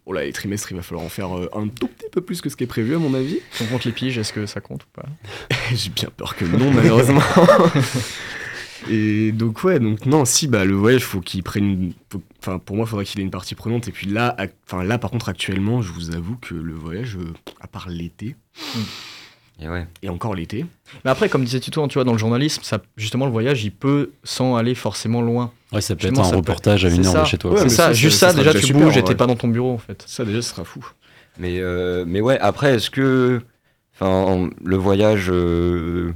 bon 0.06 0.12
là 0.14 0.24
les 0.24 0.32
trimestres 0.34 0.72
il 0.72 0.76
va 0.78 0.84
falloir 0.84 1.06
en 1.06 1.10
faire 1.10 1.36
euh, 1.38 1.50
un 1.56 1.68
tout 1.68 1.88
petit 1.88 2.06
peu 2.12 2.22
plus 2.22 2.42
que 2.42 2.50
ce 2.50 2.56
qui 2.56 2.64
est 2.66 2.68
prévu 2.68 2.96
à 2.96 3.00
mon 3.00 3.14
avis. 3.14 3.40
On 3.62 3.66
compte 3.66 3.86
les 3.86 3.92
piges, 3.92 4.18
est-ce 4.18 4.34
que 4.34 4.46
ça 4.46 4.60
compte 4.62 4.84
ou 4.84 4.88
pas? 4.94 5.08
J'ai 5.74 5.90
bien 5.90 6.10
peur 6.16 6.36
que 6.36 6.46
non 6.46 6.72
malheureusement 6.72 7.22
et 8.90 9.32
donc 9.32 9.64
ouais 9.64 9.80
donc 9.80 10.06
non 10.06 10.26
si 10.26 10.48
bah 10.48 10.66
le 10.66 10.74
voyage 10.76 11.04
faut 11.04 11.22
qu'il 11.22 11.44
prenne 11.44 11.92
enfin 12.42 12.60
pour 12.60 12.76
moi 12.76 12.86
il 12.86 12.90
faudrait 12.90 13.06
qu'il 13.06 13.20
ait 13.20 13.24
une 13.24 13.30
partie 13.32 13.56
prenante 13.56 13.88
et 13.88 13.92
puis 13.92 14.08
là 14.08 14.36
enfin 14.66 14.84
là 14.84 14.98
par 14.98 15.12
contre 15.12 15.30
actuellement 15.30 15.82
je 15.82 15.92
vous 15.92 16.16
avoue 16.16 16.36
que 16.38 16.56
le 16.56 16.74
voyage 16.74 17.18
euh, 17.18 17.34
à 17.62 17.68
part 17.68 17.90
l'été 17.90 18.36
Et 19.62 19.68
ouais. 19.68 19.86
et 20.02 20.10
encore 20.10 20.36
l'été 20.36 20.66
Mais 21.04 21.12
après, 21.12 21.28
comme 21.30 21.44
disait 21.44 21.60
Tito, 21.60 21.86
tu 21.88 21.96
vois, 21.96 22.06
dans 22.06 22.14
le 22.14 22.18
journalisme, 22.18 22.62
ça, 22.64 22.80
justement, 22.96 23.26
le 23.26 23.32
voyage, 23.34 23.62
il 23.66 23.72
peut, 23.74 24.12
sans 24.24 24.56
aller 24.56 24.74
forcément 24.74 25.22
loin. 25.22 25.52
Ouais, 25.74 25.82
ça 25.82 25.96
peut 25.98 26.04
Justement, 26.04 26.22
être 26.22 26.28
un 26.28 26.32
peut- 26.32 26.38
reportage 26.38 26.86
à 26.86 26.90
une 26.90 27.06
heure 27.06 27.24
de 27.24 27.28
chez 27.28 27.38
toi. 27.38 27.52
Ouais, 27.52 27.60
c'est 27.64 27.70
ça, 27.70 27.88
ça, 27.88 27.94
juste 27.94 28.20
ça 28.20 28.32
déjà, 28.32 28.54
déjà 28.54 28.60
tu 28.62 28.68
super, 28.68 28.84
bouges 28.84 28.98
vrai. 28.98 29.16
pas 29.16 29.28
dans 29.28 29.36
ton 29.36 29.50
bureau, 29.50 29.74
en 29.74 29.78
fait. 29.78 30.02
ça 30.08 30.24
déjà 30.24 30.42
ce 30.42 30.52
sera 30.52 30.64
fou 30.64 30.88
Mais, 31.38 31.60
euh, 31.60 32.06
mais 32.08 32.22
ouais, 32.22 32.40
après, 32.40 32.76
est-ce 32.76 32.90
que 32.90 33.42
enfin, 34.00 34.50
le 34.64 34.78
voyage, 34.78 35.28
euh, 35.30 36.14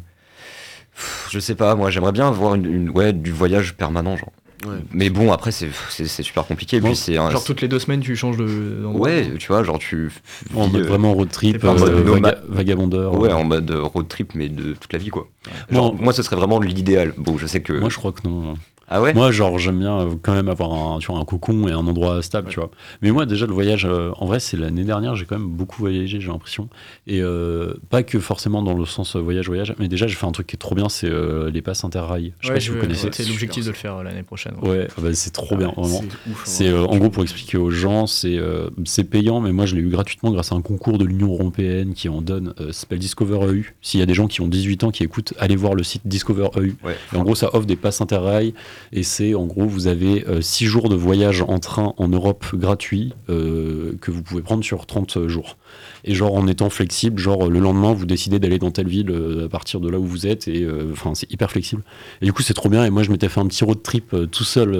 je 1.29 1.39
sais 1.39 1.55
pas, 1.55 1.75
moi 1.75 1.89
j'aimerais 1.89 2.11
bien 2.11 2.27
avoir 2.27 2.55
une, 2.55 2.65
une- 2.65 2.89
ouais, 2.89 3.13
du 3.13 3.31
voyage 3.31 3.75
permanent, 3.75 4.17
genre. 4.17 4.31
Ouais. 4.65 4.77
Mais 4.91 5.09
bon, 5.09 5.31
après, 5.31 5.51
c'est 5.51 5.69
super 6.07 6.45
compliqué. 6.45 6.77
et 6.77 6.79
puis 6.79 6.89
Bon, 6.89 6.95
c'est 6.95 7.17
un- 7.17 7.29
Genre, 7.29 7.43
toutes 7.43 7.61
les 7.61 7.67
deux 7.67 7.79
semaines, 7.79 7.99
tu 8.01 8.15
changes 8.15 8.37
de- 8.37 8.79
d'endroit. 8.81 9.07
Ouais, 9.07 9.33
tu 9.37 9.47
vois, 9.47 9.63
genre 9.63 9.79
tu. 9.79 10.11
En 10.55 10.67
mode 10.67 10.81
euh, 10.83 10.87
vraiment 10.87 11.13
road 11.13 11.29
trip, 11.29 11.63
euh, 11.63 11.73
vaga- 12.03 12.37
vagabondeur. 12.47 13.17
Ouais, 13.19 13.31
en 13.33 13.43
mode 13.43 13.69
road 13.71 14.07
trip, 14.07 14.33
mais 14.35 14.49
de 14.49 14.73
toute 14.73 14.91
la 14.93 14.99
vie, 14.99 15.09
quoi. 15.09 15.27
Genre, 15.69 15.93
Moi- 15.93 16.03
moi, 16.05 16.13
ce 16.13 16.23
serait 16.23 16.35
vraiment 16.35 16.59
l'idéal. 16.59 17.13
Bon, 17.17 17.37
je 17.37 17.47
sais 17.47 17.61
que. 17.61 17.73
Moi, 17.73 17.89
je 17.89 17.97
crois 17.97 18.11
que 18.11 18.27
non. 18.27 18.55
Ah 18.89 19.01
ouais? 19.01 19.13
Moi, 19.13 19.31
genre, 19.31 19.57
j'aime 19.57 19.79
bien 19.79 20.01
euh, 20.01 20.15
quand 20.21 20.33
même 20.33 20.49
avoir 20.49 20.73
un, 20.73 20.99
tu 20.99 21.07
vois, 21.07 21.17
un 21.17 21.23
cocon 21.23 21.67
et 21.69 21.71
un 21.71 21.87
endroit 21.87 22.21
stable, 22.21 22.49
tu 22.49 22.59
vois. 22.59 22.69
Mais 23.01 23.11
moi, 23.11 23.25
déjà, 23.25 23.47
le 23.47 23.53
voyage, 23.53 23.85
euh, 23.85 24.11
en 24.17 24.25
vrai, 24.25 24.41
c'est 24.41 24.57
l'année 24.57 24.83
dernière, 24.83 25.15
j'ai 25.15 25.25
quand 25.25 25.39
même 25.39 25.47
beaucoup 25.47 25.77
voyagé, 25.79 26.19
j'ai 26.19 26.27
l'impression. 26.27 26.67
Et 27.07 27.21
euh, 27.21 27.73
pas 27.89 28.03
que 28.03 28.19
forcément 28.19 28.61
dans 28.61 28.73
le 28.73 28.85
sens 28.85 29.15
euh, 29.15 29.19
voyage-voyage, 29.19 29.73
mais 29.79 29.87
déjà, 29.87 30.05
j'ai 30.05 30.15
fait 30.15 30.25
un 30.27 30.31
truc 30.33 30.47
qui 30.47 30.57
est 30.57 30.59
trop 30.59 30.75
bien, 30.75 30.89
c'est 30.89 31.09
euh, 31.09 31.49
les 31.49 31.61
passes 31.61 31.85
interrail. 31.85 32.33
Je 32.41 32.47
sais 32.47 32.51
Ouais, 32.51 32.57
pas 32.57 32.61
si 32.61 32.69
vous 32.69 32.77
connaissez. 32.77 33.07
C'est 33.13 33.25
l'objectif 33.25 33.63
de 33.63 33.69
le 33.69 33.75
faire 33.75 33.95
euh, 33.95 34.03
l'année 34.03 34.21
prochaine. 34.21 34.52
Ouais, 34.61 34.87
ah 34.97 35.01
bah, 35.01 35.13
c'est 35.13 35.31
trop 35.31 35.55
bien, 35.55 35.71
vraiment. 35.75 35.99
c'est 36.01 36.31
ouf, 36.31 36.37
hein. 36.37 36.41
C'est 36.45 36.67
euh, 36.67 36.85
en 36.85 36.97
gros 36.97 37.09
pour 37.09 37.23
expliquer 37.23 37.57
aux 37.57 37.71
gens, 37.71 38.07
c'est 38.07 38.37
euh, 38.37 38.69
c'est 38.85 39.03
payant, 39.03 39.41
mais 39.41 39.51
moi 39.51 39.65
je 39.65 39.75
l'ai 39.75 39.81
eu 39.81 39.89
gratuitement 39.89 40.31
grâce 40.31 40.51
à 40.51 40.55
un 40.55 40.61
concours 40.61 40.97
de 40.97 41.05
l'Union 41.05 41.31
européenne 41.33 41.93
qui 41.93 42.09
en 42.09 42.21
donne. 42.21 42.53
euh, 42.59 42.67
ça 42.67 42.81
s'appelle 42.81 42.99
Discover 42.99 43.39
EU. 43.47 43.75
S'il 43.81 43.99
y 43.99 44.03
a 44.03 44.05
des 44.05 44.13
gens 44.13 44.27
qui 44.27 44.41
ont 44.41 44.47
18 44.47 44.83
ans 44.83 44.91
qui 44.91 45.03
écoutent, 45.03 45.33
allez 45.39 45.55
voir 45.55 45.75
le 45.75 45.83
site 45.83 46.03
Discover 46.05 46.49
EU. 46.57 46.75
Ouais. 46.83 46.95
Et 47.13 47.17
en 47.17 47.23
gros, 47.23 47.35
ça 47.35 47.49
offre 47.53 47.65
des 47.65 47.75
passes 47.75 48.01
interrail 48.01 48.53
et 48.91 49.03
c'est 49.03 49.33
en 49.33 49.45
gros 49.45 49.65
vous 49.65 49.87
avez 49.87 50.25
6 50.41 50.65
jours 50.65 50.89
de 50.89 50.95
voyage 50.95 51.43
en 51.47 51.59
train 51.59 51.93
en 51.97 52.07
Europe 52.07 52.45
gratuit 52.53 53.13
euh, 53.29 53.93
que 54.01 54.11
vous 54.11 54.21
pouvez 54.21 54.41
prendre 54.41 54.63
sur 54.63 54.85
30 54.85 55.27
jours. 55.27 55.57
Et 56.05 56.13
genre 56.13 56.33
en 56.33 56.47
étant 56.47 56.69
flexible, 56.69 57.17
genre 57.17 57.47
le 57.47 57.59
lendemain 57.59 57.93
vous 57.93 58.05
décidez 58.05 58.37
d'aller 58.37 58.59
dans 58.59 58.71
telle 58.71 58.87
ville 58.87 59.09
euh, 59.09 59.45
à 59.45 59.49
partir 59.49 59.79
de 59.79 59.89
là 59.89 59.99
où 59.99 60.05
vous 60.05 60.27
êtes 60.27 60.49
et 60.49 60.63
euh, 60.63 60.89
enfin 60.91 61.15
c'est 61.15 61.31
hyper 61.31 61.49
flexible. 61.49 61.81
Et 62.21 62.25
du 62.25 62.33
coup 62.33 62.41
c'est 62.41 62.53
trop 62.53 62.67
bien 62.67 62.83
et 62.83 62.89
moi 62.89 63.03
je 63.03 63.11
m'étais 63.11 63.29
fait 63.29 63.39
un 63.39 63.47
petit 63.47 63.63
road 63.63 63.81
trip 63.81 64.13
euh, 64.13 64.25
tout 64.25 64.43
seul 64.43 64.71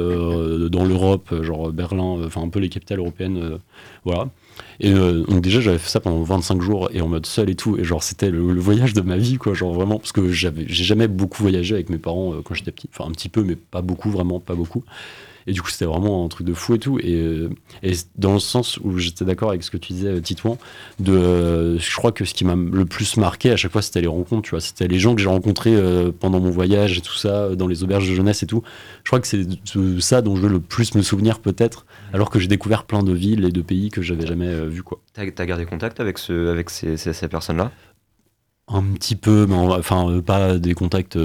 dans 0.69 0.84
l'Europe, 0.84 1.34
genre 1.41 1.71
Berlin, 1.71 2.26
enfin 2.26 2.41
un 2.41 2.49
peu 2.49 2.59
les 2.59 2.69
capitales 2.69 2.99
européennes, 2.99 3.59
voilà. 4.03 4.30
Et 4.80 4.91
donc 4.91 5.41
déjà 5.41 5.61
j'avais 5.61 5.78
fait 5.78 5.89
ça 5.89 5.99
pendant 5.99 6.21
25 6.21 6.61
jours 6.61 6.89
et 6.91 7.01
en 7.01 7.07
mode 7.07 7.26
seul 7.26 7.49
et 7.49 7.55
tout 7.55 7.78
et 7.78 7.84
genre 7.84 8.03
c'était 8.03 8.30
le, 8.30 8.53
voyage 8.59 8.93
de 8.93 9.01
ma 9.01 9.17
vie 9.17 9.38
quoi, 9.38 9.53
genre 9.53 9.74
vraiment 9.74 9.97
parce 9.97 10.11
que 10.11 10.32
j'avais 10.32 10.65
j'ai 10.67 10.84
jamais 10.84 11.07
beaucoup 11.07 11.41
voyagé 11.41 11.74
avec 11.74 11.89
mes 11.89 11.97
parents 11.97 12.34
quand 12.43 12.53
j'étais 12.53 12.71
petit, 12.71 12.89
enfin 12.93 13.09
un 13.09 13.11
petit 13.11 13.30
peu 13.30 13.43
mais 13.43 13.55
pas 13.55 13.82
beaucoup 13.82 14.09
vraiment 14.09 14.39
pas 14.39 14.55
beaucoup. 14.55 14.84
Et 15.48 15.52
du 15.54 15.62
coup, 15.62 15.70
c'était 15.70 15.86
vraiment 15.86 16.26
un 16.26 16.28
truc 16.30 16.48
de 16.48 16.54
fou 16.54 16.76
et 16.76 16.80
tout. 16.80 17.00
Et, 17.00 17.16
euh, 17.16 17.50
et 17.82 17.91
dans 18.18 18.34
le 18.34 18.39
sens 18.39 18.78
où 18.84 18.98
j'étais 18.98 19.26
d'accord 19.26 19.50
avec 19.50 19.64
ce 19.64 19.72
que 19.72 19.78
tu 19.78 19.94
disais, 19.94 20.08
euh, 20.08 20.20
Titouan, 20.22 20.58
de, 21.00 21.12
euh, 21.14 21.80
je 21.80 21.96
crois 21.96 22.12
que 22.12 22.26
ce 22.26 22.34
qui 22.34 22.46
m'a 22.46 22.56
le 22.56 22.86
plus 22.86 23.18
marqué 23.18 23.52
à 23.52 23.58
chaque 23.58 23.72
fois, 23.72 23.82
c'était 23.82 24.02
les 24.02 24.08
rencontres. 24.08 24.44
Tu 24.44 24.52
vois, 24.52 24.62
c'était 24.62 24.88
les 24.88 25.00
gens 25.00 25.16
que 25.16 25.22
j'ai 25.22 25.30
rencontrés 25.30 25.76
euh, 25.76 26.12
pendant 26.18 26.39
mon 26.39 26.50
voyage 26.50 26.98
et 26.98 27.02
tout 27.02 27.16
ça, 27.16 27.56
dans 27.56 27.68
les 27.68 27.84
auberges 27.84 28.10
de 28.10 28.16
jeunesse 28.16 28.44
et 28.44 28.48
tout. 28.48 28.64
Je 29.04 29.10
crois 29.10 29.20
que 29.20 29.28
c'est 29.28 29.46
ça 30.00 30.22
dont 30.22 30.36
je 30.36 30.41
veux 30.41 30.50
le 30.50 30.60
plus 30.60 30.96
me 30.96 31.02
souvenir 31.02 31.39
peut-être, 31.39 31.86
alors 32.14 32.30
que 32.30 32.39
j'ai 32.39 32.48
découvert 32.48 32.84
plein 32.86 33.04
de 33.04 33.12
villes 33.12 33.46
et 33.46 33.52
de 33.52 33.62
pays 33.62 33.89
que 33.89 34.02
j'avais 34.02 34.26
jamais 34.26 34.48
euh, 34.48 34.68
vu 34.68 34.84
quoi. 34.84 35.00
T'as 35.14 35.30
t'as 35.32 35.46
gardé 35.46 35.66
contact 35.66 36.00
avec, 36.00 36.18
ce, 36.18 36.50
avec 36.50 36.70
ces, 36.70 36.98
ces, 36.98 37.14
ces 37.14 37.28
personnes-là? 37.28 37.72
Un 38.70 38.82
petit 38.94 39.16
peu, 39.18 39.46
mais 39.48 39.56
en- 39.56 39.78
enfin 39.78 40.22
pas 40.26 40.58
des 40.58 40.74
contacts 40.74 41.18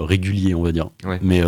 réguliers, 0.00 0.54
on 0.54 0.62
va 0.62 0.72
dire. 0.72 0.90
Ouais. 1.04 1.18
Mais 1.22 1.42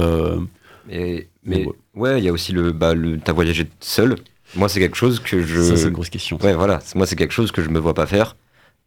euh, 0.93 0.93
Mais, 0.93 1.29
mais 1.45 1.67
Ouais. 1.67 1.73
ouais, 1.95 2.19
il 2.19 2.25
y 2.25 2.29
a 2.29 2.33
aussi 2.33 2.53
le. 2.53 2.73
Bah, 2.73 2.95
le 2.95 3.19
T'as 3.19 3.33
voyagé 3.33 3.67
seul. 3.81 4.17
Moi, 4.57 4.69
c'est 4.69 4.81
quelque 4.81 4.97
chose 4.97 5.21
que 5.21 5.43
je. 5.43 5.61
ça, 5.61 5.77
c'est 5.77 5.89
une 5.89 5.95
grosse 5.95 6.11
question. 6.11 6.39
Ouais, 6.43 6.55
voilà. 6.55 6.79
Moi, 6.95 7.07
c'est 7.07 7.17
quelque 7.17 7.33
chose 7.35 7.51
que 7.53 7.63
je 7.63 7.69
me 7.71 7.79
vois 7.79 7.95
pas 7.95 8.07
faire. 8.07 8.37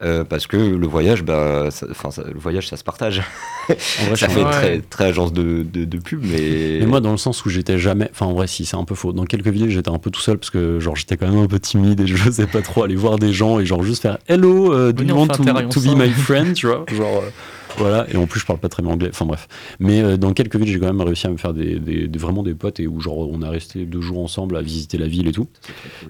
Euh, 0.04 0.24
parce 0.24 0.46
que 0.46 0.58
le 0.58 0.86
voyage, 0.88 1.24
bah, 1.24 1.70
ça- 1.72 1.88
le 1.88 2.40
voyage, 2.40 2.68
ça 2.68 2.78
se 2.78 2.84
partage. 2.84 3.24
En 3.68 4.06
vrai, 4.06 4.16
ça 4.16 4.30
fait 4.30 4.44
Ouais. 4.44 4.52
très, 4.52 4.80
très 4.82 5.06
agence 5.06 5.34
de, 5.34 5.64
de, 5.64 5.86
de 5.86 5.98
pub, 5.98 6.24
mais. 6.24 6.78
Mais 6.82 6.86
moi, 6.86 7.00
dans 7.02 7.10
le 7.12 7.18
sens 7.18 7.44
où 7.46 7.50
j'étais 7.50 7.80
jamais. 7.80 8.08
Enfin, 8.12 8.28
en 8.28 8.34
vrai, 8.34 8.46
si, 8.46 8.64
c'est 8.64 8.78
un 8.78 8.84
peu 8.86 8.94
faux. 8.94 9.12
Dans 9.12 9.26
quelques 9.26 9.48
villes, 9.48 9.72
j'étais 9.72 9.90
un 9.90 9.98
peu 9.98 10.12
tout 10.12 10.22
seul 10.22 10.38
parce 10.38 10.52
que, 10.52 10.80
genre, 10.80 10.96
j'étais 10.96 11.18
quand 11.18 11.28
même 11.28 11.40
un 11.42 11.48
peu 11.48 11.60
timide 11.60 12.00
et 12.00 12.06
je 12.16 12.24
n'osais 12.24 12.46
pas 12.46 12.62
trop 12.62 12.84
aller 12.84 12.96
voir 12.96 13.18
des 13.18 13.34
gens 13.34 13.60
et, 13.60 13.66
genre, 13.66 13.82
juste 13.82 14.04
faire 14.04 14.20
Hello, 14.28 14.72
euh, 14.72 14.92
do 14.94 15.04
you 15.04 15.16
want 15.16 15.30
to, 15.30 15.44
to 15.44 15.82
be 15.82 15.98
my 15.98 16.12
friend 16.12 16.54
Tu 16.54 16.68
vois? 16.68 16.86
Genre. 16.96 17.24
euh, 17.24 17.30
voilà, 17.78 18.08
et 18.12 18.18
en 18.18 18.26
plus 18.28 18.40
je 18.40 18.46
parle 18.46 18.60
pas 18.60 18.70
très 18.70 18.82
bien 18.84 18.92
anglais, 18.92 19.10
enfin 19.12 19.26
bref. 19.26 19.48
Mais 19.80 20.02
euh, 20.02 20.18
dans 20.18 20.34
quelques 20.34 20.56
villes, 20.56 20.68
j'ai 20.72 20.80
quand 20.80 20.88
même 20.88 21.02
réussi 21.02 21.28
à 21.28 21.30
me 21.30 21.38
faire 21.38 21.54
des, 21.54 21.80
des- 21.80 22.08
des- 22.08 22.20
vraiment 22.20 22.44
des 22.44 22.54
potes 22.56 22.80
et 22.80 22.88
où 22.88 23.00
genre 23.02 23.18
on 23.30 23.42
a 23.42 23.50
resté 23.50 23.86
deux 23.86 24.02
jours 24.02 24.20
ensemble 24.20 24.58
à 24.58 24.62
visiter 24.62 24.98
la 24.98 25.08
ville 25.08 25.28
et 25.28 25.32
tout. 25.32 25.48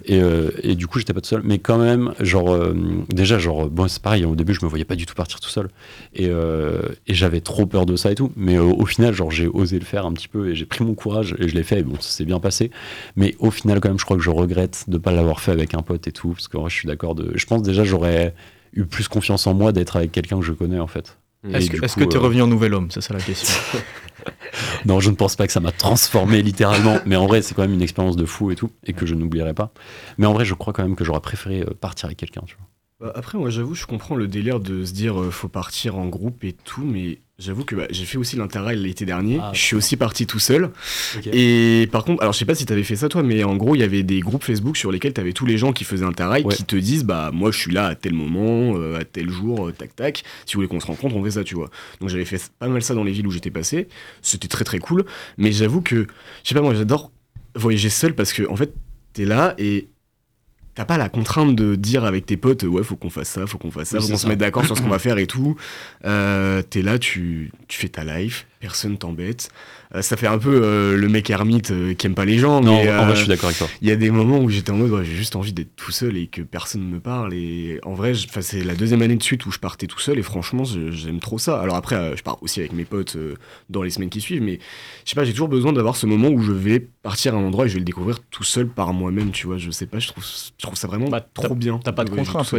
Et, 0.05 0.21
euh, 0.21 0.49
et 0.63 0.75
du 0.75 0.87
coup, 0.87 0.99
j'étais 0.99 1.13
pas 1.13 1.21
tout 1.21 1.27
seul. 1.29 1.41
Mais 1.43 1.59
quand 1.59 1.77
même, 1.77 2.13
genre, 2.19 2.49
euh, 2.51 2.73
déjà, 3.09 3.37
genre, 3.39 3.69
bon, 3.69 3.87
c'est 3.87 4.01
pareil, 4.01 4.25
au 4.25 4.35
début, 4.35 4.53
je 4.53 4.63
me 4.63 4.69
voyais 4.69 4.85
pas 4.85 4.95
du 4.95 5.05
tout 5.05 5.13
partir 5.15 5.39
tout 5.39 5.49
seul. 5.49 5.69
Et, 6.15 6.25
et 6.27 7.13
j'avais 7.13 7.41
trop 7.41 7.65
peur 7.65 7.85
de 7.85 7.95
ça 7.95 8.11
et 8.11 8.15
tout. 8.15 8.31
Mais 8.35 8.57
au 8.57 8.85
final, 8.85 9.13
genre, 9.13 9.31
j'ai 9.31 9.47
osé 9.47 9.79
le 9.79 9.85
faire 9.85 10.05
un 10.05 10.13
petit 10.13 10.27
peu 10.27 10.49
et 10.49 10.55
j'ai 10.55 10.65
pris 10.65 10.83
mon 10.83 10.93
courage 10.95 11.35
et 11.39 11.47
je 11.47 11.55
l'ai 11.55 11.63
fait. 11.63 11.79
Et 11.79 11.83
bon, 11.83 11.95
ça 11.99 12.09
s'est 12.09 12.25
bien 12.25 12.39
passé. 12.39 12.71
Mais 13.15 13.35
au 13.39 13.51
final, 13.51 13.79
quand 13.79 13.89
même, 13.89 13.99
je 13.99 14.05
crois 14.05 14.17
que 14.17 14.23
je 14.23 14.29
regrette 14.29 14.85
de 14.87 14.97
pas 14.97 15.11
l'avoir 15.11 15.39
fait 15.41 15.51
avec 15.51 15.73
un 15.73 15.81
pote 15.81 16.07
et 16.07 16.11
tout. 16.11 16.29
Parce 16.29 16.47
que 16.47 16.57
moi, 16.57 16.69
je 16.69 16.75
suis 16.75 16.87
d'accord 16.87 17.15
de. 17.15 17.31
Je 17.35 17.45
pense 17.45 17.61
déjà, 17.61 17.83
j'aurais 17.83 18.33
eu 18.73 18.85
plus 18.85 19.07
confiance 19.07 19.47
en 19.47 19.53
moi 19.53 19.71
d'être 19.71 19.95
avec 19.97 20.11
quelqu'un 20.11 20.39
que 20.39 20.45
je 20.45 20.53
connais, 20.53 20.79
en 20.79 20.87
fait. 20.87 21.17
Est-ce 21.53 21.95
que 21.95 22.03
que 22.03 22.09
t'es 22.09 22.17
euh, 22.17 22.21
revenu 22.21 22.41
en 22.41 22.47
nouvel 22.47 22.73
homme? 22.73 22.89
C'est 22.91 23.01
ça 23.01 23.13
la 23.13 23.19
question. 23.19 23.53
non, 24.85 24.99
je 24.99 25.09
ne 25.09 25.15
pense 25.15 25.35
pas 25.35 25.47
que 25.47 25.53
ça 25.53 25.59
m'a 25.59 25.71
transformé 25.71 26.41
littéralement, 26.41 26.99
mais 27.05 27.15
en 27.15 27.27
vrai, 27.27 27.41
c'est 27.41 27.53
quand 27.53 27.61
même 27.61 27.73
une 27.73 27.81
expérience 27.81 28.15
de 28.15 28.25
fou 28.25 28.51
et 28.51 28.55
tout, 28.55 28.71
et 28.85 28.93
que 28.93 29.05
je 29.05 29.15
n'oublierai 29.15 29.53
pas. 29.53 29.71
Mais 30.17 30.25
en 30.25 30.33
vrai, 30.33 30.45
je 30.45 30.53
crois 30.53 30.73
quand 30.73 30.83
même 30.83 30.95
que 30.95 31.03
j'aurais 31.03 31.21
préféré 31.21 31.61
euh, 31.61 31.73
partir 31.79 32.05
avec 32.05 32.17
quelqu'un, 32.17 32.41
tu 32.45 32.55
vois. 32.57 32.67
Bah, 32.99 33.11
après, 33.15 33.37
moi, 33.37 33.49
j'avoue, 33.51 33.75
je 33.75 33.85
comprends 33.85 34.15
le 34.15 34.27
délire 34.27 34.59
de 34.59 34.83
se 34.83 34.91
dire 34.91 35.21
euh, 35.21 35.29
faut 35.29 35.47
partir 35.49 35.97
en 35.97 36.07
groupe 36.07 36.43
et 36.43 36.53
tout, 36.53 36.83
mais 36.83 37.19
j'avoue 37.37 37.63
que 37.63 37.75
bah, 37.75 37.85
j'ai 37.91 38.05
fait 38.05 38.17
aussi 38.17 38.37
l'interrail 38.37 38.79
l'été 38.79 39.05
dernier. 39.05 39.37
Ah, 39.39 39.51
je 39.53 39.61
suis 39.61 39.75
aussi 39.75 39.97
parti 39.97 40.25
tout 40.25 40.39
seul. 40.39 40.71
Et 41.31 41.87
par 41.91 42.03
contre, 42.03 42.23
alors 42.23 42.33
je 42.33 42.39
sais 42.39 42.45
pas 42.45 42.55
si 42.55 42.65
t'avais 42.65 42.81
fait 42.81 42.95
ça 42.95 43.07
toi, 43.07 43.21
mais 43.21 43.43
en 43.43 43.55
gros, 43.55 43.75
il 43.75 43.79
y 43.81 43.83
avait 43.83 44.01
des 44.01 44.19
groupes 44.21 44.43
Facebook 44.43 44.77
sur 44.77 44.91
lesquels 44.91 45.13
t'avais 45.13 45.33
tous 45.33 45.45
les 45.45 45.59
gens 45.59 45.73
qui 45.73 45.83
faisaient 45.83 46.05
interrail 46.05 46.43
Ouais. 46.43 46.55
qui 46.55 46.63
te 46.63 46.75
disent 46.75 47.03
bah 47.03 47.29
moi 47.31 47.51
je 47.51 47.59
suis 47.59 47.71
là 47.71 47.85
à 47.85 47.93
tel 47.95 48.13
moment, 48.13 48.75
euh, 48.79 48.99
à 48.99 49.05
tel 49.05 49.29
jour, 49.29 49.67
euh, 49.67 49.71
tac 49.71 49.95
tac. 49.95 50.23
Si 50.47 50.55
vous 50.55 50.59
voulez 50.61 50.67
qu'on 50.67 50.79
se 50.79 50.87
rencontre, 50.87 51.15
on 51.15 51.23
fait 51.23 51.31
ça, 51.31 51.43
tu 51.43 51.53
vois. 51.53 51.69
Donc 51.99 52.09
j'avais 52.09 52.25
fait 52.25 52.41
pas 52.57 52.67
mal 52.67 52.81
ça 52.81 52.95
dans 52.95 53.03
les 53.03 53.11
villes 53.11 53.27
où 53.27 53.31
j'étais 53.31 53.51
passé. 53.51 53.87
C'était 54.23 54.47
très 54.47 54.63
très 54.63 54.79
cool. 54.79 55.05
Mais 55.37 55.51
j'avoue 55.51 55.81
que, 55.81 56.07
je 56.43 56.49
sais 56.49 56.55
pas, 56.55 56.61
moi 56.61 56.73
j'adore 56.73 57.11
voyager 57.53 57.89
seul 57.89 58.15
parce 58.15 58.33
que 58.33 58.47
en 58.49 58.55
fait, 58.55 58.73
t'es 59.13 59.25
là 59.25 59.53
et 59.59 59.87
t'as 60.77 60.85
pas 60.85 60.99
la 60.99 61.09
contrainte 61.09 61.55
de 61.55 61.73
dire 61.73 62.05
avec 62.05 62.27
tes 62.27 62.37
potes 62.37 62.61
ouais 62.61 62.83
faut 62.83 62.95
qu'on 62.95 63.09
fasse 63.09 63.29
ça 63.29 63.47
faut 63.47 63.57
qu'on 63.57 63.71
fasse 63.71 63.89
ça 63.89 63.97
Oui, 63.97 64.03
faut 64.03 64.11
qu'on 64.11 64.17
se 64.17 64.27
mette 64.27 64.37
d'accord 64.37 64.63
sur 64.63 64.77
ce 64.77 64.81
qu'on 64.83 64.89
va 64.89 64.99
faire 65.07 65.17
et 65.17 65.25
tout. 65.25 65.55
Euh, 66.05 66.61
t'es 66.61 66.83
là 66.83 66.99
tu, 66.99 67.51
tu 67.67 67.79
fais 67.79 67.89
ta 67.89 68.03
life 68.03 68.45
personne 68.59 68.97
t'embête. 68.97 69.49
Euh, 69.95 70.01
ça 70.01 70.17
fait 70.17 70.27
un 70.27 70.37
peu 70.37 70.61
euh, 70.63 70.97
le 70.97 71.07
mec 71.07 71.29
ermite 71.29 71.71
euh, 71.71 71.93
qui 71.93 72.07
aime 72.07 72.15
pas 72.15 72.25
les 72.25 72.37
gens 72.37 72.59
Non, 72.59 72.83
mais 72.83 72.91
en 72.91 73.05
vrai, 73.05 73.15
je 73.15 73.19
suis 73.21 73.27
d'accord 73.29 73.45
avec 73.47 73.57
toi. 73.57 73.67
il 73.81 73.87
y 73.87 73.91
a 73.91 73.95
des 73.95 74.11
moments 74.11 74.39
où 74.39 74.49
j'étais 74.49 74.71
en 74.71 74.75
mode 74.75 74.91
ouais, 74.91 75.05
j'ai 75.05 75.15
juste 75.15 75.35
envie 75.37 75.53
d'être 75.53 75.75
tout 75.77 75.91
seul 75.91 76.17
et 76.17 76.27
que 76.27 76.41
personne 76.41 76.81
me 76.83 76.99
parle. 76.99 77.33
Et 77.33 77.79
en 77.83 77.93
vrai 77.93 78.13
c'est 78.41 78.63
la 78.63 78.75
deuxième 78.75 79.01
année 79.01 79.15
de 79.15 79.23
suite 79.23 79.45
où 79.45 79.51
je 79.51 79.59
partais 79.59 79.87
tout 79.87 79.99
seul 79.99 80.19
et 80.19 80.23
franchement 80.23 80.63
j'aime 80.65 81.19
trop 81.19 81.37
ça. 81.37 81.59
Alors 81.61 81.75
après 81.75 81.95
euh, 81.95 82.15
je 82.17 82.23
pars 82.23 82.37
aussi 82.43 82.59
avec 82.59 82.73
mes 82.73 82.83
potes 82.85 83.15
euh, 83.15 83.35
dans 83.69 83.81
les 83.81 83.89
semaines 83.89 84.09
qui 84.09 84.19
suivent 84.21 84.41
mais 84.41 84.59
je 85.05 85.09
sais 85.11 85.15
pas 85.15 85.23
j'ai 85.23 85.31
toujours 85.31 85.47
besoin 85.47 85.71
d'avoir 85.71 85.95
ce 85.95 86.05
moment 86.05 86.27
où 86.29 86.41
je 86.41 86.51
vais 86.51 86.79
partir 87.01 87.33
à 87.35 87.37
un 87.37 87.43
endroit 87.43 87.65
et 87.65 87.69
je 87.69 87.75
vais 87.75 87.79
le 87.79 87.85
découvrir 87.85 88.19
tout 88.29 88.43
seul 88.43 88.67
par 88.67 88.91
moi-même 88.93 89.31
tu 89.31 89.47
vois. 89.47 89.57
Je 89.57 89.71
sais 89.71 89.85
pas 89.85 89.99
je 89.99 90.07
trouve, 90.07 90.23
je 90.25 90.61
trouve 90.63 90.75
ça 90.75 90.87
vraiment 90.87 91.09
trop 91.33 91.55
bien 91.55 91.75
Bah, 91.75 91.81
T'as 91.85 91.91
pas 91.93 92.03
de 92.03 92.09
contraintes, 92.09 92.53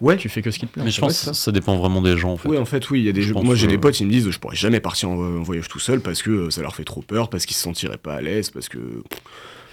ouais, 0.00 0.16
tu 0.16 0.28
fais 0.28 0.42
que 0.42 0.50
ce 0.52 0.58
qui 0.60 0.66
te 0.66 0.72
plaît. 0.74 0.84
Mais 0.84 0.90
je 0.92 1.00
pense 1.00 1.24
que 1.24 1.32
ça 1.32 1.50
dépend 1.52 1.76
vraiment 1.76 2.02
des 2.02 2.16
gens, 2.16 2.32
en 2.32 2.36
fait. 2.36 2.48
Oui, 2.48 2.58
en 2.58 2.64
fait, 2.64 2.88
oui, 2.90 3.00
il 3.00 3.06
y 3.06 3.08
a 3.08 3.12
des 3.12 3.22
Je 3.22 3.28
jeux- 3.28 3.34
Moi, 3.34 3.54
j'ai 3.56 3.66
que- 3.66 3.72
des 3.72 3.78
potes 3.78 3.94
qui 3.94 4.04
me 4.04 4.10
disent 4.10 4.30
je 4.30 4.38
pourrais 4.38 4.56
jamais 4.56 4.80
partir 4.80 5.08
en, 5.10 5.37
en 5.38 5.42
voyage 5.42 5.68
tout 5.68 5.78
seul 5.78 6.00
parce 6.00 6.22
que 6.22 6.30
euh, 6.30 6.50
ça 6.50 6.62
leur 6.62 6.74
fait 6.74 6.84
trop 6.84 7.02
peur, 7.02 7.30
parce 7.30 7.46
qu'ils 7.46 7.56
se 7.56 7.62
sentiraient 7.62 7.96
pas 7.98 8.14
à 8.14 8.20
l'aise, 8.20 8.50
parce 8.50 8.68
que. 8.68 8.78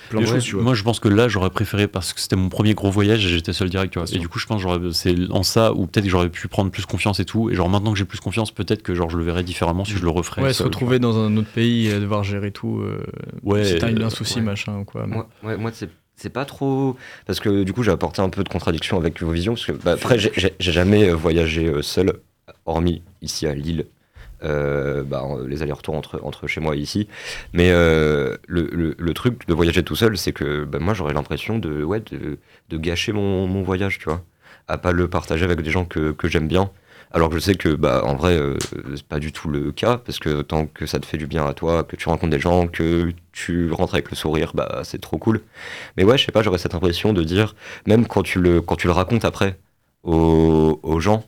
Plein 0.09 0.21
de 0.21 0.25
Ouais, 0.27 0.33
choses, 0.33 0.43
tu 0.43 0.53
vois. 0.53 0.63
Moi, 0.63 0.75
je 0.75 0.83
pense 0.83 0.99
que 0.99 1.07
là, 1.07 1.27
j'aurais 1.27 1.49
préféré 1.49 1.87
parce 1.87 2.13
que 2.13 2.21
c'était 2.21 2.35
mon 2.35 2.47
premier 2.49 2.75
gros 2.75 2.91
voyage 2.91 3.25
et 3.25 3.29
j'étais 3.29 3.53
seul 3.53 3.71
direct, 3.71 3.91
tu 3.91 3.97
vois. 3.97 4.07
Et 4.13 4.19
du 4.19 4.29
coup, 4.29 4.37
je 4.37 4.45
pense 4.45 4.57
que 4.57 4.61
j'aurais- 4.61 4.93
c'est 4.93 5.15
en 5.31 5.41
ça 5.41 5.73
où 5.73 5.87
peut-être 5.87 6.03
que 6.05 6.11
j'aurais 6.11 6.29
pu 6.29 6.47
prendre 6.47 6.69
plus 6.69 6.85
confiance 6.85 7.19
et 7.19 7.25
tout. 7.25 7.49
Et 7.49 7.55
genre 7.55 7.69
maintenant 7.69 7.91
que 7.91 7.97
j'ai 7.97 8.05
plus 8.05 8.19
confiance, 8.19 8.51
peut-être 8.51 8.83
que 8.83 8.93
genre 8.93 9.09
je 9.09 9.17
le 9.17 9.23
verrais 9.23 9.41
différemment 9.43 9.83
si 9.83 9.93
je 9.93 10.03
le 10.03 10.09
referais. 10.11 10.43
Ouais, 10.43 10.53
se 10.53 10.61
retrouver 10.61 10.99
dans 10.99 11.17
un 11.17 11.35
autre 11.37 11.49
pays 11.49 11.87
et 11.87 11.99
devoir 11.99 12.23
gérer 12.23 12.51
tout. 12.51 12.81
euh, 12.83 13.03
Ouais, 13.41 13.65
si 13.65 13.77
t'as 13.79 13.89
eu 13.89 13.97
euh, 13.99 14.05
un 14.05 14.11
souci, 14.11 14.35
ouais. 14.35 14.41
machin 14.43 14.77
ou 14.77 14.83
quoi. 14.83 15.07
mais- 15.07 15.15
Moi, 15.15 15.29
ouais, 15.43 15.57
moi 15.57 15.71
c'est 15.73 15.89
c'est 16.17 16.29
pas 16.29 16.45
trop. 16.45 16.95
Parce 17.25 17.39
que 17.39 17.63
du 17.63 17.73
coup, 17.73 17.81
j'ai 17.81 17.89
apporté 17.91 18.21
un 18.21 18.29
peu 18.29 18.43
de 18.43 18.49
contradiction 18.49 18.97
avec 18.97 19.21
vos 19.23 19.31
visions. 19.31 19.55
Parce 19.55 19.65
que, 19.65 19.71
bah, 19.71 19.93
après, 19.93 20.19
j'ai- 20.19 20.31
jamais 20.59 21.09
euh, 21.09 21.15
voyagé 21.15 21.65
euh, 21.67 21.81
seul, 21.81 22.13
hormis 22.67 23.01
ici 23.23 23.47
à 23.47 23.55
Lille. 23.55 23.87
Euh, 24.45 25.03
bah, 25.03 25.23
les 25.47 25.61
allers-retours 25.63 25.95
entre, 25.95 26.19
entre 26.23 26.47
chez 26.47 26.61
moi 26.61 26.75
et 26.75 26.79
ici. 26.79 27.07
Mais 27.53 27.71
euh, 27.71 28.37
le, 28.47 28.69
le- 28.71 28.95
le 28.97 29.13
truc 29.13 29.47
de 29.47 29.53
voyager 29.53 29.83
tout 29.83 29.95
seul, 29.95 30.17
c'est 30.17 30.31
que 30.33 30.63
bah, 30.65 30.79
moi, 30.79 30.93
j'aurais 30.93 31.13
l'impression 31.13 31.59
de, 31.59 31.83
ouais, 31.83 32.01
de, 32.11 32.37
de 32.69 32.77
gâcher 32.77 33.11
mon, 33.11 33.47
mon 33.47 33.63
voyage, 33.63 33.99
tu 33.99 34.05
vois. 34.05 34.23
À 34.67 34.77
pas 34.77 34.91
le 34.91 35.07
partager 35.07 35.43
avec 35.45 35.61
des 35.61 35.71
gens 35.71 35.85
que, 35.85 36.11
que 36.11 36.27
j'aime 36.27 36.47
bien. 36.47 36.71
Alors 37.11 37.29
que 37.29 37.35
je 37.35 37.39
sais 37.39 37.55
que, 37.55 37.69
bah, 37.69 38.01
en 38.03 38.15
vrai, 38.15 38.33
euh, 38.37 38.57
c'est 38.95 39.05
pas 39.05 39.19
du 39.19 39.31
tout 39.31 39.47
le 39.47 39.71
cas, 39.71 39.97
parce 39.97 40.19
que 40.19 40.41
tant 40.41 40.65
que 40.65 40.85
ça 40.85 40.99
te 40.99 41.05
fait 41.05 41.17
du 41.17 41.27
bien 41.27 41.45
à 41.45 41.53
toi, 41.53 41.83
que 41.83 41.95
tu 41.95 42.09
rencontres 42.09 42.31
des 42.31 42.39
gens, 42.39 42.67
que 42.67 43.11
tu 43.31 43.71
rentres 43.71 43.93
avec 43.93 44.09
le 44.09 44.15
sourire, 44.17 44.51
bah, 44.53 44.81
c'est 44.83 44.99
trop 44.99 45.17
cool. 45.17 45.41
Mais 45.97 46.03
ouais, 46.03 46.17
je 46.17 46.25
sais 46.25 46.31
pas, 46.33 46.41
j'aurais 46.41 46.57
cette 46.57 46.75
impression 46.75 47.13
de 47.13 47.23
dire, 47.23 47.55
même 47.87 48.05
quand 48.07 48.23
tu 48.23 48.39
le, 48.41 48.59
quand 48.61 48.75
tu 48.75 48.87
le 48.87 48.93
racontes 48.93 49.23
après 49.23 49.57
aux, 50.03 50.79
aux 50.83 50.99
gens, 50.99 51.23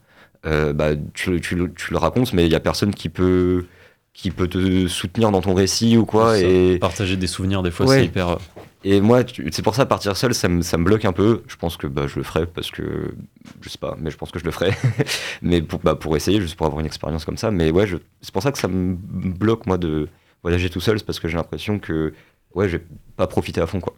euh, 0.46 0.74
bah, 0.74 0.90
tu, 1.14 1.40
tu 1.42 1.56
le- 1.56 1.74
tu 1.74 1.92
le 1.92 1.98
racontes, 1.98 2.34
mais 2.34 2.46
il 2.46 2.52
y 2.52 2.56
a 2.56 2.60
personne 2.60 2.94
qui 2.94 3.10
peut, 3.10 3.66
qui 4.14 4.32
peut 4.32 4.48
te 4.48 4.88
soutenir 4.88 5.32
dans 5.32 5.42
ton 5.42 5.54
récit 5.54 5.98
ou 5.98 6.06
quoi. 6.06 6.38
Et 6.40 6.78
Partager 6.80 7.18
des 7.18 7.28
souvenirs, 7.28 7.64
des 7.64 7.72
fois, 7.72 7.86
Ouais. 7.86 8.00
c'est 8.00 8.06
hyper. 8.06 8.30
euh, 8.30 8.36
Et 8.84 9.02
moi, 9.02 9.22
c'est 9.52 9.62
pour 9.64 9.76
ça, 9.76 9.86
partir 9.86 10.16
seul, 10.16 10.34
ça 10.34 10.48
me, 10.48 10.62
ça 10.62 10.78
me 10.78 10.84
bloque 10.86 11.04
un 11.06 11.12
peu. 11.14 11.44
Je 11.48 11.56
pense 11.56 11.76
que 11.78 11.88
bah, 11.88 12.08
je 12.08 12.16
le 12.18 12.24
ferai 12.24 12.46
parce 12.46 12.72
que. 12.72 13.14
Je 13.62 13.70
sais 13.70 13.78
pas, 13.80 13.96
mais 14.00 14.12
je 14.12 14.18
pense 14.18 14.32
que 14.32 14.40
je 14.40 14.46
le 14.46 14.52
ferai. 14.52 14.72
mais 15.42 15.62
pour, 15.62 15.80
bah, 15.80 15.96
pour 15.96 16.16
essayer, 16.16 16.40
juste 16.40 16.56
pour 16.56 16.66
avoir 16.68 16.80
une 16.80 16.86
expérience 16.86 17.26
comme 17.26 17.38
ça. 17.38 17.52
Mais 17.52 17.72
ouais, 17.72 17.88
je- 17.88 17.98
c'est 18.22 18.32
pour 18.34 18.44
ça 18.44 18.52
que 18.52 18.58
ça 18.60 18.68
me 18.68 18.96
bloque, 18.96 19.66
moi, 19.66 19.78
de 19.78 20.08
voyager 20.44 20.70
tout 20.70 20.80
seul. 20.80 21.00
C'est 21.00 21.06
parce 21.06 21.20
que 21.20 21.28
j'ai 21.28 21.38
l'impression 21.38 21.80
que. 21.80 22.14
Ouais, 22.54 22.70
j'ai 22.70 22.82
pas 23.18 23.28
profité 23.28 23.60
à 23.62 23.68
fond, 23.68 23.80
quoi. 23.82 23.94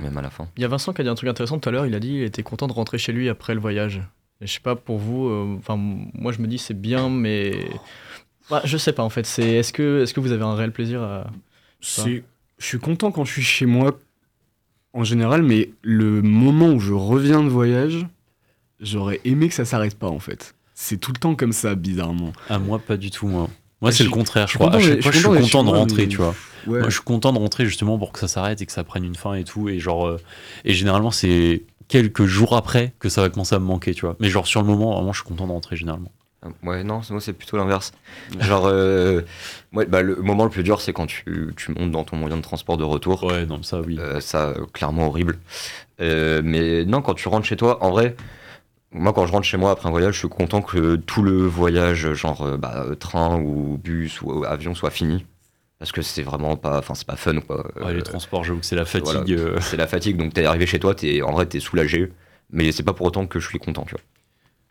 Même 0.00 0.16
à 0.16 0.22
la 0.22 0.30
fin. 0.30 0.48
Il 0.56 0.62
y 0.62 0.64
a 0.64 0.68
Vincent 0.68 0.92
qui 0.92 1.00
a 1.00 1.04
dit 1.04 1.10
un 1.10 1.14
truc 1.14 1.28
intéressant 1.28 1.58
tout 1.58 1.68
à 1.68 1.72
l'heure. 1.72 1.86
Il 1.86 1.94
a 1.94 1.98
dit 2.00 2.08
qu'il 2.10 2.22
était 2.22 2.42
content 2.42 2.66
de 2.68 2.72
rentrer 2.72 2.98
chez 2.98 3.12
lui 3.12 3.28
après 3.28 3.54
le 3.54 3.60
voyage. 3.60 4.00
Je 4.40 4.46
sais 4.52 4.60
pas 4.60 4.76
pour 4.76 4.98
vous. 4.98 5.26
euh, 5.28 5.56
Enfin, 5.58 5.76
moi 5.76 6.32
je 6.32 6.40
me 6.40 6.46
dis 6.46 6.58
c'est 6.58 6.78
bien, 6.80 7.08
mais 7.08 7.68
Bah, 8.50 8.62
je 8.64 8.76
sais 8.78 8.92
pas 8.92 9.02
en 9.02 9.10
fait. 9.10 9.26
C'est 9.26 9.42
est-ce 9.56 9.72
que 9.72 10.02
est-ce 10.02 10.14
que 10.14 10.20
vous 10.20 10.32
avez 10.32 10.44
un 10.44 10.54
réel 10.54 10.72
plaisir 10.72 11.02
à 11.02 11.26
Je 11.80 12.22
suis 12.58 12.78
content 12.78 13.10
quand 13.10 13.24
je 13.24 13.32
suis 13.32 13.42
chez 13.42 13.66
moi 13.66 13.98
en 14.94 15.04
général, 15.04 15.42
mais 15.42 15.70
le 15.82 16.22
moment 16.22 16.70
où 16.70 16.80
je 16.80 16.92
reviens 16.92 17.42
de 17.42 17.48
voyage, 17.48 18.06
j'aurais 18.80 19.20
aimé 19.24 19.48
que 19.48 19.54
ça 19.54 19.64
s'arrête 19.64 19.96
pas 19.98 20.08
en 20.08 20.18
fait. 20.18 20.54
C'est 20.74 20.98
tout 20.98 21.12
le 21.12 21.18
temps 21.18 21.34
comme 21.34 21.52
ça, 21.52 21.74
bizarrement. 21.74 22.32
Ah, 22.48 22.58
moi, 22.60 22.78
pas 22.78 22.96
du 22.96 23.10
tout, 23.10 23.26
moi. 23.26 23.48
Moi, 23.80 23.90
Ah, 23.90 23.92
c'est 23.92 24.04
le 24.04 24.10
contraire, 24.10 24.46
je 24.48 24.54
crois. 24.54 24.68
À 24.68 24.70
content 24.70 24.80
chaque 24.84 24.92
d'être- 24.94 25.02
fois, 25.02 25.12
je 25.12 25.18
suis 25.18 25.26
content 25.28 25.64
de 25.64 25.70
rentrer, 25.70 26.02
mais- 26.02 26.08
tu 26.08 26.16
vois. 26.18 26.34
Ouais. 26.66 26.78
Moi, 26.80 26.88
je 26.88 26.94
suis 26.94 27.02
content 27.04 27.32
de 27.32 27.38
rentrer 27.38 27.66
justement 27.66 27.98
pour 27.98 28.12
que 28.12 28.18
ça 28.20 28.28
s'arrête 28.28 28.60
et 28.62 28.66
que 28.66 28.72
ça 28.72 28.82
prenne 28.84 29.04
une 29.04 29.14
fin 29.16 29.34
et 29.34 29.44
tout. 29.44 29.68
Et 29.68 29.78
genre, 29.80 30.06
euh, 30.06 30.16
et 30.64 30.74
généralement, 30.74 31.10
c'est 31.10 31.62
quelques 31.88 32.24
jours 32.24 32.56
après 32.56 32.94
que 32.98 33.08
ça 33.08 33.22
va 33.22 33.30
commencer 33.30 33.54
à 33.54 33.58
me 33.58 33.64
manquer, 33.64 33.94
tu 33.94 34.06
vois. 34.06 34.16
Mais 34.20 34.28
genre, 34.28 34.46
sur 34.46 34.60
le 34.62 34.68
moment, 34.68 34.94
vraiment, 34.94 35.12
je 35.12 35.20
suis 35.20 35.28
content 35.28 35.46
de 35.46 35.52
rentrer 35.52 35.76
généralement. 35.76 36.12
Ouais, 36.62 36.84
non, 36.84 37.00
moi 37.10 37.20
c'est 37.20 37.32
plutôt 37.32 37.56
l'inverse. 37.56 37.92
Genre, 38.38 38.66
euh, 38.66 39.22
ouais, 39.72 39.86
bah, 39.86 40.02
le 40.02 40.16
moment 40.16 40.44
le 40.44 40.50
plus 40.50 40.62
dur, 40.62 40.80
c'est 40.80 40.92
quand 40.92 41.06
tu, 41.06 41.52
tu 41.56 41.72
montes 41.72 41.90
dans 41.90 42.04
ton 42.04 42.16
moyen 42.16 42.36
de 42.36 42.42
transport 42.42 42.76
de 42.76 42.84
retour. 42.84 43.24
Ouais, 43.24 43.44
non, 43.44 43.62
ça, 43.64 43.80
oui. 43.80 43.98
ça, 44.20 44.50
euh, 44.50 44.64
clairement 44.72 45.08
horrible. 45.08 45.38
Euh, 46.00 46.40
mais 46.44 46.84
non, 46.84 47.02
quand 47.02 47.14
tu 47.14 47.26
rentres 47.26 47.46
chez 47.46 47.56
toi, 47.56 47.82
en 47.82 47.90
vrai, 47.90 48.14
moi 48.92 49.12
quand 49.12 49.26
je 49.26 49.32
rentre 49.32 49.46
chez 49.46 49.56
moi 49.56 49.72
après 49.72 49.88
un 49.88 49.90
voyage, 49.90 50.14
je 50.14 50.20
suis 50.20 50.28
content 50.28 50.62
que 50.62 50.94
tout 50.94 51.22
le 51.22 51.44
voyage, 51.44 52.12
genre 52.14 52.56
bah, 52.56 52.84
train 53.00 53.40
ou 53.40 53.76
bus 53.82 54.22
ou 54.22 54.44
avion, 54.44 54.76
soit 54.76 54.90
fini. 54.90 55.26
Parce 55.78 55.92
que 55.92 56.02
c'est 56.02 56.22
vraiment 56.22 56.56
pas, 56.56 56.78
enfin 56.78 56.94
c'est 56.94 57.06
pas 57.06 57.16
fun 57.16 57.40
quoi. 57.40 57.70
Ouais, 57.80 57.94
les 57.94 58.02
transports, 58.02 58.42
j'avoue 58.44 58.58
que 58.60 58.66
c'est 58.66 58.74
la 58.76 58.84
fatigue. 58.84 59.32
euh. 59.32 59.58
C'est 59.60 59.76
la 59.76 59.86
fatigue, 59.86 60.16
donc 60.16 60.34
t'es 60.34 60.44
arrivé 60.44 60.66
chez 60.66 60.80
toi, 60.80 60.94
es, 61.02 61.22
en 61.22 61.32
vrai 61.32 61.46
t'es 61.46 61.60
soulagé, 61.60 62.10
mais 62.50 62.72
c'est 62.72 62.82
pas 62.82 62.94
pour 62.94 63.06
autant 63.06 63.26
que 63.26 63.38
je 63.38 63.48
suis 63.48 63.58
content, 63.60 63.84
tu 63.84 63.92
vois. 63.92 64.00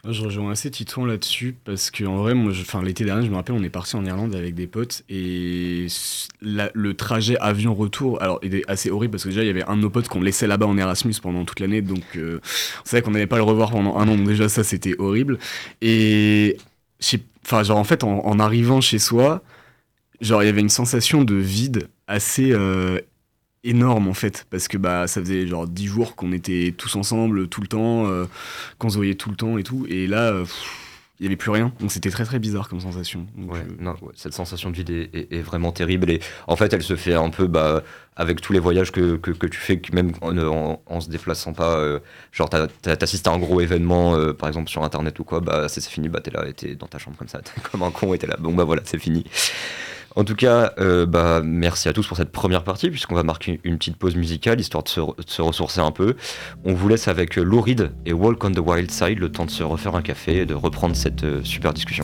Moi, 0.04 0.14
Je 0.14 0.22
rejoins 0.24 0.52
assez 0.52 0.70
Titouan 0.70 1.06
là-dessus 1.06 1.56
parce 1.66 1.92
que 1.92 2.04
en 2.06 2.18
vrai, 2.18 2.34
moi, 2.34 2.52
je- 2.54 2.62
enfin, 2.62 2.84
l'été 2.84 3.04
dernier, 3.04 3.26
je 3.26 3.32
me 3.32 3.36
rappelle, 3.36 3.56
on 3.56 3.64
est 3.64 3.70
parti 3.70 3.96
en 3.96 4.06
Irlande 4.06 4.36
avec 4.36 4.54
des 4.54 4.68
potes 4.68 5.04
et 5.10 5.88
la- 6.42 6.70
le 6.74 6.94
trajet 6.94 7.38
avion-retour, 7.40 8.22
alors, 8.22 8.40
il 8.44 8.56
est 8.56 8.70
assez 8.70 8.90
horrible 8.92 9.12
parce 9.12 9.24
que 9.24 9.30
déjà, 9.30 9.42
il 9.44 9.48
y 9.48 9.50
avait 9.50 9.64
un 9.66 9.76
de 9.76 9.82
nos 9.82 9.90
potes 9.90 10.08
qu'on 10.08 10.22
laissait 10.22 10.48
là-bas 10.48 10.68
en 10.68 10.78
Erasmus 10.78 11.16
pendant 11.22 11.46
toute 11.46 11.60
l'année, 11.60 11.82
donc 11.82 12.04
euh, 12.16 12.40
on 12.86 12.86
savait 12.90 13.02
qu'on 13.02 13.12
n'allait 13.12 13.28
pas 13.28 13.38
le 13.38 13.44
revoir 13.44 13.72
pendant 13.72 13.98
un 13.98 14.08
an, 14.08 14.16
donc 14.16 14.28
déjà, 14.28 14.48
ça, 14.50 14.64
c'était 14.64 14.96
horrible. 15.00 15.40
Et, 15.82 16.58
enfin, 17.46 17.64
genre, 17.64 17.78
en 17.78 17.84
fait, 17.84 18.04
en, 18.04 18.20
en 18.26 18.40
arrivant 18.40 18.82
chez 18.82 19.00
soi, 19.00 19.42
genre, 20.22 20.44
il 20.44 20.48
y 20.48 20.50
avait 20.50 20.62
une 20.62 20.70
sensation 20.70 21.24
de 21.24 21.36
vide 21.36 21.90
assez 22.08 22.52
euh, 22.52 23.00
énorme 23.64 24.08
en 24.08 24.14
fait. 24.14 24.46
Parce 24.50 24.68
que 24.68 24.78
bah 24.78 25.08
ça 25.08 25.22
faisait 25.22 25.48
genre 25.48 25.68
dix 25.68 25.88
jours 25.88 26.16
qu'on 26.16 26.32
était 26.32 26.74
tous 26.76 26.96
ensemble 26.96 27.48
tout 27.48 27.62
le 27.62 27.68
temps 27.68 28.08
euh, 28.08 28.26
qu'on 28.80 28.90
se 28.90 28.96
voyait 28.96 29.16
tout 29.16 29.30
le 29.30 29.36
temps 29.36 29.58
et 29.58 29.64
tout. 29.64 29.86
Et 29.90 30.08
là 30.08 30.32
euh, 30.32 30.46
il 31.20 31.24
n'y 31.24 31.28
avait 31.28 31.36
plus 31.36 31.50
rien. 31.50 31.74
Donc 31.80 31.92
c'était 31.92 32.12
très 32.12 32.26
très 32.26 32.38
bizarre 32.38 32.70
comme 32.70 32.80
sensation. 32.80 33.26
Ouais, 33.36 33.66
non, 33.80 33.96
ouais, 34.02 34.14
cette 34.16 34.34
sensation 34.34 34.70
de 34.70 34.76
vide 34.76 34.90
est, 34.92 35.16
est, 35.16 35.34
est, 35.34 35.42
vraiment 35.42 35.72
terrible. 35.72 36.12
Et 36.12 36.22
en 36.46 36.56
fait 36.56 36.72
elle 36.74 36.84
se 36.84 36.96
fait 36.96 37.16
un 37.16 37.30
peu 37.30 37.48
bah, 37.48 37.84
avec 38.16 38.40
tous 38.40 38.54
les 38.54 38.60
voyages 38.60 38.92
que, 38.92 39.16
que, 39.18 39.32
que 39.32 39.48
tu 39.48 39.60
fais 39.60 39.82
même 39.94 40.12
en, 40.22 40.38
en, 40.38 40.82
en, 40.86 41.02
se 41.02 41.10
déplaçant 41.10 41.54
pas 41.54 41.78
euh, 41.78 42.00
genre 42.32 42.50
t'assistes 42.50 43.28
à 43.28 43.32
un 43.32 43.40
gros 43.40 43.62
événement 43.62 44.34
par 44.34 44.48
exemple 44.48 44.70
sur 44.70 44.84
internet 44.84 45.18
ou 45.20 45.24
quoi 45.24 45.40
bah 45.40 45.68
c'est 45.70 45.84
fini. 45.84 46.08
Bah 46.08 46.22
t'es 46.22 46.32
là 46.32 46.46
t'es 46.54 46.76
dans 46.76 46.88
ta 46.88 47.00
chambre 47.00 47.18
comme 47.18 47.28
ça. 47.28 47.42
Comme 47.72 47.82
un 47.82 47.92
con 47.92 48.14
et 48.14 48.20
t'es 48.20 48.28
là. 48.28 48.38
Bon 48.40 48.54
bah 48.54 48.64
voilà 48.64 48.84
c'est 48.86 49.00
fini 49.00 49.26
en 50.18 50.24
tout 50.24 50.34
cas, 50.34 50.74
euh, 50.80 51.06
bah, 51.06 51.42
merci 51.44 51.88
à 51.88 51.94
tous 51.94 52.08
pour 52.08 52.18
cette 52.18 52.32
première 52.32 52.64
partie, 52.64 52.90
puisqu'on 52.90 53.14
va 53.14 53.22
marquer 53.22 53.60
une 53.64 53.78
petite 53.78 53.98
pause 53.98 54.16
musicale, 54.16 54.60
histoire 54.60 54.84
de 54.84 54.90
se, 54.90 55.42
ressourcer 55.42 55.80
un 55.80 55.92
peu. 55.92 56.16
On 56.66 56.74
vous 56.74 56.90
laisse 56.90 57.08
avec 57.08 57.36
Lou 57.36 57.62
Reed 57.62 57.92
et 58.08 58.14
Walk 58.14 58.44
on 58.44 58.52
the 58.52 58.58
Wild 58.58 58.90
Side, 58.90 59.20
le 59.20 59.32
temps 59.32 59.46
de 59.46 59.52
se 59.52 59.62
refaire 59.62 59.94
un 59.94 60.02
café 60.02 60.38
et 60.38 60.46
de 60.48 60.56
reprendre 60.56 60.96
cette 60.96 61.24
euh, 61.24 61.44
super 61.44 61.72
discussion. 61.72 62.04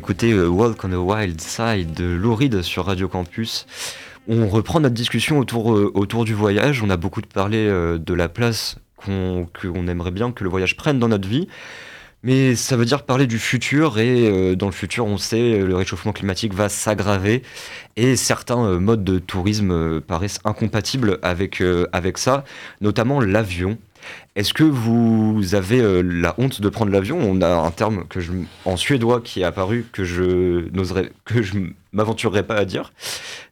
d'écouter 0.00 0.34
Walk 0.34 0.82
on 0.82 0.88
the 0.88 0.94
Wild 0.94 1.42
Side 1.42 1.92
de 1.92 2.62
sur 2.62 2.86
Radio 2.86 3.06
Campus. 3.06 3.66
On 4.28 4.48
reprend 4.48 4.80
notre 4.80 4.94
discussion 4.94 5.38
autour, 5.38 5.66
autour 5.66 6.24
du 6.24 6.32
voyage. 6.32 6.82
On 6.82 6.88
a 6.88 6.96
beaucoup 6.96 7.20
parlé 7.20 7.66
de 7.66 8.14
la 8.14 8.30
place 8.30 8.76
qu'on 8.96 9.46
aimerait 9.88 10.10
bien 10.10 10.32
que 10.32 10.42
le 10.42 10.48
voyage 10.48 10.78
prenne 10.78 10.98
dans 10.98 11.08
notre 11.08 11.28
vie. 11.28 11.48
Mais 12.22 12.54
ça 12.54 12.76
veut 12.76 12.84
dire 12.84 13.04
parler 13.04 13.26
du 13.26 13.38
futur 13.38 13.98
et 13.98 14.28
euh, 14.28 14.54
dans 14.54 14.66
le 14.66 14.72
futur, 14.72 15.06
on 15.06 15.16
sait, 15.16 15.58
le 15.58 15.74
réchauffement 15.74 16.12
climatique 16.12 16.52
va 16.52 16.68
s'aggraver 16.68 17.42
et 17.96 18.14
certains 18.14 18.62
euh, 18.62 18.78
modes 18.78 19.04
de 19.04 19.18
tourisme 19.18 19.70
euh, 19.70 20.00
paraissent 20.00 20.40
incompatibles 20.44 21.18
euh, 21.24 21.86
avec 21.92 22.18
ça, 22.18 22.44
notamment 22.82 23.20
l'avion. 23.20 23.78
Est-ce 24.36 24.54
que 24.54 24.64
vous 24.64 25.54
avez 25.54 25.80
euh, 25.80 26.02
la 26.02 26.34
honte 26.38 26.60
de 26.60 26.68
prendre 26.68 26.92
l'avion? 26.92 27.18
On 27.20 27.40
a 27.42 27.48
un 27.48 27.70
terme 27.70 28.06
que 28.08 28.20
je, 28.20 28.32
en 28.64 28.76
suédois 28.76 29.20
qui 29.20 29.40
est 29.40 29.44
apparu 29.44 29.86
que 29.92 30.04
je 30.04 30.68
n'oserais, 30.70 31.12
que 31.24 31.42
je 31.42 31.54
m'aventurerais 31.92 32.44
pas 32.44 32.54
à 32.56 32.64
dire, 32.64 32.92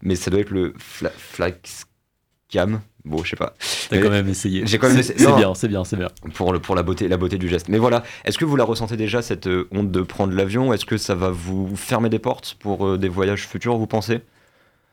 mais 0.02 0.14
ça 0.16 0.30
doit 0.30 0.40
être 0.40 0.50
le 0.50 0.74
fla, 0.78 1.10
flaxcam. 1.16 2.80
Bon, 3.04 3.22
je 3.24 3.30
sais 3.30 3.36
pas. 3.36 3.54
T'as 3.88 4.00
quand 4.02 4.10
même 4.10 4.28
essayé. 4.28 4.62
J'ai 4.66 4.78
quand 4.78 4.88
même 4.88 4.96
C'est- 5.02 5.14
essayé. 5.14 5.18
c'est 5.20 5.30
Non, 5.30 5.36
bien, 5.38 5.54
c'est 5.54 5.68
bien, 5.68 5.84
c'est 5.84 5.96
bien. 5.96 6.08
Pour, 6.34 6.52
le, 6.52 6.58
pour 6.60 6.74
la, 6.74 6.82
beauté, 6.82 7.08
la 7.08 7.16
beauté 7.16 7.38
du 7.38 7.48
geste. 7.48 7.68
Mais 7.68 7.78
voilà, 7.78 8.02
est-ce 8.24 8.36
que 8.36 8.44
vous 8.44 8.56
la 8.56 8.64
ressentez 8.64 8.96
déjà, 8.96 9.22
cette 9.22 9.46
euh, 9.46 9.66
honte 9.72 9.90
de 9.90 10.02
prendre 10.02 10.34
l'avion? 10.34 10.72
Est-ce 10.74 10.84
que 10.84 10.98
ça 10.98 11.14
va 11.14 11.30
vous 11.30 11.74
fermer 11.74 12.10
des 12.10 12.18
portes 12.18 12.56
pour 12.60 12.86
euh, 12.86 12.98
des 12.98 13.08
voyages 13.08 13.46
futurs, 13.46 13.76
vous 13.78 13.86
pensez? 13.86 14.20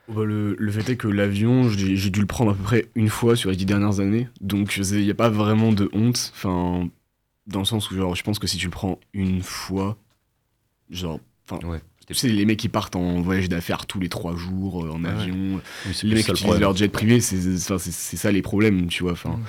Bah, 0.08 0.24
le, 0.24 0.56
le 0.60 0.72
fait 0.72 0.88
est 0.92 0.98
que 0.98 1.08
l'avion, 1.08 1.68
j'ai 1.70 2.10
dû 2.12 2.20
le 2.20 2.26
prendre 2.28 2.52
à 2.52 2.54
peu 2.54 2.64
près 2.64 2.86
une 2.96 3.10
fois 3.10 3.36
sur 3.36 3.50
les 3.50 3.56
dix 3.56 3.66
dernières 3.66 4.00
années, 4.00 4.28
donc 4.42 4.76
il 4.78 5.00
n'y 5.04 5.10
a 5.12 5.16
pas 5.16 5.30
vraiment 5.30 5.72
de 5.72 5.90
honte, 5.94 6.32
enfin, 6.36 6.88
dans 7.48 7.60
le 7.60 7.66
sens 7.66 7.90
où 7.90 7.96
genre, 7.96 8.16
je 8.16 8.24
pense 8.24 8.38
que 8.38 8.48
si 8.48 8.58
tu 8.58 8.66
le 8.66 8.72
prends 8.72 9.00
une 9.14 9.42
fois, 9.42 9.98
genre, 10.92 11.20
enfin, 11.50 11.60
tu 12.08 12.14
sais, 12.14 12.28
les 12.28 12.46
mecs 12.46 12.60
qui 12.60 12.70
partent 12.70 12.96
en 12.96 13.20
voyage 13.22 13.50
d'affaires 13.50 13.88
tous 13.88 14.00
les 14.00 14.10
trois 14.10 14.36
jours 14.36 14.86
euh, 14.86 14.92
en 14.92 15.04
Ouais. 15.04 15.10
avion, 15.10 15.60
les 16.04 16.14
mecs 16.14 16.26
qui 16.26 16.32
utilisent 16.32 16.42
problème. 16.44 16.62
leur 16.62 16.76
jet 16.76 16.88
privé, 16.90 17.20
c'est 17.20 17.58
ça 17.58 18.32
les 18.32 18.42
problèmes, 18.44 18.88
tu 18.88 19.02
vois, 19.04 19.14
enfin. 19.14 19.40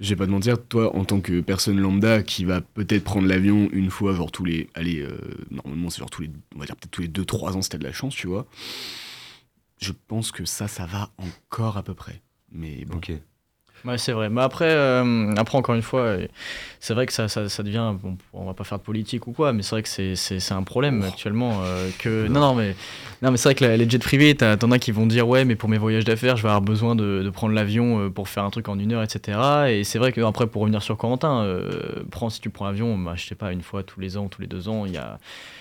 Je 0.00 0.08
vais 0.08 0.16
pas 0.16 0.26
te 0.26 0.32
mentir, 0.32 0.60
toi, 0.66 0.96
en 0.96 1.04
tant 1.04 1.20
que 1.20 1.40
personne 1.40 1.78
lambda 1.78 2.24
qui 2.24 2.44
va 2.44 2.60
peut-être 2.60 3.04
prendre 3.04 3.28
l'avion 3.28 3.68
une 3.72 3.88
fois, 3.88 4.12
genre 4.16 4.32
tous 4.32 4.44
les. 4.44 4.68
Allez, 4.74 4.98
euh, 5.00 5.16
normalement, 5.52 5.90
c'est 5.90 6.00
genre 6.00 6.10
tous 6.10 6.22
les. 6.22 6.30
On 6.56 6.58
va 6.58 6.66
dire 6.66 6.74
peut-être 6.74 6.90
tous 6.90 7.02
les 7.02 7.08
2-3 7.08 7.52
ans 7.56 7.62
si 7.62 7.68
t'as 7.68 7.78
de 7.78 7.84
la 7.84 7.92
chance, 7.92 8.16
tu 8.16 8.26
vois. 8.26 8.48
Je 9.82 9.92
pense 10.08 10.30
que 10.30 10.44
ça, 10.44 10.68
ça 10.68 10.86
va 10.86 11.10
encore 11.18 11.76
à 11.76 11.82
peu 11.82 11.94
près. 11.94 12.22
Mais 12.52 12.84
bon. 12.86 12.94
Ouais, 13.84 13.98
c'est 13.98 14.12
vrai. 14.12 14.28
Mais 14.30 14.42
après, 14.42 14.70
euh, 14.70 15.34
après 15.36 15.58
encore 15.58 15.74
une 15.74 15.82
fois, 15.82 16.14
c'est 16.78 16.94
vrai 16.94 17.04
que 17.04 17.12
ça, 17.12 17.26
ça, 17.26 17.48
ça 17.48 17.64
devient. 17.64 17.92
Bon, 18.00 18.16
on 18.32 18.44
va 18.44 18.54
pas 18.54 18.62
faire 18.62 18.78
de 18.78 18.84
politique 18.84 19.26
ou 19.26 19.32
quoi, 19.32 19.52
mais 19.52 19.62
c'est 19.62 19.70
vrai 19.74 19.82
que 19.82 19.88
c'est, 19.88 20.14
c'est, 20.14 20.38
c'est 20.38 20.54
un 20.54 20.62
problème 20.62 21.02
actuellement. 21.02 21.62
euh, 21.62 21.90
que 21.98 22.28
non, 22.28 22.38
non, 22.38 22.54
mais 22.54 22.76
non, 23.22 23.32
mais 23.32 23.36
c'est 23.36 23.48
vrai 23.48 23.54
que 23.56 23.64
la- 23.64 23.76
les 23.76 23.90
jets 23.90 23.98
privés, 23.98 24.36
t'as- 24.36 24.56
t'en 24.56 24.70
as 24.70 24.78
qui 24.78 24.92
vont 24.92 25.04
dire 25.06 25.26
ouais, 25.26 25.44
mais 25.44 25.56
pour 25.56 25.68
mes 25.68 25.78
voyages 25.78 26.04
d'affaires, 26.04 26.36
je 26.36 26.42
vais 26.44 26.48
avoir 26.50 26.62
besoin 26.62 26.94
de, 26.94 27.22
de 27.24 27.30
prendre 27.30 27.54
l'avion 27.54 28.02
euh, 28.04 28.08
pour 28.08 28.28
faire 28.28 28.44
un 28.44 28.50
truc 28.50 28.68
en 28.68 28.78
une 28.78 28.92
heure, 28.92 29.02
etc. 29.02 29.72
Et 29.72 29.82
c'est 29.82 29.98
vrai 29.98 30.12
que 30.12 30.20
après, 30.20 30.46
pour 30.46 30.62
revenir 30.62 30.80
sur 30.80 30.96
Corentin, 30.96 31.42
euh, 31.42 32.04
prends 32.12 32.30
si 32.30 32.40
tu 32.40 32.50
prends 32.50 32.66
l'avion, 32.66 32.96
bah, 32.96 33.14
je 33.16 33.26
sais 33.26 33.34
pas, 33.34 33.50
une 33.50 33.62
fois 33.62 33.82
tous 33.82 33.98
les 33.98 34.16
ans, 34.16 34.28
tous 34.28 34.42
les 34.42 34.46
deux 34.48 34.68
ans, 34.68 34.86
il 34.86 34.92
y 34.92 34.96
a, 34.98 35.18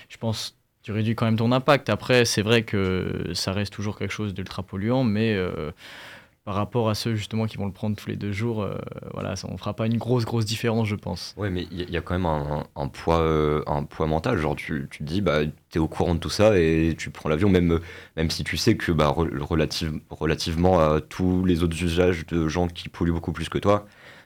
je 0.09 0.17
pense. 0.17 0.55
Tu 0.83 0.91
réduis 0.91 1.15
quand 1.15 1.25
même 1.25 1.37
ton 1.37 1.51
impact. 1.51 1.89
Après, 1.89 2.25
c'est 2.25 2.41
vrai 2.41 2.63
que 2.63 3.31
ça 3.33 3.51
reste 3.51 3.71
toujours 3.73 3.97
quelque 3.97 4.11
chose 4.11 4.33
d'ultra 4.33 4.63
polluant, 4.63 5.03
mais 5.03 5.35
euh, 5.35 5.71
par 6.43 6.55
rapport 6.55 6.89
à 6.89 6.95
ceux 6.95 7.13
justement 7.13 7.45
qui 7.45 7.57
vont 7.57 7.67
le 7.67 7.71
prendre 7.71 7.95
tous 7.95 8.09
les 8.09 8.15
deux 8.15 8.31
jours, 8.31 8.63
euh, 8.63 8.73
voilà, 9.13 9.35
ça, 9.35 9.47
on 9.51 9.57
fera 9.57 9.75
pas 9.75 9.85
une 9.85 9.99
grosse 9.99 10.25
grosse 10.25 10.45
différence, 10.45 10.87
je 10.87 10.95
pense. 10.95 11.35
Ouais, 11.37 11.51
mais 11.51 11.67
il 11.71 11.87
y, 11.87 11.97
a- 11.97 12.01
quand 12.01 12.15
même 12.17 12.25
un, 12.25 12.87
poids, 12.87 13.19
euh, 13.19 13.61
un 13.67 13.83
poids 13.83 14.07
mental. 14.07 14.39
Genre, 14.39 14.55
tu, 14.55 14.87
tu 14.89 14.99
te 14.99 15.03
dis, 15.03 15.21
bah, 15.21 15.41
t'es 15.69 15.77
au 15.77 15.87
courant 15.87 16.15
de 16.15 16.19
tout 16.19 16.31
ça 16.31 16.57
et 16.57 16.95
tu 16.97 17.11
prends 17.11 17.29
l'avion, 17.29 17.47
même, 17.49 17.79
même 18.17 18.31
si 18.31 18.43
tu 18.43 18.57
sais 18.57 18.75
que, 18.75 18.91
bah, 18.91 19.13
re- 19.15 19.37
relative- 19.39 19.99
relativement 20.09 20.79
à 20.79 20.99
tous 20.99 21.45
les 21.45 21.61
autres 21.61 21.79
usages 21.83 22.25
de 22.25 22.47
gens 22.47 22.67
qui 22.67 22.89
polluent 22.89 23.13
beaucoup 23.13 23.33
plus 23.33 23.49
que 23.49 23.59
toi, 23.59 23.85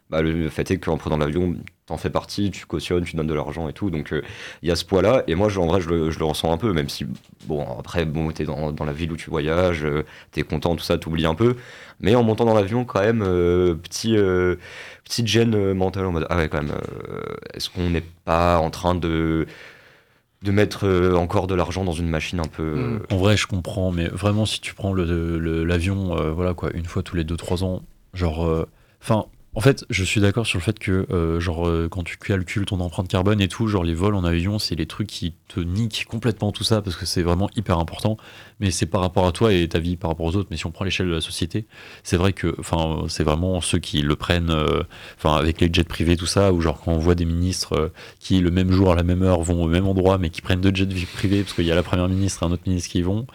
bah, 0.10 0.22
le 0.22 0.48
fait 0.50 0.72
est 0.72 0.78
qu'en 0.78 0.96
prenant 0.98 1.18
l'avion, 1.18 1.54
t'en 1.86 1.98
fais 1.98 2.10
partie, 2.10 2.50
tu 2.50 2.66
cautionnes, 2.66 3.04
tu 3.04 3.16
donnes 3.16 3.28
de 3.28 3.34
l'argent 3.34 3.70
et 3.70 3.74
tout. 3.74 3.90
Donc, 3.92 4.12
euh, 4.12 4.22
il 4.64 4.70
y 4.70 4.72
a 4.72 4.76
ce 4.76 4.86
poids-là. 4.86 5.24
Et 5.28 5.36
moi, 5.36 5.50
je- 5.50 5.60
en 5.60 5.68
vrai, 5.68 5.82
je 5.82 5.90
le, 5.90 6.26
ressens 6.26 6.52
un 6.52 6.58
peu, 6.58 6.74
même 6.74 6.90
si, 6.90 7.06
bon, 7.46 7.66
après, 7.80 8.06
bon, 8.06 8.32
t'es 8.32 8.46
dans, 8.46 8.74
la 8.86 8.94
ville 8.94 9.12
où 9.12 9.18
tu 9.18 9.30
voyages, 9.30 9.86
euh, 9.86 10.04
t'es 10.32 10.42
content, 10.42 10.76
tout 10.76 10.84
ça, 10.84 10.98
t'oublies 10.98 11.28
un 11.28 11.36
peu. 11.36 11.56
Mais 12.00 12.16
en 12.16 12.24
montant 12.24 12.46
dans 12.46 12.56
l'avion, 12.56 12.86
quand 12.86 13.02
même, 13.02 13.24
euh, 13.24 13.76
petit, 13.76 14.16
petite 15.04 15.28
gêne 15.28 15.74
mentale 15.74 16.06
en 16.06 16.12
mode, 16.12 16.28
ah 16.30 16.38
ouais, 16.38 16.50
quand 16.50 16.62
même, 16.62 16.76
est-ce 17.54 17.70
qu'on 17.70 17.90
n'est 17.90 18.04
pas 18.26 18.58
en 18.60 18.70
train 18.70 18.96
de 18.96 19.46
de 20.42 20.52
mettre 20.52 20.88
encore 21.16 21.48
de 21.48 21.56
l'argent 21.56 21.84
dans 21.84 21.94
une 21.94 22.08
machine 22.08 22.40
un 22.40 22.48
peu 22.48 22.62
euh, 22.62 23.00
En 23.10 23.18
vrai, 23.18 23.36
je 23.36 23.48
comprends, 23.48 23.92
mais 23.92 24.08
vraiment, 24.08 24.46
si 24.46 24.62
tu 24.62 24.76
prends 24.76 24.94
l'avion, 24.94 26.16
euh, 26.16 26.32
voilà 26.32 26.54
quoi, 26.54 26.70
une 26.76 26.86
fois 26.86 27.02
tous 27.02 27.16
les 27.16 27.24
2-3 27.24 27.64
ans, 27.64 27.82
genre. 28.14 28.68
Enfin, 29.02 29.26
en 29.56 29.62
fait, 29.62 29.86
je 29.90 30.04
suis 30.04 30.20
d'accord 30.20 30.46
sur 30.46 30.60
le 30.60 30.64
fait 30.64 30.78
que, 30.78 31.08
euh, 31.12 31.40
genre, 31.40 31.66
euh, 31.66 31.88
quand 31.90 32.04
tu 32.04 32.18
calcules 32.18 32.66
ton 32.66 32.82
empreinte 32.82 33.08
carbone 33.08 33.40
et 33.40 33.48
tout, 33.48 33.68
genre, 33.68 33.86
les 33.86 33.94
vols 33.94 34.16
en 34.16 34.26
avion, 34.26 34.60
c'est 34.60 34.76
les 34.76 34.86
trucs 34.86 35.08
qui 35.08 35.34
te 35.48 35.62
niquent 35.62 36.06
complètement 36.10 36.52
tout 36.52 36.66
ça, 36.66 36.82
parce 36.82 36.98
que 36.98 37.06
c'est 37.06 37.22
vraiment 37.22 37.50
hyper 37.56 37.80
important. 37.80 38.18
Mais 38.60 38.70
c'est 38.70 38.86
par 38.86 39.00
rapport 39.00 39.26
à 39.26 39.32
toi 39.32 39.54
et 39.54 39.68
ta 39.70 39.80
vie 39.80 39.96
par 39.96 40.12
rapport 40.12 40.26
aux 40.26 40.36
autres. 40.36 40.50
Mais 40.52 40.58
si 40.58 40.66
on 40.66 40.72
prend 40.72 40.84
l'échelle 40.84 41.08
de 41.08 41.14
la 41.14 41.22
société, 41.22 41.68
c'est 42.04 42.18
vrai 42.18 42.34
que, 42.34 42.54
enfin, 42.60 43.06
c'est 43.08 43.24
vraiment 43.24 43.62
ceux 43.62 43.80
qui 43.80 44.02
le 44.02 44.18
prennent, 44.18 44.50
euh, 44.50 44.84
enfin, 45.18 45.38
avec 45.38 45.62
les 45.62 45.70
jets 45.72 45.86
privés, 45.86 46.18
tout 46.18 46.26
ça, 46.26 46.52
ou 46.52 46.60
genre, 46.60 46.82
quand 46.82 46.92
on 46.92 46.98
voit 46.98 47.16
des 47.16 47.26
ministres 47.26 47.94
qui, 48.20 48.42
le 48.42 48.52
même 48.52 48.72
jour, 48.74 48.92
à 48.92 48.96
la 48.96 49.04
même 49.04 49.24
heure, 49.24 49.42
vont 49.42 49.64
au 49.64 49.68
même 49.68 49.88
endroit, 49.88 50.18
mais 50.18 50.30
qui 50.32 50.42
prennent 50.42 50.62
deux 50.62 50.76
jets 50.76 50.88
privés, 51.14 51.44
parce 51.44 51.54
qu'il 51.54 51.66
y 51.66 51.72
a 51.72 51.76
la 51.76 51.84
première 51.84 52.10
ministre 52.10 52.44
et 52.44 52.46
un 52.46 52.52
autre 52.52 52.64
ministre 52.68 52.92
qui 52.92 53.00
y 53.00 53.04
vont. 53.04 53.26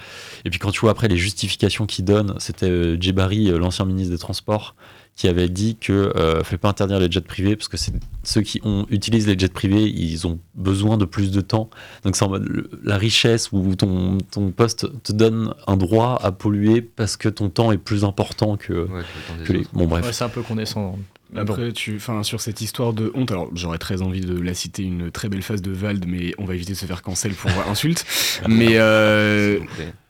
Et 0.45 0.51
puis 0.51 0.59
quand 0.59 0.71
tu 0.71 0.81
vois 0.81 0.91
après 0.91 1.09
les 1.09 1.17
justifications 1.17 1.87
qu'ils 1.87 2.05
donnent, 2.05 2.35
c'était 2.39 2.69
euh, 2.71 3.59
l'ancien 3.59 3.87
ministre 3.87 4.13
des 4.13 4.19
Transports, 4.19 4.75
qui 5.17 5.29
avait 5.29 5.51
dit 5.51 5.77
que 5.77 5.93
euh, 6.17 6.43
fallait 6.43 6.57
pas 6.59 6.71
interdire 6.71 6.99
les 6.99 7.11
jets 7.11 7.21
privés 7.21 7.55
parce 7.55 7.69
que 7.69 7.77
c'est 7.77 7.93
ceux 8.23 8.41
qui 8.41 8.59
ont, 8.65 8.87
utilisent 8.89 9.27
les 9.27 9.39
jets 9.39 9.49
privés, 9.53 9.85
ils 9.87 10.27
ont 10.27 10.39
besoin 10.55 10.97
de 10.97 11.05
plus 11.05 11.31
de 11.31 11.43
temps. 11.43 11.69
Donc 12.05 12.17
c'est 12.17 12.25
en 12.25 12.31
mode 12.31 12.47
le- 12.49 12.71
la 12.83 12.97
richesse 12.97 13.53
ou 13.53 13.75
ton, 13.77 14.17
ton 14.31 14.51
poste 14.51 14.87
te 15.03 15.13
donne 15.13 15.53
un 15.67 15.77
droit 15.77 16.19
à 16.23 16.33
polluer 16.33 16.81
parce 16.81 17.17
que 17.19 17.29
ton 17.29 17.51
temps 17.51 17.71
est 17.71 17.77
plus 17.79 18.05
important 18.05 18.57
que, 18.57 18.89
que 19.45 19.53
les. 19.53 19.67
Bon 19.75 19.87
bref. 19.87 20.07
Ouais, 20.07 20.13
c'est 20.15 20.25
un 20.25 20.31
peu 20.31 20.41
condescendant. 20.43 20.99
Bon. 21.33 21.41
Après, 21.43 21.71
tu, 21.73 21.95
enfin, 21.97 22.23
sur 22.25 22.41
cette 22.41 22.61
histoire 22.61 22.93
de 22.93 23.13
honte, 23.15 23.31
alors 23.31 23.51
j'aurais 23.55 23.79
très 23.79 24.03
envie 24.03 24.21
de 24.23 24.37
la 24.41 24.53
citer 24.55 24.83
une 24.83 25.11
très 25.13 25.29
belle 25.29 25.43
phase 25.43 25.63
de 25.63 25.71
Vald, 25.71 26.05
mais 26.09 26.33
on 26.39 26.45
va 26.45 26.55
éviter 26.57 26.73
de 26.73 26.79
se 26.79 26.87
faire 26.87 27.03
cancel 27.03 27.35
pour 27.35 27.51
insulte. 27.71 28.05
mais 28.49 28.79
euh, 28.79 29.61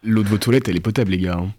l'eau 0.02 0.22
de 0.22 0.28
vos 0.28 0.38
toilettes, 0.38 0.68
elle 0.68 0.76
est 0.76 0.80
potable, 0.80 1.10
les 1.10 1.18
gars. 1.18 1.36
hein. 1.38 1.52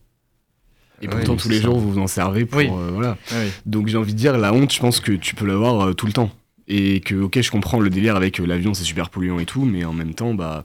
Et 1.01 1.07
Ouais, 1.07 1.15
pourtant, 1.15 1.35
tous 1.35 1.49
les 1.49 1.57
ça. 1.57 1.63
jours, 1.63 1.79
vous 1.79 1.93
vous 1.93 1.99
en 1.99 2.07
servez 2.07 2.45
pour. 2.45 2.59
Oui. 2.59 2.67
euh, 2.71 2.91
voilà. 2.93 3.17
Oui. 3.31 3.49
Donc, 3.65 3.87
j'ai 3.87 3.97
envie 3.97 4.13
de 4.13 4.17
dire, 4.17 4.37
la 4.37 4.53
honte, 4.53 4.71
je 4.73 4.79
pense 4.79 4.99
que 4.99 5.11
tu 5.11 5.35
peux 5.35 5.45
l'avoir 5.45 5.81
euh, 5.87 5.93
tout 5.93 6.05
le 6.05 6.13
temps. 6.13 6.29
Et 6.67 7.01
que, 7.01 7.15
ok, 7.15 7.41
je 7.41 7.51
comprends 7.51 7.79
le 7.79 7.89
délire 7.89 8.15
avec 8.15 8.39
euh, 8.39 8.45
l'avion, 8.45 8.73
c'est 8.73 8.83
super 8.83 9.09
polluant 9.09 9.39
et 9.39 9.45
tout, 9.45 9.65
mais 9.65 9.83
en 9.83 9.93
même 9.93 10.13
temps, 10.13 10.33
bah, 10.33 10.63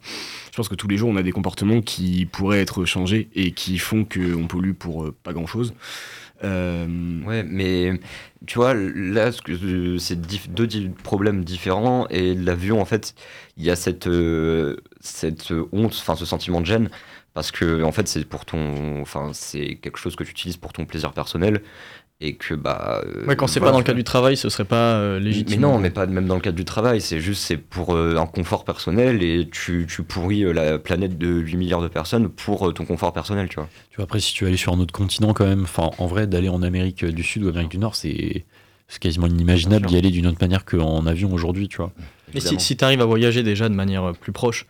je 0.53 0.57
pense 0.57 0.69
que 0.69 0.75
tous 0.75 0.87
les 0.89 0.97
jours, 0.97 1.09
on 1.09 1.17
a 1.17 1.23
des 1.23 1.33
comportements 1.33 1.81
qui 1.81 2.27
pourraient 2.27 2.61
être 2.61 2.85
changés 2.85 3.29
et 3.35 3.51
qui 3.53 3.79
font 3.79 4.05
qu'on 4.05 4.47
pollue 4.47 4.73
pour 4.73 5.11
pas 5.25 5.33
grand 5.33 5.47
chose. 5.47 5.75
Ouais, 6.45 7.43
mais 7.49 7.99
tu 8.47 8.59
vois, 8.59 8.75
là, 8.75 9.31
c'est 9.99 10.21
deux 10.55 10.69
problèmes 11.03 11.45
différents. 11.45 12.07
Et 12.11 12.35
l'avion, 12.35 12.81
en 12.81 12.85
fait, 12.85 13.15
il 13.57 13.65
y 13.65 13.71
a 13.71 13.75
cette, 13.77 14.09
cette 15.01 15.53
honte, 15.73 15.97
enfin, 15.99 16.15
ce 16.15 16.25
sentiment 16.27 16.61
de 16.61 16.67
gêne. 16.67 16.91
Parce 17.37 17.51
que, 17.51 17.83
en 17.83 17.93
fait, 17.93 18.09
c'est 18.09 18.25
pour 18.25 18.47
ton. 18.47 19.03
Enfin, 19.03 19.31
c'est 19.35 19.75
quelque 19.77 19.99
chose 19.99 20.17
que 20.17 20.25
tu 20.25 20.31
utilises 20.31 20.57
pour 20.57 20.73
ton 20.73 20.87
plaisir 20.87 21.13
personnel. 21.13 21.61
Et 22.19 22.37
que, 22.37 22.55
bah. 22.55 23.03
euh, 23.05 23.27
Ouais, 23.27 23.37
quand 23.37 23.47
c'est 23.47 23.61
voilà, 23.61 23.73
pas 23.73 23.73
dans 23.75 23.79
le 23.81 23.85
cadre 23.85 23.99
du 23.99 24.05
travail, 24.05 24.39
ce 24.39 24.49
serait 24.49 24.65
pas 24.65 24.95
euh, 24.95 25.19
Mais 25.19 25.27
légitime. 25.27 25.61
non, 25.61 25.79
mais 25.79 25.91
pas 25.91 26.07
même 26.07 26.27
dans 26.27 26.37
le 26.37 26.41
cadre 26.41 26.57
du 26.57 26.65
travail, 26.65 27.03
c'est 27.03 27.21
juste 27.21 27.43
c'est 27.43 27.59
pour 27.59 27.95
euh, 27.95 28.17
un 28.17 28.25
confort 28.25 28.65
personnel 28.65 29.23
et 29.23 29.47
tu, 29.53 29.87
tu 29.87 30.03
pourris 30.03 30.43
euh, 30.43 30.55
la 30.55 30.79
planète 30.79 31.19
de 31.19 31.29
8 31.29 31.57
milliards 31.59 31.83
de 31.83 31.89
personnes 31.89 32.31
pour 32.31 32.67
euh, 32.69 32.73
ton 32.73 32.87
confort 32.87 33.13
personnel, 33.13 33.51
tu 33.51 33.57
vois. 33.57 33.69
Tu 33.91 33.97
vois, 33.97 34.05
après, 34.05 34.21
si 34.21 34.33
tu 34.33 34.45
veux 34.45 34.49
aller 34.49 34.57
sur 34.57 34.73
un 34.73 34.81
autre 34.81 34.95
continent, 34.95 35.35
quand 35.35 35.45
même, 35.45 35.65
enfin, 35.65 35.91
en 35.99 36.07
vrai, 36.07 36.27
d'aller 36.27 36.49
en 36.49 36.63
Amérique 36.63 37.05
du 37.05 37.23
Sud 37.23 37.45
ou 37.45 37.51
Amérique 37.51 37.73
du 37.73 37.79
Nord, 37.79 37.95
c'est 37.95 38.47
c'est 38.89 38.99
quasiment 39.01 39.27
inimaginable 39.27 39.85
d'y 39.87 39.99
aller 39.99 40.11
d'une 40.11 40.27
autre 40.27 40.39
manière 40.41 40.65
qu'en 40.65 41.05
avion 41.07 41.35
aujourd'hui, 41.35 41.69
tu 41.69 41.77
vois. 41.77 41.93
Et 42.33 42.41
si, 42.41 42.59
si 42.59 42.79
tu 42.79 42.85
arrives 42.85 43.03
à 43.03 43.05
voyager 43.05 43.43
déjà 43.43 43.69
de 43.69 43.75
manière 43.75 44.13
plus 44.15 44.33
proche, 44.33 44.67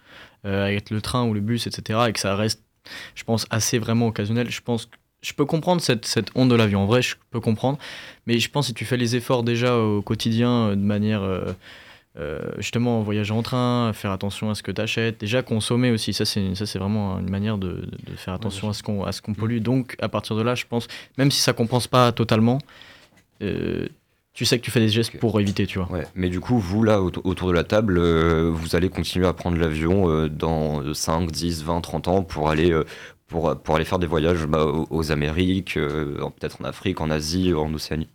avec 0.47 0.91
le 0.91 1.01
train 1.01 1.25
ou 1.27 1.35
le 1.35 1.41
bus, 1.41 1.67
etc., 1.67 2.01
et 2.09 2.13
que 2.13 2.21
ça 2.21 2.37
reste, 2.37 2.63
je 3.15 3.25
pense, 3.25 3.47
assez 3.51 3.79
vraiment 3.79 4.07
occasionnel, 4.09 4.51
je 4.51 4.61
pense 4.61 4.87
que 4.87 4.97
je 5.23 5.33
peux 5.33 5.45
comprendre 5.47 5.81
cette, 5.81 6.05
cette 6.07 6.29
honte 6.37 6.49
de 6.51 6.55
l'avion. 6.55 6.83
En 6.83 6.87
vrai, 6.87 7.03
je 7.03 7.17
peux 7.31 7.41
comprendre. 7.41 7.79
Mais 8.27 8.39
je 8.39 8.49
pense 8.51 8.67
que 8.67 8.69
si 8.69 8.75
tu 8.75 8.85
fais 8.85 8.97
les 8.97 9.17
efforts 9.17 9.43
déjà 9.43 9.77
au 9.77 10.03
quotidien 10.03 10.69
euh, 10.69 10.71
de 10.77 10.81
manière. 10.83 11.23
euh, 11.23 11.53
euh, 12.19 12.41
justement, 12.59 13.03
voyager 13.03 13.33
en 13.33 13.43
train, 13.43 13.93
faire 13.93 14.11
attention 14.11 14.49
à 14.51 14.55
ce 14.55 14.63
que 14.63 14.73
tu 14.73 14.81
achètes, 14.81 15.21
déjà 15.21 15.43
consommer 15.43 15.91
aussi, 15.91 16.15
ça 16.15 16.25
c'est 16.25 16.55
ça 16.55 16.65
c'est 16.65 16.79
vraiment 16.79 17.19
une 17.19 17.29
manière 17.29 17.59
de, 17.59 17.69
de- 17.73 18.13
de 18.13 18.17
faire 18.17 18.33
attention 18.35 18.71
à 18.71 18.73
ce 18.73 18.83
qu'on 18.83 19.05
à 19.05 19.13
ce 19.13 19.21
qu'on 19.21 19.35
pollue. 19.35 19.59
Donc 19.61 19.97
à 20.01 20.09
partir 20.09 20.35
de 20.37 20.43
là, 20.43 20.55
je 20.55 20.65
pense, 20.67 20.89
même 21.19 21.31
si 21.31 21.41
ça 21.43 21.53
compense 21.53 21.87
pas 21.89 22.13
totalement, 22.13 22.59
euh, 23.43 23.89
tu 24.37 24.45
sais 24.45 24.59
que 24.59 24.65
tu 24.65 24.71
fais 24.71 24.81
des 24.81 24.89
gestes 24.91 25.19
pour 25.19 25.41
éviter, 25.41 25.67
tu 25.67 25.79
vois. 25.79 25.91
Ouais, 25.91 26.07
mais 26.15 26.29
du 26.29 26.39
coup, 26.41 26.59
vous, 26.59 26.83
là, 26.85 27.01
auto- 27.03 27.23
autour 27.25 27.49
de 27.49 27.55
la 27.55 27.65
table, 27.65 27.97
euh, 27.99 28.51
vous 28.55 28.77
allez 28.77 28.89
continuer 28.91 29.27
à 29.27 29.33
prendre 29.33 29.57
l'avion 29.57 30.09
euh, 30.11 30.29
dans 30.29 30.93
5, 30.95 31.31
10, 31.33 31.65
20, 31.65 31.81
30 31.81 32.09
ans 32.09 32.23
pour 32.23 32.51
aller, 32.51 32.71
euh, 32.71 32.85
pour, 33.27 33.57
pour 33.61 33.77
aller 33.77 33.85
faire 33.87 33.99
des 33.99 34.07
voyages 34.07 34.47
bah, 34.47 34.65
aux, 34.67 34.87
aux 34.91 35.11
Amériques, 35.11 35.77
euh, 35.79 36.17
peut-être 36.39 36.61
en 36.61 36.65
Afrique, 36.65 37.01
en 37.01 37.09
Asie, 37.11 37.55
en 37.55 37.73
Océanie, 37.73 38.09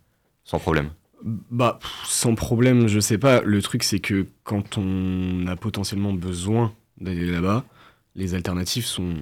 sans 0.44 0.58
problème. 0.60 0.90
Bah, 1.24 1.78
sans 2.04 2.34
problème, 2.34 2.86
je 2.88 3.00
sais 3.00 3.18
pas. 3.18 3.42
Le 3.42 3.60
truc, 3.60 3.82
c'est 3.82 3.98
que 4.00 4.26
quand 4.44 4.78
on 4.78 5.46
a 5.48 5.56
potentiellement 5.56 6.12
besoin 6.12 6.72
d'aller 7.00 7.30
là-bas, 7.30 7.64
les 8.14 8.34
alternatives 8.34 8.86
sont 8.86 9.14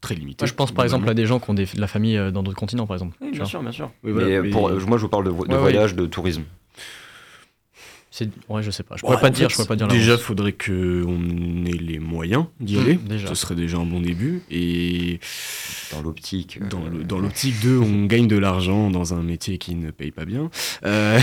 très 0.00 0.14
limitées. 0.14 0.42
Moi, 0.44 0.48
je 0.48 0.54
pense 0.54 0.72
par 0.72 0.84
exemple 0.84 1.08
à 1.08 1.14
des 1.14 1.26
gens 1.26 1.38
qui 1.40 1.50
ont 1.50 1.54
de 1.54 1.64
la 1.76 1.86
famille 1.86 2.16
euh, 2.16 2.30
dans 2.30 2.42
d'autres 2.42 2.56
continents, 2.58 2.86
par 2.86 2.96
exemple. 2.96 3.16
Oui, 3.20 3.30
bien 3.32 3.44
sûr, 3.44 3.62
bien 3.62 3.72
sûr. 3.72 3.90
Oui, 4.02 4.12
voilà, 4.12 4.28
mais 4.28 4.40
mais- 4.42 4.50
pour- 4.50 4.70
moi, 4.70 4.96
je 4.96 5.02
vous 5.02 5.08
parle 5.08 5.24
de, 5.24 5.30
vo- 5.30 5.44
de 5.44 5.48
Ouais, 5.50 5.54
ouais. 5.56 5.60
voyage, 5.60 5.94
de 5.94 6.06
tourisme. 6.06 6.42
Ouais, 8.50 8.62
je 8.62 8.70
sais 8.70 8.82
pas. 8.82 8.96
Je 8.96 9.00
pourrais 9.02 9.14
Ouais, 9.14 9.20
pas 9.22 9.30
te 9.30 9.36
dire, 9.36 9.46
fait, 9.48 9.52
je 9.52 9.56
pourrais 9.56 9.68
pas 9.68 9.76
dire 9.76 9.86
Déjà, 9.88 10.18
faudrait 10.18 10.52
qu'on 10.52 11.64
ait 11.64 11.70
les 11.78 11.98
moyens 12.00 12.46
d'y 12.58 12.76
Mmh, 12.76 12.80
aller. 12.80 12.94
déjà. 12.96 13.28
Ce 13.28 13.34
serait 13.34 13.54
déjà 13.54 13.78
un 13.78 13.86
bon 13.86 14.00
début. 14.00 14.42
Et 14.50 15.20
dans 15.92 16.02
l'optique, 16.02 16.58
euh, 16.60 16.66
dans, 17.04 17.18
l'optique 17.18 17.60
de, 17.64 17.78
on 17.78 18.04
gagne 18.06 18.26
de 18.26 18.36
l'argent 18.36 18.90
dans 18.90 19.14
un 19.14 19.22
métier 19.22 19.56
qui 19.58 19.74
ne 19.74 19.90
paye 19.90 20.10
pas 20.10 20.24
bien. 20.26 20.50
Euh, 20.84 21.18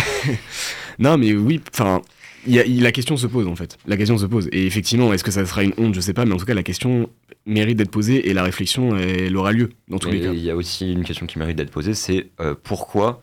non, 0.99 1.17
mais 1.17 1.33
oui. 1.33 1.61
Enfin, 1.71 2.01
la 2.47 2.91
question 2.91 3.17
se 3.17 3.27
pose 3.27 3.45
en 3.47 3.55
fait. 3.55 3.77
La 3.85 3.97
question 3.97 4.17
se 4.17 4.25
pose. 4.25 4.47
Et 4.51 4.65
effectivement, 4.65 5.11
est-ce 5.13 5.23
que 5.23 5.31
ça 5.31 5.45
sera 5.45 5.63
une 5.63 5.73
honte? 5.77 5.93
Je 5.93 5.99
sais 5.99 6.13
pas. 6.13 6.25
Mais 6.25 6.33
en 6.33 6.37
tout 6.37 6.45
cas, 6.45 6.53
la 6.55 6.63
question 6.63 7.09
mérite 7.47 7.77
d'être 7.77 7.89
posée 7.91 8.29
et 8.29 8.33
la 8.33 8.43
réflexion, 8.43 8.95
elle 8.97 9.35
aura 9.35 9.51
lieu 9.51 9.69
dans 9.87 9.97
tous 9.97 10.09
les 10.11 10.21
cas. 10.21 10.31
Il 10.31 10.39
y 10.39 10.51
a 10.51 10.55
aussi 10.55 10.91
une 10.91 11.03
question 11.03 11.25
qui 11.25 11.39
mérite 11.39 11.57
d'être 11.57 11.71
posée, 11.71 11.93
c'est 11.95 12.29
euh, 12.39 12.53
pourquoi 12.61 13.21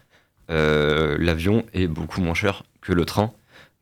euh, 0.51 1.16
l'avion 1.18 1.64
est 1.72 1.87
beaucoup 1.87 2.20
moins 2.20 2.35
cher 2.35 2.64
que 2.81 2.93
le 2.93 3.05
train 3.05 3.33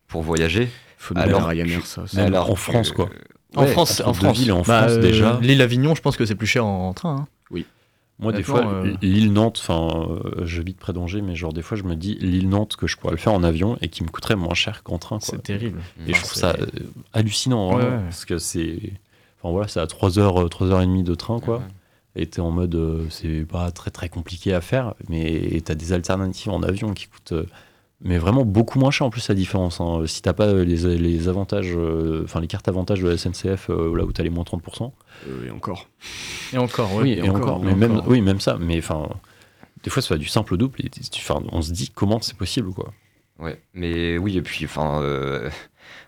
pour 0.08 0.22
voyager 0.22 0.68
Faut 0.98 1.16
à 1.16 1.22
Ryanair, 1.24 1.84
ça, 1.86 2.04
c'est- 2.06 2.20
alors 2.20 2.50
En 2.50 2.54
France, 2.56 2.90
que- 2.90 2.96
quoi. 2.96 3.10
En 3.56 3.62
Ouais, 3.62 3.68
France, 3.72 4.00
en 4.04 4.14
France. 4.14 4.38
villes, 4.38 4.52
en 4.52 4.62
Bah, 4.62 4.82
France, 4.82 4.92
euh, 4.92 5.00
déjà. 5.00 5.38
L'île 5.42 5.60
Avignon, 5.62 5.94
je 5.94 6.00
pense 6.02 6.16
que 6.16 6.24
c'est 6.24 6.34
plus 6.34 6.46
cher 6.46 6.64
en, 6.64 6.88
en 6.88 6.92
train. 6.94 7.16
hein. 7.16 7.26
Oui. 7.50 7.66
Moi, 8.18 8.32
des 8.32 8.42
fois, 8.44 8.64
euh, 8.66 8.94
l'île 9.02 9.32
Nantes, 9.32 9.58
enfin, 9.60 10.06
euh, 10.08 10.46
j'habite 10.46 10.78
près 10.78 10.92
d'Angers, 10.92 11.20
mais 11.22 11.34
genre, 11.34 11.52
des 11.52 11.60
fois, 11.62 11.76
je 11.76 11.82
me 11.82 11.96
dis 11.96 12.16
l'île 12.20 12.48
Nantes 12.48 12.76
que 12.76 12.86
je 12.86 12.96
pourrais 12.96 13.12
le 13.12 13.18
faire 13.18 13.32
en 13.32 13.42
avion 13.42 13.76
et 13.82 13.88
qui 13.88 14.04
me 14.04 14.08
coûterait 14.08 14.36
moins 14.36 14.54
cher 14.54 14.82
qu'en 14.84 14.98
train. 14.98 15.18
quoi. 15.18 15.26
C'est 15.28 15.42
terrible. 15.42 15.80
Et 16.06 16.12
Enfin, 16.12 16.18
je 16.18 16.20
trouve 16.24 16.34
ça 16.34 16.56
hallucinant, 17.12 17.70
Ouais, 17.74 17.82
vraiment, 17.82 17.96
ouais. 17.98 18.02
parce 18.04 18.24
que 18.24 18.38
c'est. 18.38 18.78
Enfin, 19.42 19.52
voilà, 19.52 19.68
c'est 19.68 19.80
à 19.80 19.86
3h, 19.86 20.48
3h30 20.48 21.02
de 21.02 21.14
train, 21.14 21.40
quoi. 21.40 21.62
Et 22.14 22.26
t'es 22.26 22.40
en 22.40 22.50
mode, 22.50 22.74
euh, 22.74 23.06
c'est 23.10 23.44
pas 23.46 23.70
très 23.70 23.90
très 23.90 24.08
compliqué 24.08 24.52
à 24.52 24.60
faire, 24.60 24.94
mais 25.08 25.60
t'as 25.64 25.74
des 25.74 25.92
alternatives 25.92 26.50
en 26.52 26.62
avion 26.62 26.92
qui 26.92 27.06
coûtent. 27.06 27.32
euh, 27.32 27.46
mais 28.04 28.18
vraiment 28.18 28.44
beaucoup 28.44 28.78
moins 28.80 28.90
cher 28.90 29.06
en 29.06 29.10
plus 29.10 29.28
la 29.28 29.34
différence. 29.34 29.80
hein. 29.80 30.02
Si 30.06 30.22
t'as 30.22 30.32
pas 30.32 30.52
les, 30.52 30.98
les 30.98 31.28
avantages, 31.28 31.72
euh, 31.74 32.22
enfin 32.24 32.40
les 32.40 32.48
cartes 32.48 32.66
avantages 32.68 33.00
de 33.00 33.08
la 33.08 33.16
SNCF, 33.16 33.70
euh, 33.70 33.96
là 33.96 34.04
où 34.04 34.12
t'as 34.12 34.24
les 34.24 34.30
moins 34.30 34.44
30%. 34.44 34.90
Euh, 35.28 35.46
et 35.46 35.50
encore. 35.50 35.88
Et 36.52 36.58
encore, 36.58 36.92
ouais. 36.94 37.02
Oui, 37.02 37.12
et, 37.12 37.30
encore. 37.30 37.60
Mais 37.62 37.74
même, 37.74 37.92
encore. 37.98 38.08
oui, 38.08 38.20
même 38.20 38.40
ça. 38.40 38.58
Mais 38.60 38.78
enfin, 38.78 39.08
des 39.84 39.90
fois, 39.90 40.02
ça 40.02 40.14
va 40.14 40.18
du 40.18 40.26
simple 40.26 40.54
au 40.54 40.56
double. 40.56 40.80
Et 40.84 40.90
on 41.52 41.62
se 41.62 41.72
dit 41.72 41.90
comment 41.94 42.20
c'est 42.20 42.36
possible, 42.36 42.72
quoi. 42.72 42.92
Ouais, 43.38 43.60
mais 43.72 44.18
oui, 44.18 44.36
et 44.36 44.42
puis, 44.42 44.64
enfin, 44.64 45.00
euh, 45.00 45.48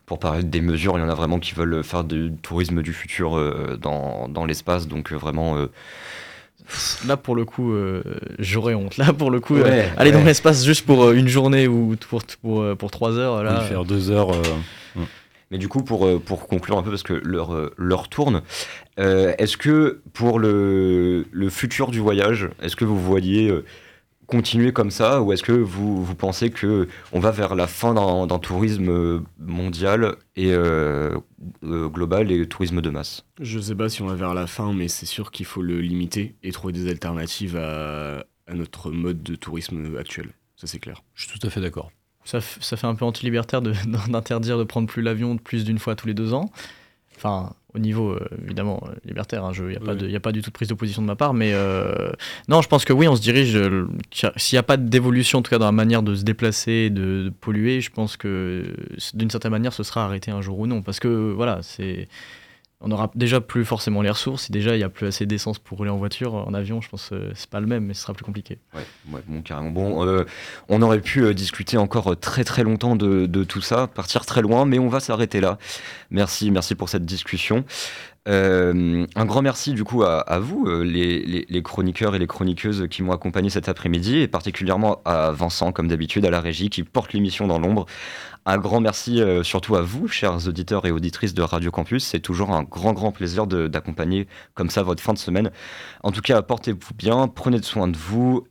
pour 0.07 0.19
parler 0.19 0.43
des 0.43 0.61
mesures, 0.61 0.99
il 0.99 1.01
y 1.01 1.05
en 1.05 1.09
a 1.09 1.15
vraiment 1.15 1.39
qui 1.39 1.55
veulent 1.55 1.83
faire 1.83 2.05
du 2.05 2.33
tourisme 2.43 2.83
du 2.83 2.93
futur 2.93 3.37
euh, 3.39 3.79
dans, 3.81 4.29
dans 4.29 4.45
l'espace, 4.45 4.87
donc 4.89 5.13
euh, 5.13 5.17
vraiment. 5.17 5.57
euh, 5.57 5.71
Là, 7.07 7.17
pour 7.19 7.37
le 7.37 7.45
coup, 7.45 7.73
euh, 7.73 8.03
j'aurais 8.39 8.75
honte. 8.75 8.97
Là, 8.97 9.13
pour 9.13 9.31
le 9.31 9.41
coup, 9.41 9.57
euh, 9.57 9.63
Ouais, 9.65 9.89
aller 9.99 10.13
dans 10.13 10.25
l'espace 10.25 10.65
juste 10.65 10.87
pour 10.87 11.05
euh, 11.05 11.13
une 11.15 11.29
journée 11.29 11.69
ou 11.69 11.95
pour, 12.09 12.23
pour, 12.41 12.77
pour 12.77 12.91
trois 12.91 13.13
heures, 13.19 13.43
là. 13.43 13.61
Oui, 13.63 13.69
faire 13.69 13.85
deux 13.85 14.11
heures. 14.11 14.31
euh, 14.33 15.03
Mais 15.51 15.59
du 15.59 15.69
coup, 15.69 15.83
pour, 15.83 16.09
pour 16.23 16.49
conclure 16.49 16.79
un 16.79 16.83
peu, 16.83 16.89
parce 16.91 17.03
que 17.03 17.13
l'heure 17.13 17.71
l'heure 17.77 18.09
tourne, 18.09 18.41
euh, 18.99 19.35
est-ce 19.39 19.57
que 19.59 20.01
pour 20.15 20.39
le, 20.39 21.27
le 21.31 21.49
futur 21.51 21.91
du 21.91 22.01
voyage, 22.01 22.49
est-ce 22.63 22.77
que 22.77 22.85
vous 22.87 22.99
voyez 22.99 23.51
euh, 23.51 23.65
continuer 24.37 24.73
comme 24.73 24.91
ça 24.91 25.23
ou 25.23 25.33
est-ce 25.33 25.43
que 25.43 25.53
vous, 25.53 26.05
vous 26.05 26.15
pensez 26.15 26.51
que 26.51 26.89
on 27.13 27.21
va 27.21 27.31
vers 27.31 27.55
la 27.55 27.67
fin 27.67 27.95
d'un 28.27 28.39
tourisme 28.39 28.89
euh, 28.91 29.21
mondial 29.39 30.17
et 30.37 30.53
euh, 30.53 31.17
euh, 31.63 31.89
global 31.89 32.33
et 32.33 32.47
tourisme 32.49 32.81
de 32.81 32.91
masse? 32.91 33.25
Je 33.41 33.59
sais 33.61 33.75
pas 33.75 33.89
si 33.89 34.03
on 34.03 34.07
va 34.07 34.15
vers 34.15 34.35
la 34.35 34.47
fin, 34.47 34.73
mais 34.73 34.89
c'est 34.89 35.07
sûr 35.07 35.31
qu'il 35.31 35.47
faut 35.47 35.63
le 35.63 35.81
limiter 35.81 36.35
et 36.43 36.51
trouver 36.53 36.73
des 36.73 36.89
alternatives 36.91 37.57
à, 37.57 38.25
à 38.47 38.55
notre 38.55 38.91
mode 38.91 39.23
de 39.23 39.37
tourisme 39.37 39.97
actuel. 39.99 40.31
Ça, 40.57 40.67
c'est 40.67 40.79
clair. 40.79 41.03
Je 41.15 41.29
suis 41.29 41.39
tout 41.39 41.47
à 41.47 41.51
fait 41.51 41.61
d'accord. 41.61 41.91
Ça, 42.25 42.41
ça 42.41 42.77
fait 42.77 42.87
un 42.87 42.95
peu 42.95 43.05
anti-libertaire 43.05 43.63
de- 43.63 43.75
d'interdire 44.11 44.59
de 44.59 44.65
prendre 44.65 44.89
plus 44.89 45.03
l'avion 45.03 45.35
de 45.35 45.41
plus 45.41 45.65
d'une 45.65 45.79
fois 45.79 45.95
tous 45.95 46.07
les 46.07 46.15
deux 46.15 46.33
ans. 46.35 46.51
Enfin, 47.17 47.55
au 47.75 47.79
niveau, 47.81 48.13
euh, 48.13 48.21
évidemment, 48.45 48.81
euh, 48.87 48.93
libertaire, 49.05 49.51
il 49.53 49.67
n'y 49.67 49.77
a, 49.77 50.21
pas 50.21 50.31
a 50.31 50.33
du 50.33 50.43
tout 50.43 50.51
de 50.51 50.55
prise 50.55 50.69
de 50.69 50.75
position 50.75 51.03
de 51.03 51.07
ma 51.07 51.17
part, 51.17 51.35
mais 51.35 51.51
euh, 51.53 52.11
non, 52.49 52.63
je 52.63 52.69
pense 52.69 52.85
que 52.85 52.93
oui, 52.93 53.09
on 53.09 53.17
se 53.17 53.21
dirige. 53.21 53.59
S'il 54.37 54.57
n'y 54.57 54.61
a 54.61 54.63
pas 54.63 54.77
d'évolution, 54.77 55.41
en 55.41 55.43
tout 55.43 55.51
cas 55.51 55.59
dans 55.59 55.67
la 55.67 55.73
manière 55.73 56.03
de 56.03 56.15
se 56.15 56.23
déplacer, 56.23 56.73
et 56.73 56.91
de, 56.91 57.25
de 57.25 57.33
polluer, 57.41 57.81
je 57.81 57.91
pense 57.91 58.17
que 58.17 58.65
d'une 59.15 59.31
certaine 59.31 59.51
manière, 59.51 59.73
ce 59.73 59.83
sera 59.83 60.05
arrêté 60.05 60.31
un 60.31 60.41
jour 60.41 60.59
ou 60.59 60.67
non. 60.67 60.83
Parce 60.83 61.01
que 61.01 61.33
voilà, 61.33 61.61
c'est. 61.63 62.09
On 62.81 62.91
aura 62.91 63.11
déjà 63.15 63.41
plus 63.41 63.65
forcément 63.65 64.03
les 64.03 64.11
ressources. 64.11 64.51
Déjà 64.51 64.75
il 64.75 64.79
n'y 64.79 64.85
a 64.85 64.89
plus 64.89 65.07
assez 65.07 65.25
d'essence 65.25 65.59
pour 65.59 65.79
rouler 65.79 65.91
en 65.91 65.97
voiture, 65.97 66.35
en 66.35 66.53
avion, 66.53 66.81
je 66.81 66.89
pense 66.89 67.09
que 67.09 67.31
c'est 67.35 67.49
pas 67.49 67.61
le 67.61 67.67
même, 67.67 67.87
mais 67.87 67.95
ce 67.95 68.03
sera 68.03 68.13
plus 68.13 68.25
compliqué. 68.25 68.59
Ouais, 68.75 69.23
bon, 69.27 69.43
carrément. 69.43 69.71
Bon, 69.71 70.07
euh, 70.07 70.25
on 70.69 70.83
aurait 70.83 71.01
pu 71.01 71.23
euh, 71.23 71.33
discuter 71.33 71.79
encore 71.79 72.13
euh, 72.13 72.17
très 72.17 72.45
très 72.45 72.63
longtemps 72.63 72.97
de, 72.97 73.27
de 73.27 73.45
tout 73.45 73.63
ça, 73.63 73.87
partir 73.87 74.27
très 74.27 74.43
loin, 74.43 74.67
mais 74.67 74.79
on 74.79 74.89
va 74.89 75.01
s'arrêter 75.01 75.41
là. 75.41 75.59
Merci, 76.11 76.51
merci 76.51 76.75
pour 76.75 76.89
cette 76.89 77.07
discussion. 77.07 77.65
Euh, 78.27 79.07
un 79.15 79.25
grand 79.27 79.43
merci 79.43 79.75
du 79.75 79.85
coup 79.85 80.03
à, 80.03 80.39
vous, 80.39 80.67
euh, 80.67 80.83
les, 80.83 81.63
chroniqueurs 81.63 82.15
et 82.15 82.19
les 82.19 82.27
chroniqueuses 82.27 82.87
qui 82.91 83.03
m'ont 83.03 83.13
accompagné 83.13 83.51
cet 83.51 83.69
après-midi, 83.69 84.19
et 84.19 84.29
particulièrement 84.29 85.03
à 85.05 85.31
Vincent, 85.31 85.73
comme 85.73 85.89
d'habitude, 85.89 86.25
à 86.25 86.31
la 86.31 86.41
régie, 86.41 86.71
qui 86.71 86.83
porte 86.83 87.13
l'émission 87.13 87.47
dans 87.47 87.59
l'ombre. 87.59 87.87
Un 88.47 88.59
grand 88.59 88.81
merci 88.81 89.21
euh, 89.21 89.43
surtout 89.43 89.77
à 89.77 89.83
vous, 89.83 90.09
chers 90.09 90.47
auditeurs 90.47 90.87
et 90.87 90.91
auditrices 90.91 91.35
de 91.35 91.43
Radio 91.43 91.71
Campus. 91.71 92.05
C'est 92.05 92.21
toujours 92.21 92.53
un 92.53 92.63
grand, 92.63 92.93
grand 92.93 93.13
plaisir 93.13 93.47
d'accompagner 93.47 94.27
comme 94.55 94.71
ça 94.71 94.83
votre 94.83 95.03
fin 95.03 95.13
de 95.13 95.19
semaine. 95.19 95.51
En 96.03 96.13
tout 96.13 96.21
cas, 96.21 96.43
portez-vous 96.43 96.95
bien, 96.95 97.29
prenez 97.29 97.63
soin 97.63 97.89
de 97.89 97.97
vous. 97.97 98.47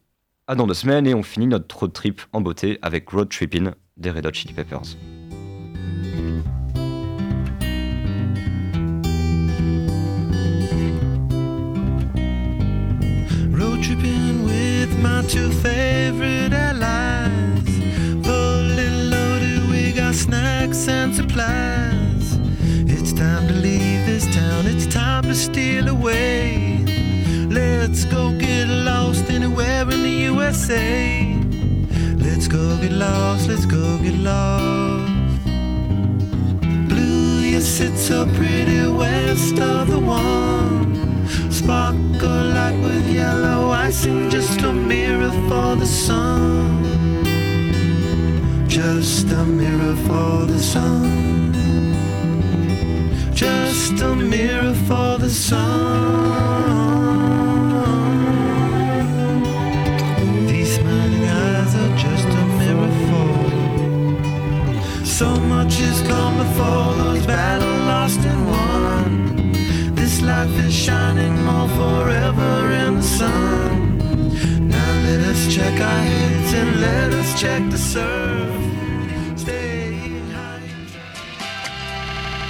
À 0.46 0.56
dans 0.56 0.68
deux 0.68 0.74
semaines 0.74 1.08
et 1.08 1.14
on 1.14 1.24
finit 1.24 1.48
notre 1.48 1.80
road 1.80 1.94
trip 1.94 2.22
en 2.34 2.42
beauté 2.42 2.78
avec 2.82 3.08
Road 3.10 3.30
Trippin' 3.30 3.76
des 3.96 4.12
Red 4.12 4.26
Hot 4.26 4.34
Chili 4.34 4.54
Peppers. 4.54 4.98
My 15.36 15.50
favorite 15.50 16.54
allies. 16.54 17.70
Fully 18.26 18.90
loaded, 19.10 19.70
we 19.70 19.92
got 19.92 20.14
snacks 20.14 20.88
and 20.88 21.16
supplies. 21.16 22.38
It's 22.88 23.14
time 23.14 23.48
to 23.48 23.54
leave 23.54 24.06
this 24.06 24.26
town, 24.36 24.68
it's 24.68 24.86
time 24.86 25.24
to 25.24 25.36
steal 25.36 25.88
away. 25.88 26.86
Let's 27.50 28.06
go 28.06 28.32
get 28.38 28.68
lost 28.68 29.30
anywhere 29.30 29.82
in 29.82 30.04
the 30.04 30.16
USA. 30.32 31.36
Let's 32.18 32.48
go 32.48 32.78
get 32.78 32.92
lost, 32.92 33.48
let's 33.48 33.66
go 33.66 33.98
get 33.98 34.16
lost. 34.16 35.12
Blue, 36.90 37.40
you 37.40 37.62
sit 37.62 37.98
so 37.98 38.26
pretty 38.36 38.88
west 38.88 39.60
of 39.60 39.88
the 39.90 40.00
one. 40.00 41.13
Sparkle 41.50 42.46
like 42.58 42.78
with 42.84 43.08
yellow 43.10 43.72
icing, 43.72 44.30
just 44.30 44.62
a 44.62 44.74
mirror 44.74 45.32
for 45.48 45.76
the 45.76 45.86
sun. 45.86 46.84
Just 48.68 49.32
a 49.32 49.44
mirror 49.46 49.96
for 50.08 50.46
the 50.46 50.60
sun. 50.60 51.54
Just 53.34 54.02
a 54.02 54.16
mirror 54.16 54.74
for 54.88 55.18
the 55.18 55.30
sun. 55.30 55.64
These 60.48 60.76
smiling 60.76 61.24
eyes 61.24 61.76
are 61.76 61.98
just 61.98 62.28
a 62.28 62.46
mirror 62.60 62.94
for. 63.08 63.34
So 65.06 65.36
much 65.36 65.76
has 65.76 66.02
come 66.08 66.38
before 66.38 66.94
those 66.96 67.26
battle 67.26 67.78
lost. 67.86 68.22
This 68.22 68.43
life 70.26 70.66
is 70.66 70.74
shining 70.74 71.36
more 71.44 71.68
forever 71.70 72.72
in 72.72 72.96
the 72.96 73.04
sun. 73.04 73.98
Now 74.68 74.92
let 75.08 75.20
us 75.32 75.54
check 75.54 75.80
our 75.80 76.04
heads 76.12 76.54
and 76.54 76.82
let 76.82 77.14
us 77.14 77.40
check 77.40 77.70
the 77.70 77.78
surf. 77.78 78.63